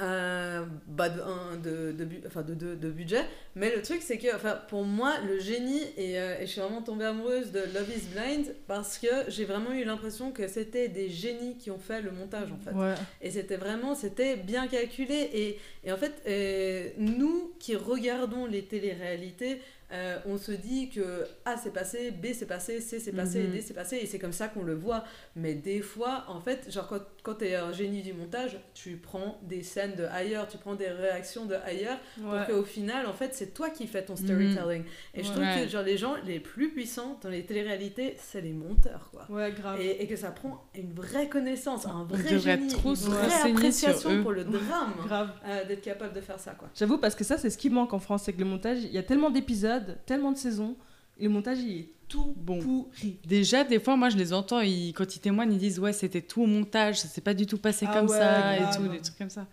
Euh, 0.00 0.64
bah 0.86 1.08
de, 1.08 1.90
de, 1.90 2.04
de, 2.04 2.06
enfin 2.26 2.42
de, 2.42 2.54
de, 2.54 2.76
de 2.76 2.90
budget 2.90 3.24
mais 3.56 3.74
le 3.74 3.82
truc 3.82 4.02
c'est 4.02 4.18
que 4.18 4.32
enfin, 4.36 4.56
pour 4.68 4.84
moi 4.84 5.14
le 5.26 5.40
génie 5.40 5.82
et, 5.96 6.16
euh, 6.20 6.36
et 6.38 6.46
je 6.46 6.52
suis 6.52 6.60
vraiment 6.60 6.80
tombée 6.80 7.06
amoureuse 7.06 7.50
de 7.50 7.58
Love 7.58 7.90
is 7.96 8.06
Blind 8.14 8.54
parce 8.68 8.98
que 8.98 9.08
j'ai 9.26 9.44
vraiment 9.44 9.72
eu 9.72 9.82
l'impression 9.82 10.30
que 10.30 10.46
c'était 10.46 10.86
des 10.88 11.08
génies 11.08 11.56
qui 11.56 11.72
ont 11.72 11.80
fait 11.80 12.02
le 12.02 12.12
montage 12.12 12.52
en 12.52 12.58
fait 12.58 12.70
Ouais. 12.70 12.94
et 13.20 13.32
c'était 13.32 13.56
vraiment, 13.56 13.96
c'était 13.96 14.36
bien 14.36 14.68
calculé. 14.68 15.28
Et, 15.34 15.58
et 15.82 15.90
en 15.92 15.96
fait, 15.96 16.22
euh, 16.28 16.90
nous 16.96 17.52
qui 17.58 17.74
regardons 17.74 18.46
les 18.46 18.62
téléréalités, 18.62 19.60
euh, 19.92 20.18
on 20.24 20.38
se 20.38 20.52
dit 20.52 20.88
que 20.88 21.26
A 21.44 21.56
c'est 21.56 21.72
passé, 21.72 22.12
B 22.12 22.26
c'est 22.32 22.46
passé, 22.46 22.80
C 22.80 23.00
c'est 23.00 23.10
passé, 23.12 23.40
Mhm. 23.42 23.50
D 23.52 23.60
c'est 23.60 23.74
passé, 23.74 23.96
et 23.96 24.06
c'est 24.06 24.20
comme 24.20 24.32
ça 24.32 24.46
qu'on 24.46 24.62
le 24.62 24.74
voit. 24.74 25.02
Mais 25.34 25.54
des 25.54 25.80
fois, 25.82 26.24
en 26.28 26.40
fait, 26.40 26.70
genre 26.72 26.86
quand, 26.88 27.00
quand 27.22 27.34
tu 27.34 27.44
es 27.46 27.54
un 27.54 27.72
génie 27.72 28.02
du 28.02 28.12
montage, 28.12 28.58
tu 28.74 28.96
prends 28.96 29.38
des 29.42 29.62
scènes 29.62 29.94
de 29.96 30.04
ailleurs, 30.04 30.48
tu 30.48 30.58
prends 30.58 30.74
des 30.74 30.88
réactions 30.88 31.44
de 31.46 31.54
ailleurs, 31.54 31.98
Ouais. 32.20 32.44
pour 32.46 32.56
qu'au 32.56 32.64
final, 32.64 33.06
en 33.06 33.12
fait, 33.12 33.34
c'est 33.34 33.52
toi 33.54 33.70
qui 33.70 33.86
fais 33.86 34.02
ton 34.04 34.16
storytelling. 34.16 34.84
Et 35.14 35.22
je 35.22 35.30
trouve 35.30 35.42
que 35.44 35.68
genre, 35.68 35.82
les 35.82 35.96
gens 35.96 36.14
les 36.24 36.40
plus 36.40 36.70
puissants 36.70 37.18
dans 37.22 37.28
les 37.28 37.44
téléréalités, 37.44 38.14
c'est 38.18 38.40
les 38.40 38.52
monteurs, 38.52 39.10
quoi. 39.10 39.26
Ouais, 39.28 39.52
grave. 39.52 39.80
Et, 39.80 40.02
et 40.02 40.06
que 40.06 40.16
ça 40.16 40.30
prend 40.30 40.64
une 40.74 40.92
vraie 40.92 41.28
connaissance, 41.28 41.86
un 41.86 42.04
vrai 42.04 42.38
génie, 42.38 42.72
une 42.72 42.94
vraie 42.94 43.50
appréciation 43.50 44.22
pour 44.22 44.32
le 44.32 44.44
drame 44.44 44.94
Grave. 45.06 45.30
euh, 45.46 45.64
d'être 45.66 45.82
capable 45.82 46.14
de 46.14 46.20
faire 46.20 46.38
ça 46.40 46.52
quoi. 46.52 46.68
J'avoue, 46.74 46.98
parce 46.98 47.14
que 47.14 47.24
ça, 47.24 47.38
c'est 47.38 47.50
ce 47.50 47.58
qui 47.58 47.70
manque 47.70 47.92
en 47.92 47.98
France, 47.98 48.22
c'est 48.24 48.32
que 48.32 48.38
le 48.40 48.44
montage, 48.46 48.78
il 48.82 48.92
y 48.92 48.98
a 48.98 49.02
tellement 49.02 49.30
d'épisodes, 49.30 49.98
tellement 50.06 50.32
de 50.32 50.38
saisons, 50.38 50.76
le 51.24 51.30
montage, 51.30 51.58
il 51.60 51.78
est 51.78 51.88
tout 52.08 52.34
Bon. 52.36 52.58
pourri. 52.58 53.18
Déjà, 53.24 53.62
des 53.62 53.78
fois, 53.78 53.96
moi, 53.96 54.08
je 54.10 54.16
les 54.16 54.32
entends, 54.32 54.58
ils, 54.60 54.92
quand 54.92 55.14
ils 55.14 55.20
témoignent, 55.20 55.52
ils 55.52 55.58
disent 55.58 55.78
Ouais, 55.78 55.92
c'était 55.92 56.22
tout 56.22 56.42
au 56.42 56.46
montage, 56.46 56.98
ça 56.98 57.06
s'est 57.06 57.20
pas 57.20 57.34
du 57.34 57.46
tout 57.46 57.58
passé 57.58 57.86
Ah 57.88 57.94
comme 57.94 58.08
ouais, 58.10 58.18
ça, 58.18 58.56
et 58.56 58.76
tout, 58.76 58.88
des 58.88 59.00
trucs 59.00 59.16
comme 59.16 59.30
ça. 59.30 59.46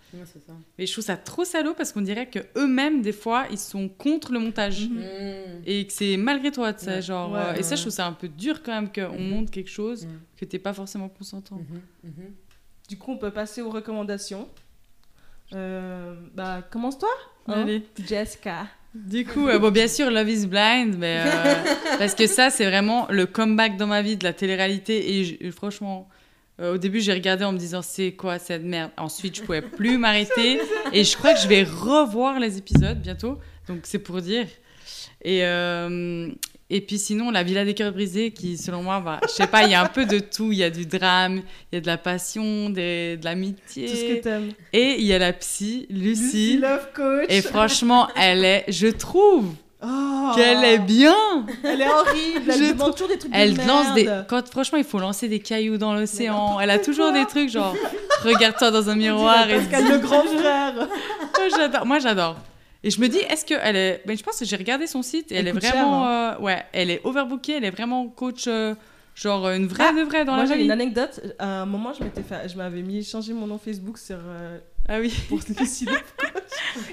Mais 0.79 0.85
je 0.87 0.91
trouve 0.91 1.03
ça 1.03 1.17
trop 1.17 1.45
salaud 1.45 1.75
parce 1.75 1.91
qu'on 1.91 2.01
dirait 2.01 2.27
que 2.29 2.39
eux 2.57 2.65
mêmes 2.67 3.01
des 3.03 3.11
fois, 3.11 3.45
ils 3.51 3.59
sont 3.59 3.87
contre 3.89 4.31
le 4.33 4.39
montage. 4.39 4.89
Mhm. 4.89 5.01
Et 5.67 5.85
que 5.85 5.93
c'est 5.93 6.17
malgré 6.17 6.51
toi, 6.51 6.73
tu 6.73 6.85
sais, 6.85 6.95
Ouais. 6.95 7.01
genre. 7.03 7.31
Ouais, 7.33 7.39
euh, 7.39 7.53
et 7.55 7.63
ça, 7.63 7.75
je 7.75 7.81
trouve 7.81 7.93
ça 7.93 8.07
un 8.07 8.13
peu 8.13 8.27
dur 8.27 8.63
quand 8.63 8.73
même 8.73 8.91
qu'on 8.91 9.19
Mhm. 9.19 9.29
montre 9.29 9.51
quelque 9.51 9.69
chose 9.69 10.05
Mhm. 10.07 10.19
que 10.37 10.45
t'es 10.45 10.59
pas 10.59 10.73
forcément 10.73 11.09
consentant. 11.09 11.57
Mhm, 11.57 11.81
mhm. 12.11 12.33
Du 12.89 12.97
coup, 12.97 13.11
on 13.11 13.17
peut 13.17 13.31
passer 13.31 13.61
aux 13.61 13.69
recommandations. 13.69 14.47
Euh, 15.53 16.15
bah, 16.33 16.61
commence-toi, 16.71 17.09
hein, 17.47 17.61
Allez. 17.61 17.83
Jessica. 18.05 18.67
Du 18.95 19.25
coup, 19.25 19.47
euh, 19.47 19.59
bon, 19.59 19.69
bien 19.71 19.87
sûr, 19.87 20.09
Love 20.09 20.29
is 20.29 20.47
Blind, 20.47 20.95
mais 20.97 21.23
euh, 21.25 21.53
parce 21.99 22.15
que 22.15 22.25
ça, 22.25 22.49
c'est 22.49 22.65
vraiment 22.65 23.07
le 23.09 23.25
comeback 23.25 23.77
dans 23.77 23.87
ma 23.87 24.01
vie 24.01 24.17
de 24.17 24.23
la 24.23 24.33
télé-réalité. 24.33 25.19
Et 25.19 25.23
je- 25.23 25.51
franchement, 25.51 26.07
euh, 26.59 26.73
au 26.75 26.77
début, 26.77 26.99
j'ai 26.99 27.13
regardé 27.13 27.43
en 27.43 27.51
me 27.51 27.57
disant 27.59 27.81
c'est 27.83 28.13
quoi 28.13 28.39
cette 28.39 28.63
merde? 28.63 28.91
Ensuite, 28.97 29.35
je 29.37 29.43
pouvais 29.43 29.61
plus 29.61 29.97
m'arrêter. 29.99 30.59
Et 30.93 31.03
je 31.03 31.15
crois 31.15 31.33
que 31.33 31.39
je 31.39 31.47
vais 31.47 31.63
revoir 31.63 32.39
les 32.39 32.57
épisodes 32.57 32.99
bientôt. 32.99 33.37
Donc, 33.67 33.81
c'est 33.83 33.99
pour 33.99 34.21
dire. 34.21 34.47
Et, 35.23 35.41
et 36.69 36.81
puis 36.81 36.97
sinon, 36.97 37.31
La 37.31 37.43
Villa 37.43 37.63
des 37.65 37.73
cœurs 37.73 37.91
brisés, 37.93 38.31
qui 38.31 38.57
selon 38.57 38.83
moi, 38.83 38.99
va, 38.99 39.19
je 39.23 39.29
sais 39.29 39.47
pas, 39.47 39.63
il 39.63 39.71
y 39.71 39.73
a 39.75 39.81
un 39.81 39.87
peu 39.87 40.05
de 40.05 40.19
tout. 40.19 40.51
Il 40.51 40.57
y 40.57 40.63
a 40.63 40.69
du 40.69 40.85
drame, 40.85 41.41
il 41.71 41.75
y 41.75 41.77
a 41.77 41.81
de 41.81 41.87
la 41.87 41.97
passion, 41.97 42.69
des- 42.69 43.15
de 43.15 43.15
Tout 43.15 43.21
ce 43.21 43.21
que 43.21 43.25
l'amitié. 43.25 44.21
t'aimes. 44.21 44.51
Et 44.73 44.95
il 44.99 45.05
y 45.05 45.13
a 45.13 45.19
la 45.19 45.31
psy, 45.33 45.85
Lucie. 45.89 46.57
Love 46.57 46.87
Coach. 46.93 47.25
Et 47.29 47.41
franchement, 47.41 48.07
elle 48.15 48.43
est, 48.45 48.65
je 48.67 48.87
trouve 48.87 49.53
Oh, 49.79 50.31
qu'elle 50.35 50.63
est 50.63 50.79
bien. 50.79 51.15
Elle 51.63 51.81
est 51.83 51.87
horrible. 51.87 52.51
Elle 52.51 52.73
demande 52.73 52.93
toujours 52.93 53.09
des 53.09 53.19
trucs 53.19 53.31
Elle 53.31 53.53
de 53.55 53.67
lance 53.67 53.93
des. 53.93 54.09
Quand 54.27 54.45
franchement, 54.49 54.79
il 54.79 54.83
faut 54.83 54.97
lancer 54.97 55.27
des 55.27 55.37
cailloux 55.39 55.77
dans 55.77 55.93
l'océan. 55.93 56.59
Elle 56.59 56.71
a 56.71 56.79
toujours 56.79 57.11
des 57.11 57.25
trucs 57.27 57.49
genre, 57.51 57.75
regarde-toi 58.23 58.71
dans 58.71 58.89
un 58.89 58.95
miroir. 59.05 59.47
Et 59.47 59.57
Pascal 59.57 59.87
le 59.87 59.97
grand 59.99 60.23
frère. 60.23 60.73
Moi, 61.85 61.99
j'adore. 61.99 62.37
Et 62.83 62.89
je 62.91 63.01
me 63.01 63.07
dis, 63.07 63.17
est-ce 63.17 63.45
qu'elle 63.45 63.75
est. 63.75 64.01
Ben, 64.05 64.17
je 64.17 64.23
pense 64.23 64.39
que 64.39 64.45
j'ai 64.45 64.55
regardé 64.55 64.87
son 64.87 65.01
site 65.01 65.31
et 65.31 65.35
Elle 65.35 65.47
elle, 65.47 65.57
est 65.57 65.61
cher, 65.61 65.71
vraiment. 65.73 66.07
euh, 66.07 66.37
Ouais, 66.39 66.63
elle 66.73 66.91
est 66.91 67.01
overbookée. 67.03 67.53
Elle 67.57 67.65
est 67.65 67.71
vraiment 67.71 68.07
coach, 68.07 68.45
euh, 68.47 68.75
genre 69.15 69.49
une 69.49 69.65
vraie 69.67 69.85
Ah, 69.89 69.93
de 69.93 70.01
vraie 70.01 70.25
dans 70.25 70.33
Moi, 70.33 70.43
la 70.43 70.47
j'ai 70.47 70.53
vraie 70.53 70.61
une 70.61 70.67
vie. 70.67 70.71
anecdote. 70.71 71.21
À 71.39 71.61
un 71.61 71.65
moment, 71.65 71.91
je 71.97 72.03
m'étais 72.03 72.21
fait, 72.23 72.47
je 72.49 72.55
m'avais 72.57 72.81
mis 72.83 73.03
changé 73.03 73.33
mon 73.33 73.47
nom 73.47 73.57
Facebook 73.57 73.97
sur 73.97 74.17
euh, 74.23 74.59
Ah 74.89 74.99
oui. 74.99 75.13
pour 75.29 75.39
Lucie 75.59 75.85
Love 75.85 75.95
Coach. 76.17 76.33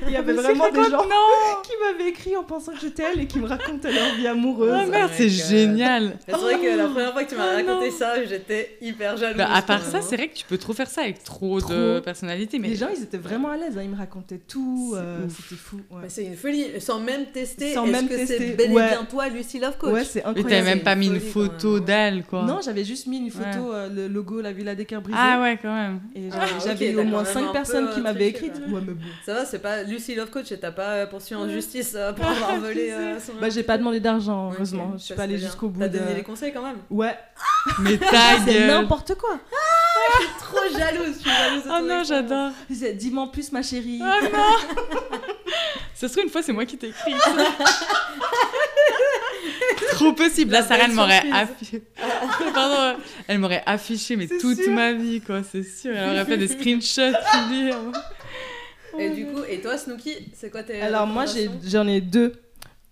Il 0.07 0.13
y 0.13 0.17
avait 0.17 0.33
vraiment 0.33 0.71
des 0.71 0.83
gens 0.85 1.03
Non 1.05 1.29
qui 1.63 1.73
m'avaient 1.81 2.11
écrit 2.11 2.37
en 2.37 2.43
pensant 2.43 2.73
que 2.73 2.81
j'étais 2.81 3.03
elle 3.13 3.21
et 3.21 3.27
qui 3.27 3.39
me 3.39 3.47
racontaient 3.47 3.93
leur 3.93 4.15
vie 4.17 4.27
amoureuse. 4.27 4.73
Ah 4.75 4.87
merde, 4.87 5.11
my 5.11 5.17
c'est 5.17 5.29
génial. 5.29 6.17
C'est 6.27 6.33
vrai 6.37 6.59
que 6.59 6.77
la 6.77 6.87
première 6.87 7.13
fois 7.13 7.25
que 7.25 7.29
tu 7.31 7.37
m'as 7.37 7.53
Oh 7.53 7.57
raconté 7.57 7.91
non. 7.91 7.97
ça, 7.97 8.25
j'étais 8.25 8.79
hyper 8.81 9.17
jalouse. 9.17 9.37
Bah, 9.37 9.49
à 9.53 9.63
part 9.63 9.83
ça, 9.85 10.01
c'est 10.01 10.17
vrai 10.17 10.29
que 10.29 10.35
tu 10.35 10.45
peux 10.47 10.59
trop 10.59 10.73
faire 10.73 10.89
ça 10.89 11.03
avec 11.03 11.23
trop, 11.23 11.61
de 11.61 12.01
personnalité. 12.01 12.59
Mais 12.59 12.69
Les 12.69 12.77
gens, 12.77 12.89
ils 12.97 13.03
étaient 13.03 13.19
vraiment 13.19 13.51
à 13.51 13.57
l'aise. 13.57 13.77
hein, 13.79 13.83
Ils 13.85 13.91
me 13.91 13.97
racontaient 13.97 14.39
tout. 14.49 14.93
C'est 14.95 15.01
euh. 15.01 15.29
C'était 15.29 15.55
fou. 15.61 15.81
c'est 16.09 16.25
une 16.25 16.37
folie, 16.37 16.81
sans 16.81 17.01
même 17.01 17.27
tester. 17.27 17.75
Sans 17.75 17.87
même 17.87 18.09
que 18.09 18.15
tester, 18.15 18.39
c'est 18.39 18.57
bel 18.57 18.71
et 18.71 18.75
ouais. 18.75 18.89
bien 18.89 19.05
toi, 19.05 19.29
Lucie 19.29 19.59
Love 19.61 19.77
Coach 19.79 19.93
Ouais, 19.93 20.05
c'est 20.05 20.25
Mais 20.35 20.43
t'avais 20.43 20.63
même 20.63 20.81
pas 20.83 20.95
mis 20.95 21.07
une 21.09 21.21
photo 21.21 21.79
d'elle, 21.81 22.25
quoi. 22.25 22.43
Non, 22.45 22.61
j'avais 22.65 22.85
juste 22.85 23.07
mis 23.07 23.19
une 23.19 23.31
photo, 23.31 23.73
euh, 23.73 23.89
le 23.89 24.09
logo 24.09 24.41
La 24.41 24.53
Villa 24.53 24.75
des 24.75 24.85
Cœurs 24.87 25.03
Brisés. 25.03 25.19
Ah 25.21 25.41
ouais, 25.41 25.59
quand 25.61 25.75
même. 25.75 26.01
Et 26.17 26.29
Ah, 26.33 26.47
j'avais 26.65 26.95
au 26.95 27.05
moins 27.05 27.23
quand 27.25 27.35
même 27.35 27.45
5 27.45 27.49
un 27.51 27.53
personnes 27.53 27.84
qui 27.93 28.01
euh, 28.01 28.03
m'avaient 28.03 28.33
triché, 28.33 28.47
écrit. 28.47 28.61
là. 28.61 28.67
Ouais, 28.75 28.81
mais 28.87 28.93
bon. 28.95 29.01
Ça 29.25 29.35
va, 29.35 29.45
c'est 29.45 29.59
pas 29.59 29.83
Lucie 29.83 30.15
Love 30.15 30.31
Coach 30.31 30.53
et 30.53 30.59
t'as 30.59 30.71
pas 30.73 30.91
euh, 30.91 31.07
poursuivi 31.07 31.41
en 31.41 31.49
justice 31.49 31.93
euh, 31.95 32.13
pour 32.15 32.27
avoir 32.27 32.57
volé 32.59 32.91
euh, 32.91 33.19
son. 33.21 33.33
Bah, 33.41 33.49
j'ai 33.51 33.63
pas 33.63 33.79
demandé 33.79 34.01
d'argent, 34.01 34.51
heureusement. 34.53 34.93
Je 34.97 35.03
suis 35.05 35.15
pas 35.15 35.23
allée 35.25 35.39
jusqu'au 35.39 35.69
bout 35.69 35.81
T'as 35.81 35.89
de. 35.89 35.99
donné 35.99 36.15
les 36.15 36.23
conseils 36.23 36.53
quand 36.53 36.63
même. 36.63 36.79
Ouais, 36.91 37.17
Mais 37.81 37.97
ta 37.99 38.39
c'est 38.45 38.67
n'importe 38.67 39.15
quoi. 39.17 39.39
Trop 40.41 40.59
jalouse, 40.79 41.15
je 41.17 41.21
suis 41.21 41.31
jalouse 41.31 41.65
de 41.65 41.69
Oh 41.71 41.87
non, 41.87 42.03
j'adore. 42.05 42.51
Dis-moi 42.95 43.31
plus, 43.33 43.51
ma 43.53 43.63
chérie. 43.63 44.01
Oh 44.03 44.25
non 44.33 44.99
Ça 45.95 46.09
se 46.09 46.13
trouve, 46.13 46.25
une 46.25 46.31
fois, 46.31 46.43
c'est 46.43 46.53
moi 46.53 46.67
qui 46.67 46.77
t'ai 46.77 46.89
écrit. 46.89 47.15
Trop 49.95 50.13
possible. 50.13 50.53
La 50.53 50.61
Là, 50.61 50.67
Sarah, 50.67 50.85
elle 50.85 50.93
m'aurait 50.93 51.23
affiché. 51.33 51.83
Pardon, 52.55 52.99
elle 53.29 53.39
m'aurait 53.39 53.63
affiché, 53.67 54.17
mais 54.17 54.27
toute 54.27 54.59
sûr. 54.63 54.73
ma 54.73 54.93
vie, 54.93 55.21
quoi, 55.21 55.43
c'est 55.51 55.63
sûr. 55.63 55.93
Elle 55.97 56.11
aurait 56.11 56.25
fait 56.25 56.37
des 56.37 56.49
screenshots 56.49 57.17
publiés. 57.33 57.75
Et 58.99 59.11
du 59.11 59.27
coup, 59.27 59.41
et 59.49 59.61
toi, 59.61 59.77
Snooki, 59.77 60.15
c'est 60.35 60.51
quoi 60.51 60.63
tes. 60.63 60.81
Alors, 60.81 61.07
moi, 61.07 61.25
j'en 61.67 61.87
ai 61.89 62.01
deux. 62.01 62.33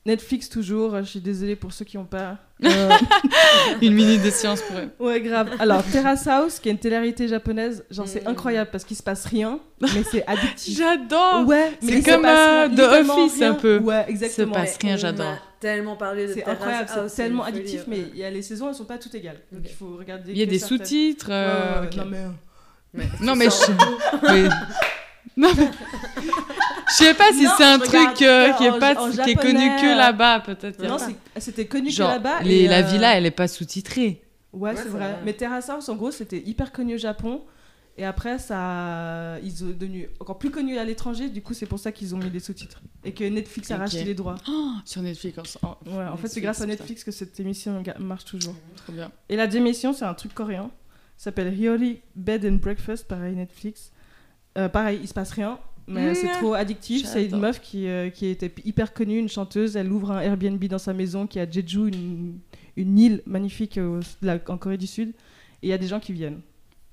Netflix, 0.04 0.48
toujours. 0.48 0.96
Je 0.98 1.04
suis 1.04 1.20
désolée 1.20 1.54
pour 1.54 1.72
ceux 1.72 1.84
qui 1.84 1.96
n'ont 1.96 2.04
pas. 2.04 2.38
Euh, 2.64 2.90
Une 3.82 3.94
minute 3.94 4.20
de 4.24 4.30
science 4.30 4.60
pour 4.62 4.76
eux. 4.78 4.88
ouais, 4.98 5.20
grave. 5.20 5.50
Alors, 5.60 5.84
Terrace 5.84 6.26
House, 6.26 6.58
qui 6.58 6.68
est 6.68 6.72
une 6.72 6.78
télé-réalité 6.78 7.28
japonaise, 7.28 7.84
genre, 7.88 8.08
c'est 8.08 8.24
Mm. 8.24 8.28
incroyable 8.30 8.70
parce 8.72 8.82
qu'il 8.82 8.96
se 8.96 9.02
passe 9.04 9.26
rien, 9.26 9.60
mais 9.80 10.02
c'est 10.10 10.24
addictif. 10.26 10.76
J'adore 10.78 11.44
Ouais, 11.46 11.70
C'est 11.80 12.02
se 12.02 12.10
comme, 12.10 12.22
passe 12.22 12.70
euh, 12.72 12.76
The 12.76 13.08
Office, 13.10 13.38
rien. 13.38 13.50
un 13.52 13.54
peu. 13.54 13.78
Ouais, 13.78 14.04
exactement. 14.08 14.54
passe 14.54 14.76
Mais 14.82 14.88
rien, 14.88 14.96
j'adore. 14.96 15.36
Tellement 15.62 15.96
parlé 15.96 16.27
de 16.27 16.33
C'est 16.35 16.44
incroyable, 16.44 16.88
House, 16.94 17.11
c'est 17.12 17.22
tellement 17.22 17.44
addictif, 17.44 17.85
mais 17.87 17.98
ouais. 18.01 18.11
il 18.12 18.18
y 18.18 18.25
a 18.25 18.31
les 18.31 18.42
saisons, 18.42 18.68
elles 18.68 18.75
sont 18.75 18.85
pas 18.85 18.98
toutes 18.98 19.14
égales. 19.14 19.40
Donc 19.53 19.62
Ok. 19.62 19.68
il 19.70 19.75
faut 19.77 19.96
regarder. 19.96 20.33
Il 20.33 20.38
y 20.38 20.42
a 20.42 20.46
des 20.46 20.59
certaines. 20.59 20.79
sous-titres. 20.79 21.29
Euh, 21.31 21.83
ouais, 21.83 21.87
ok. 21.87 21.96
Non, 21.96 22.05
mais. 22.07 22.25
Mais 22.94 23.05
Non, 23.22 23.37
mais 23.37 23.46
je... 23.46 24.48
Non, 25.37 25.48
mais... 25.57 25.70
Je 26.90 26.94
sais 27.05 27.14
pas 27.14 27.33
si 27.33 27.46
c'est 27.57 27.64
un 27.64 27.79
truc 27.79 28.20
euh, 28.22 28.51
que 28.53 28.59
qui 28.59 28.64
est, 28.64 28.70
en- 28.70 28.79
pas, 28.79 29.01
en 29.01 29.11
qui 29.11 29.31
est 29.31 29.35
connu 29.35 29.66
que 29.81 29.92
euh, 29.92 29.96
là-bas, 29.96 30.40
peut-être. 30.40 30.83
Non, 30.83 30.98
c'était 31.38 31.64
connu 31.66 31.90
Genre, 31.90 32.09
que 32.09 32.14
là-bas. 32.14 32.40
et, 32.44 32.68
la 32.68 32.79
euh, 32.81 32.83
villa, 32.83 33.16
elle 33.16 33.25
est 33.25 33.31
pas 33.31 33.48
sous-titrée. 33.48 34.22
Ouais, 34.53 34.70
Ouais, 34.70 34.77
c'est 34.77 34.83
c'est 34.83 34.88
vrai. 34.90 34.98
vrai. 35.12 35.18
Mais 35.25 35.33
Terrace 35.33 35.70
House, 35.70 35.88
en 35.88 35.96
gros, 35.96 36.11
c'était 36.11 36.42
hyper 36.44 36.70
connu 36.72 36.96
au 36.96 36.98
Japon. 36.98 37.40
Et 37.98 38.05
après, 38.05 38.38
ça, 38.38 39.38
ils 39.42 39.52
sont 39.52 39.66
devenus 39.66 40.09
encore 40.18 40.38
plus 40.38 40.50
connus 40.50 40.78
à 40.78 40.85
l'étranger. 40.85 41.28
Du 41.28 41.42
coup, 41.42 41.52
c'est 41.52 41.66
pour 41.66 41.78
ça 41.78 41.92
qu'ils 41.92 42.14
ont 42.14 42.18
mis 42.18 42.31
des 42.31 42.40
sous-titres. 42.40 42.81
Et 43.05 43.12
que 43.12 43.24
Netflix 43.24 43.70
a 43.70 43.76
racheté 43.76 44.05
les 44.05 44.14
droits. 44.14 44.37
Oh, 44.48 44.70
sur 44.85 45.02
Netflix. 45.02 45.59
oh, 45.62 45.74
Ouais, 45.87 46.05
en 46.07 46.16
fait, 46.16 46.28
c'est 46.28 46.40
grâce 46.40 46.61
à. 46.62 46.66
Netflix 46.66 47.05
que 47.05 47.11
cette 47.11 47.38
émission 47.38 47.83
marche 47.98 48.24
toujours. 48.24 48.55
trop 48.76 48.92
bien. 48.94 49.12
Et 49.28 49.37
la 49.37 49.46
deuxième 49.46 49.66
émission, 49.66 49.92
c'est 49.92 50.07
un 50.07 50.14
truc 50.14 50.33
coréen. 50.33 50.70
Ça 51.18 51.24
s'appelle 51.24 51.55
Hyori 51.57 52.00
Bed 52.16 52.44
and 52.46 52.55
Breakfast, 52.57 53.07
pareil 53.07 53.37
Netflix. 53.37 53.92
Euh, 54.59 54.68
pareil, 54.68 54.98
il 55.02 55.07
se 55.07 55.14
passe 55.14 55.31
rien, 55.33 55.59
mais 55.87 56.12
Mmh. 56.12 56.14
c'est 56.14 56.33
trop 56.33 56.55
addictif. 56.55 57.07
C'est 57.07 57.26
une 57.26 57.38
meuf 57.38 57.61
qui, 57.61 57.87
euh, 57.88 58.09
qui 58.11 58.26
était 58.26 58.52
hyper 58.64 58.92
connue, 58.94 59.18
une 59.18 59.28
chanteuse. 59.28 59.76
Elle 59.76 59.92
ouvre 59.92 60.12
un 60.12 60.20
Airbnb 60.20 60.64
dans 60.64 60.78
sa 60.78 60.92
maison 60.94 61.26
qui 61.26 61.38
est 61.38 61.42
à 61.42 61.50
Jeju, 61.50 61.88
une, 61.88 62.38
une 62.76 62.98
île 62.98 63.22
magnifique 63.26 63.78
là, 64.22 64.38
en 64.48 64.57
Corée 64.57 64.78
du 64.78 64.87
Sud. 64.87 65.11
Et 65.62 65.66
il 65.66 65.68
y 65.68 65.72
a 65.74 65.78
des 65.78 65.87
gens 65.88 66.00
qui 66.00 66.12
viennent. 66.14 66.40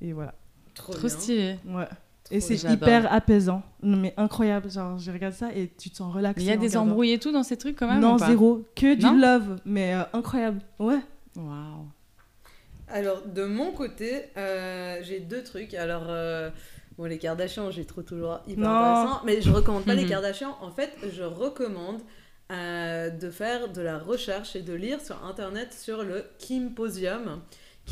Et 0.02 0.12
voilà. 0.14 0.36
Trop, 0.84 1.08
stylé. 1.08 1.58
Ouais. 1.68 1.86
Trop 2.24 2.36
Et 2.36 2.40
c'est 2.42 2.62
hyper 2.72 3.12
apaisant. 3.12 3.64
Non, 3.82 3.98
mais 3.98 4.14
incroyable. 4.18 4.70
Genre, 4.70 4.98
je 4.98 5.12
regarde 5.12 5.34
ça 5.34 5.54
et 5.54 5.72
tu 5.78 5.90
te 5.90 5.98
sens 5.98 6.14
relaxé. 6.14 6.42
Il 6.42 6.48
y 6.48 6.52
a 6.52 6.58
des 6.58 6.78
embrouilles 6.78 7.12
et 7.14 7.20
tout 7.20 7.32
dans 7.32 7.44
ces 7.44 7.58
trucs 7.58 7.78
quand 7.78 7.88
même 7.88 8.00
Non, 8.00 8.16
ou 8.16 8.18
pas 8.18 8.28
zéro. 8.28 8.64
Que 8.76 8.96
du 8.96 9.06
Non 9.06 9.18
love. 9.18 9.60
Mais 9.66 9.94
euh, 9.96 10.04
incroyable. 10.14 10.60
Ouais. 10.80 11.00
Waouh. 11.36 11.88
Alors, 12.88 13.22
de 13.28 13.46
mon 13.46 13.72
côté, 13.72 14.24
euh, 14.38 14.98
j'ai 15.04 15.20
deux 15.20 15.44
trucs. 15.44 15.74
Alors, 15.76 16.06
euh, 16.08 16.50
bon, 16.98 17.06
les 17.06 17.18
Kardashians, 17.20 17.70
j'ai 17.72 17.86
trop 17.86 18.02
toujours 18.02 18.40
hyper 18.48 18.64
Non. 18.64 18.70
intéressant. 18.76 19.22
Mais 19.26 19.42
je 19.42 19.52
recommande 19.52 19.86
pas 19.86 19.94
les. 19.94 20.06
Kardashians. 20.10 20.56
En 20.62 20.72
fait, 20.72 20.92
je 21.14 21.24
recommande 21.24 22.02
euh, 22.52 23.12
de 23.12 23.30
faire 23.30 23.72
de 23.72 23.82
la 23.82 24.00
recherche 24.00 24.56
et 24.56 24.62
de 24.64 24.74
lire 24.74 25.02
sur 25.02 25.24
Internet 25.24 25.72
sur 25.72 26.04
le 26.04 26.26
Kymposium, 26.40 27.42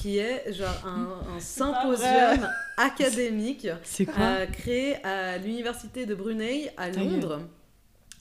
qui 0.01 0.17
est 0.17 0.53
genre 0.53 0.86
un, 0.86 1.39
symposium 1.39 2.49
académique 2.77 3.67
C'est 3.83 4.05
quoi 4.05 4.23
euh, 4.23 4.45
créé 4.45 5.03
à 5.05 5.38
l'université 5.38 6.05
de 6.05 6.15
Brunei 6.15 6.71
à. 6.77 6.89
Londres 6.89 7.41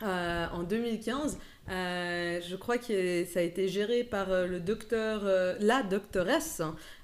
euh, 0.02 0.46
en 0.52 0.62
2015. 0.62 1.38
Euh, 1.68 2.40
je 2.46 2.56
crois 2.56 2.78
que 2.78 3.24
ça 3.24 3.40
a 3.40 3.42
été 3.42 3.68
géré 3.68 4.04
par 4.04 4.28
le 4.28 4.60
docteur, 4.60 5.22
euh, 5.24 5.56
la 5.60 5.82
doctoresse 5.82 6.62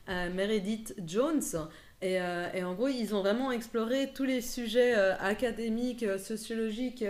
euh, 0.09 0.31
Meredith 0.33 0.95
Jones. 1.05 1.43
Et, 2.03 2.21
euh, 2.21 2.49
et 2.53 2.65
en 2.65 2.75
gros, 2.75 2.89
ils 2.89 3.15
ont 3.15 3.21
vraiment 3.21 3.53
exploré 3.53 4.11
tous 4.13 4.25
les 4.25 4.41
sujets 4.41 4.95
euh, 4.97 5.15
académiques, 5.21 6.03
euh, 6.03 6.19
sociologiques 6.19 7.05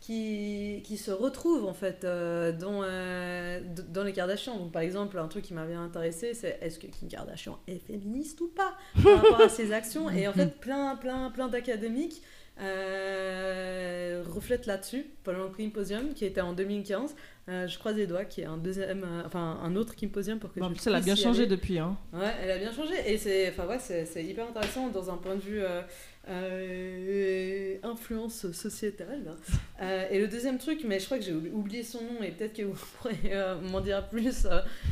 qui, 0.00 0.80
qui 0.84 0.96
se 0.96 1.10
retrouvent 1.10 1.66
en 1.66 1.74
fait 1.74 2.04
dans, 2.04 2.82
dans 3.88 4.04
les 4.04 4.12
Kardashians. 4.12 4.56
Donc, 4.56 4.70
par 4.70 4.82
exemple, 4.82 5.18
un 5.18 5.26
truc 5.26 5.44
qui 5.44 5.54
m'a 5.54 5.66
bien 5.66 5.82
intéressé, 5.82 6.34
c'est 6.34 6.58
est-ce 6.62 6.78
que 6.78 6.86
Kim 6.86 7.08
Kardashian 7.08 7.58
est 7.66 7.84
féministe 7.84 8.40
ou 8.40 8.46
pas 8.48 8.78
par 9.02 9.16
rapport 9.16 9.40
à 9.40 9.48
ses 9.48 9.72
actions? 9.72 10.08
Et 10.08 10.28
en 10.28 10.32
fait, 10.32 10.58
plein, 10.60 10.94
plein, 10.96 11.30
plein 11.30 11.48
d'académiques 11.48 12.22
euh, 12.60 14.22
reflètent 14.28 14.66
là-dessus 14.66 15.06
pendant 15.24 15.44
le 15.44 15.48
Kymposium 15.50 16.12
qui 16.14 16.24
était 16.24 16.40
en 16.40 16.52
2015. 16.52 17.14
Euh, 17.48 17.66
je 17.66 17.78
croise 17.78 17.96
les 17.96 18.06
doigts 18.06 18.24
qu'il 18.26 18.44
y 18.44 18.46
ait 18.46 18.50
un 18.50 18.58
deuxième, 18.58 19.04
euh, 19.04 19.22
enfin 19.24 19.58
un 19.62 19.74
autre 19.76 19.94
Kymposium 19.96 20.38
pour 20.38 20.52
que 20.52 20.60
Bon, 20.60 20.70
je 20.74 20.88
elle 20.88 20.96
a 20.96 21.00
bien 21.00 21.14
changé 21.16 21.40
aller. 21.42 21.50
depuis. 21.50 21.78
Hein. 21.78 21.96
Ouais, 22.12 22.30
elle 22.42 22.50
a 22.50 22.58
bien 22.58 22.72
changé 22.72 22.92
et 23.06 23.16
c'est, 23.16 23.48
enfin 23.48 23.66
ouais, 23.66 23.78
c'est, 23.78 24.22
hyper 24.24 24.48
intéressant 24.48 24.88
dans 24.88 25.10
un 25.10 25.16
point 25.16 25.34
de 25.36 25.40
vue 25.40 25.62
influence 27.82 28.50
sociétale. 28.52 29.34
Et 30.10 30.18
le 30.20 30.28
deuxième 30.28 30.58
truc, 30.58 30.82
mais 30.86 30.98
je 31.00 31.06
crois 31.06 31.18
que 31.18 31.24
j'ai 31.24 31.32
oubli- 31.32 31.50
oublié 31.52 31.82
son 31.82 32.02
nom 32.02 32.22
et 32.22 32.32
peut-être 32.32 32.52
que 32.54 32.62
vous 32.64 32.78
pourrez 32.98 33.16
m'en 33.70 33.80
dire 33.80 34.06
plus. 34.08 34.46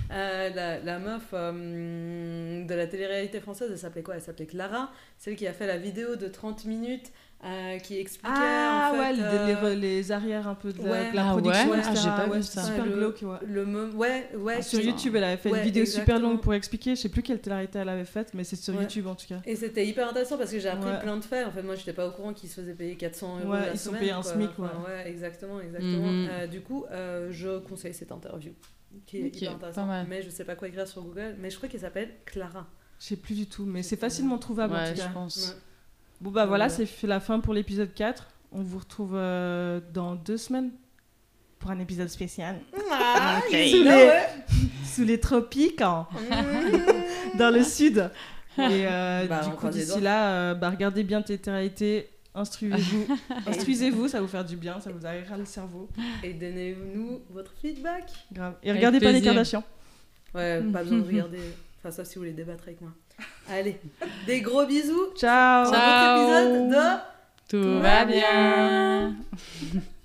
la, 0.09 0.49
la 0.81 0.99
meuf 0.99 1.33
de 1.33 2.75
la 2.75 2.87
télé-réalité 2.87 3.41
française, 3.41 3.69
elle 3.71 3.79
s'appelait 3.79 4.03
quoi? 4.03 4.15
Elle 4.15 4.23
s'appelait 4.23 4.47
Clara, 4.47 4.91
celle 5.19 5.37
qui 5.37 5.47
a 5.47 5.53
fait 5.53 5.67
la 5.67 5.77
vidéo 5.77 6.17
de 6.17 6.29
30 6.29 6.65
minutes 6.65 7.13
euh, 7.45 7.79
qui 7.79 7.99
expliquait 7.99 8.33
Ah 8.35 8.91
en 8.91 8.95
fait, 8.95 8.99
ouais, 9.01 9.13
les- 9.13 9.23
euh, 9.23 9.75
les, 9.75 9.77
les 9.77 10.13
arrières 10.13 10.49
un 10.49 10.55
peu 10.55 10.73
de 10.73 10.83
la, 10.83 10.91
ouais. 10.91 11.11
de 11.11 11.17
la 11.17 11.29
Ah 11.29 11.33
production, 11.33 11.71
ouais? 11.71 11.79
etc. 11.79 11.91
Ah, 11.93 12.01
j'ai 12.03 12.09
pas 12.11 12.29
ouais, 12.29 12.37
vu 12.39 12.43
c'est 12.43 12.53
ça. 12.55 12.63
super 12.63 12.83
Ouais, 12.85 12.89
le- 12.91 12.97
glauque, 12.97 13.19
ouais. 13.23 13.37
le 13.47 13.65
ouais, 13.95 14.31
ouais, 14.37 14.55
Ah, 14.59 14.63
sur 14.63 14.81
YouTube, 14.81 15.15
elle 15.17 15.25
avait 15.25 15.37
fait 15.37 15.51
Ouais, 15.51 15.59
une 15.59 15.65
vidéo 15.65 15.85
super 15.85 16.19
longue 16.19 16.41
pour 16.41 16.55
expliquer. 16.55 16.97
Je 16.97 17.01
sais 17.03 17.09
plus 17.11 17.23
quelle 17.23 17.41
télé-réalité 17.41 17.79
elle 17.79 17.89
avait 17.91 18.05
faite, 18.07 18.33
mais 18.35 18.43
c'est 18.43 18.57
sur 18.57 18.75
Ouais. 18.75 18.83
YouTube 18.83 19.07
en 19.07 19.15
tout 19.15 19.27
cas. 19.27 19.41
Et 19.45 19.55
c'était 19.55 19.87
hyper 19.87 20.09
intéressant 20.09 20.39
parce 20.39 20.51
que 20.51 20.59
j'ai 20.59 20.69
appris 20.69 20.91
Ouais. 20.91 20.99
plein 21.01 21.17
de 21.19 21.25
faits. 21.25 21.47
En 21.47 21.51
fait, 21.53 21.63
moi, 21.63 21.75
j'étais 21.75 21.93
pas 21.93 22.09
au 22.09 22.11
courant 22.11 22.33
qu'ils 22.33 22.49
se 22.49 22.61
faisaient 22.61 22.75
payer 22.75 22.97
400 22.97 23.39
euros 23.41 23.53
Ouais, 23.53 23.61
la 23.67 23.73
ils 23.73 23.79
sont 23.79 23.93
payés 23.93 24.13
un. 24.13 24.23
SMIC, 24.23 24.51
Enfin, 24.59 24.71
ouais, 24.87 25.09
exactement, 25.09 25.61
exactement. 25.61 26.07
Mhm. 26.09 26.29
Euh, 26.31 26.47
du 26.47 26.63
coup, 26.63 26.85
euh, 26.91 27.29
je 27.31 27.59
conseille 27.59 27.95
cette 27.95 28.13
interview 28.13 28.53
qui 29.05 29.19
est 29.19 29.21
hyper 29.29 29.51
pas 29.51 29.57
intéressante. 29.57 29.87
mal. 29.89 30.07
Mais 30.09 30.23
je 30.23 30.31
sais 30.31 30.45
pas 30.45 30.55
quoi 30.57 30.69
écrire 30.69 30.89
sur 30.89 31.03
Google. 31.03 31.37
Mais 31.39 31.51
je 31.51 31.57
crois 31.59 31.69
qu'elle 31.69 31.81
s'appelle 31.83 32.11
Clara. 32.25 32.67
Je 32.99 33.05
sais 33.05 33.17
plus 33.17 33.35
du 33.35 33.47
tout, 33.47 33.67
mais 33.67 33.83
c'est 33.83 33.97
facilement 33.97 34.39
trouvable 34.39 34.75
en 34.75 34.79
Ouais, 34.79 34.95
tout 34.95 35.03
je 35.03 35.13
pense. 35.13 35.55
Bon 36.21 36.31
bah 36.31 36.47
voilà, 36.47 36.67
Ouais. 36.69 36.87
c'est 36.87 37.07
la 37.07 37.21
fin 37.21 37.41
pour 37.41 37.53
l'épisode 37.55 37.93
4. 37.95 38.27
On 38.53 38.63
vous 38.63 38.79
retrouve 38.79 39.13
euh, 39.15 39.81
dans 39.93 40.15
deux 40.15 40.37
semaines 40.39 40.71
pour 41.59 41.71
un 41.71 41.79
épisode 41.79 42.09
spécial. 42.09 42.61
Ah, 42.91 43.41
Sous 43.49 43.53
les- 43.55 43.85
là, 43.85 43.97
ouais. 43.97 44.27
Sous 44.85 45.05
les 45.05 45.21
tropiques, 45.21 45.83
hein, 45.83 46.07
Mhm. 46.13 46.83
dans 47.39 47.51
le 47.55 47.63
sud. 47.63 48.11
Et 48.59 48.63
euh, 48.87 49.27
Bah, 49.29 49.43
du 49.45 49.51
coup, 49.51 49.69
d'ici 49.69 50.01
là, 50.01 50.31
euh, 50.31 50.55
bah, 50.55 50.71
regardez 50.71 51.03
bien 51.05 51.21
télé-réalité, 51.21 52.09
instruisez-vous. 52.35 53.07
Instruisez-vous, 53.47 54.09
ça 54.09 54.19
va 54.19 54.23
vous 54.23 54.29
faire 54.31 54.45
du 54.45 54.57
bien, 54.57 54.81
ça 54.81 54.91
vous 54.91 55.05
aérera 55.05 55.37
le 55.37 55.45
cerveau. 55.45 55.89
Et 56.23 56.33
donnez-nous 56.33 57.21
votre 57.31 57.53
feedback. 57.61 58.11
Grave. 58.33 58.55
Et 58.63 58.73
regardez 58.73 59.01
pas 59.01 59.13
les. 59.13 59.21
Kardashians. 59.21 59.65
Ouais, 60.35 60.63
pas 60.73 60.83
besoin 60.83 60.99
de 60.99 61.07
regarder. 61.07 61.41
Enfin, 61.79 61.91
sauf 61.91 62.07
si 62.07 62.15
vous 62.15 62.23
voulez 62.23 62.33
débattre 62.33 62.65
avec 62.67 62.81
moi. 62.81 62.93
Allez, 63.49 63.81
des 64.27 64.41
gros 64.41 64.67
bisous. 64.67 65.13
Ciao 65.17 65.65
Dans 65.67 65.73
un 65.73 65.73
Ciao. 65.73 66.21
autre 66.21 66.41
épisode 66.41 66.69
de. 66.71 66.85
Tout 67.49 67.81
va 67.81 68.05
bien. 68.05 69.15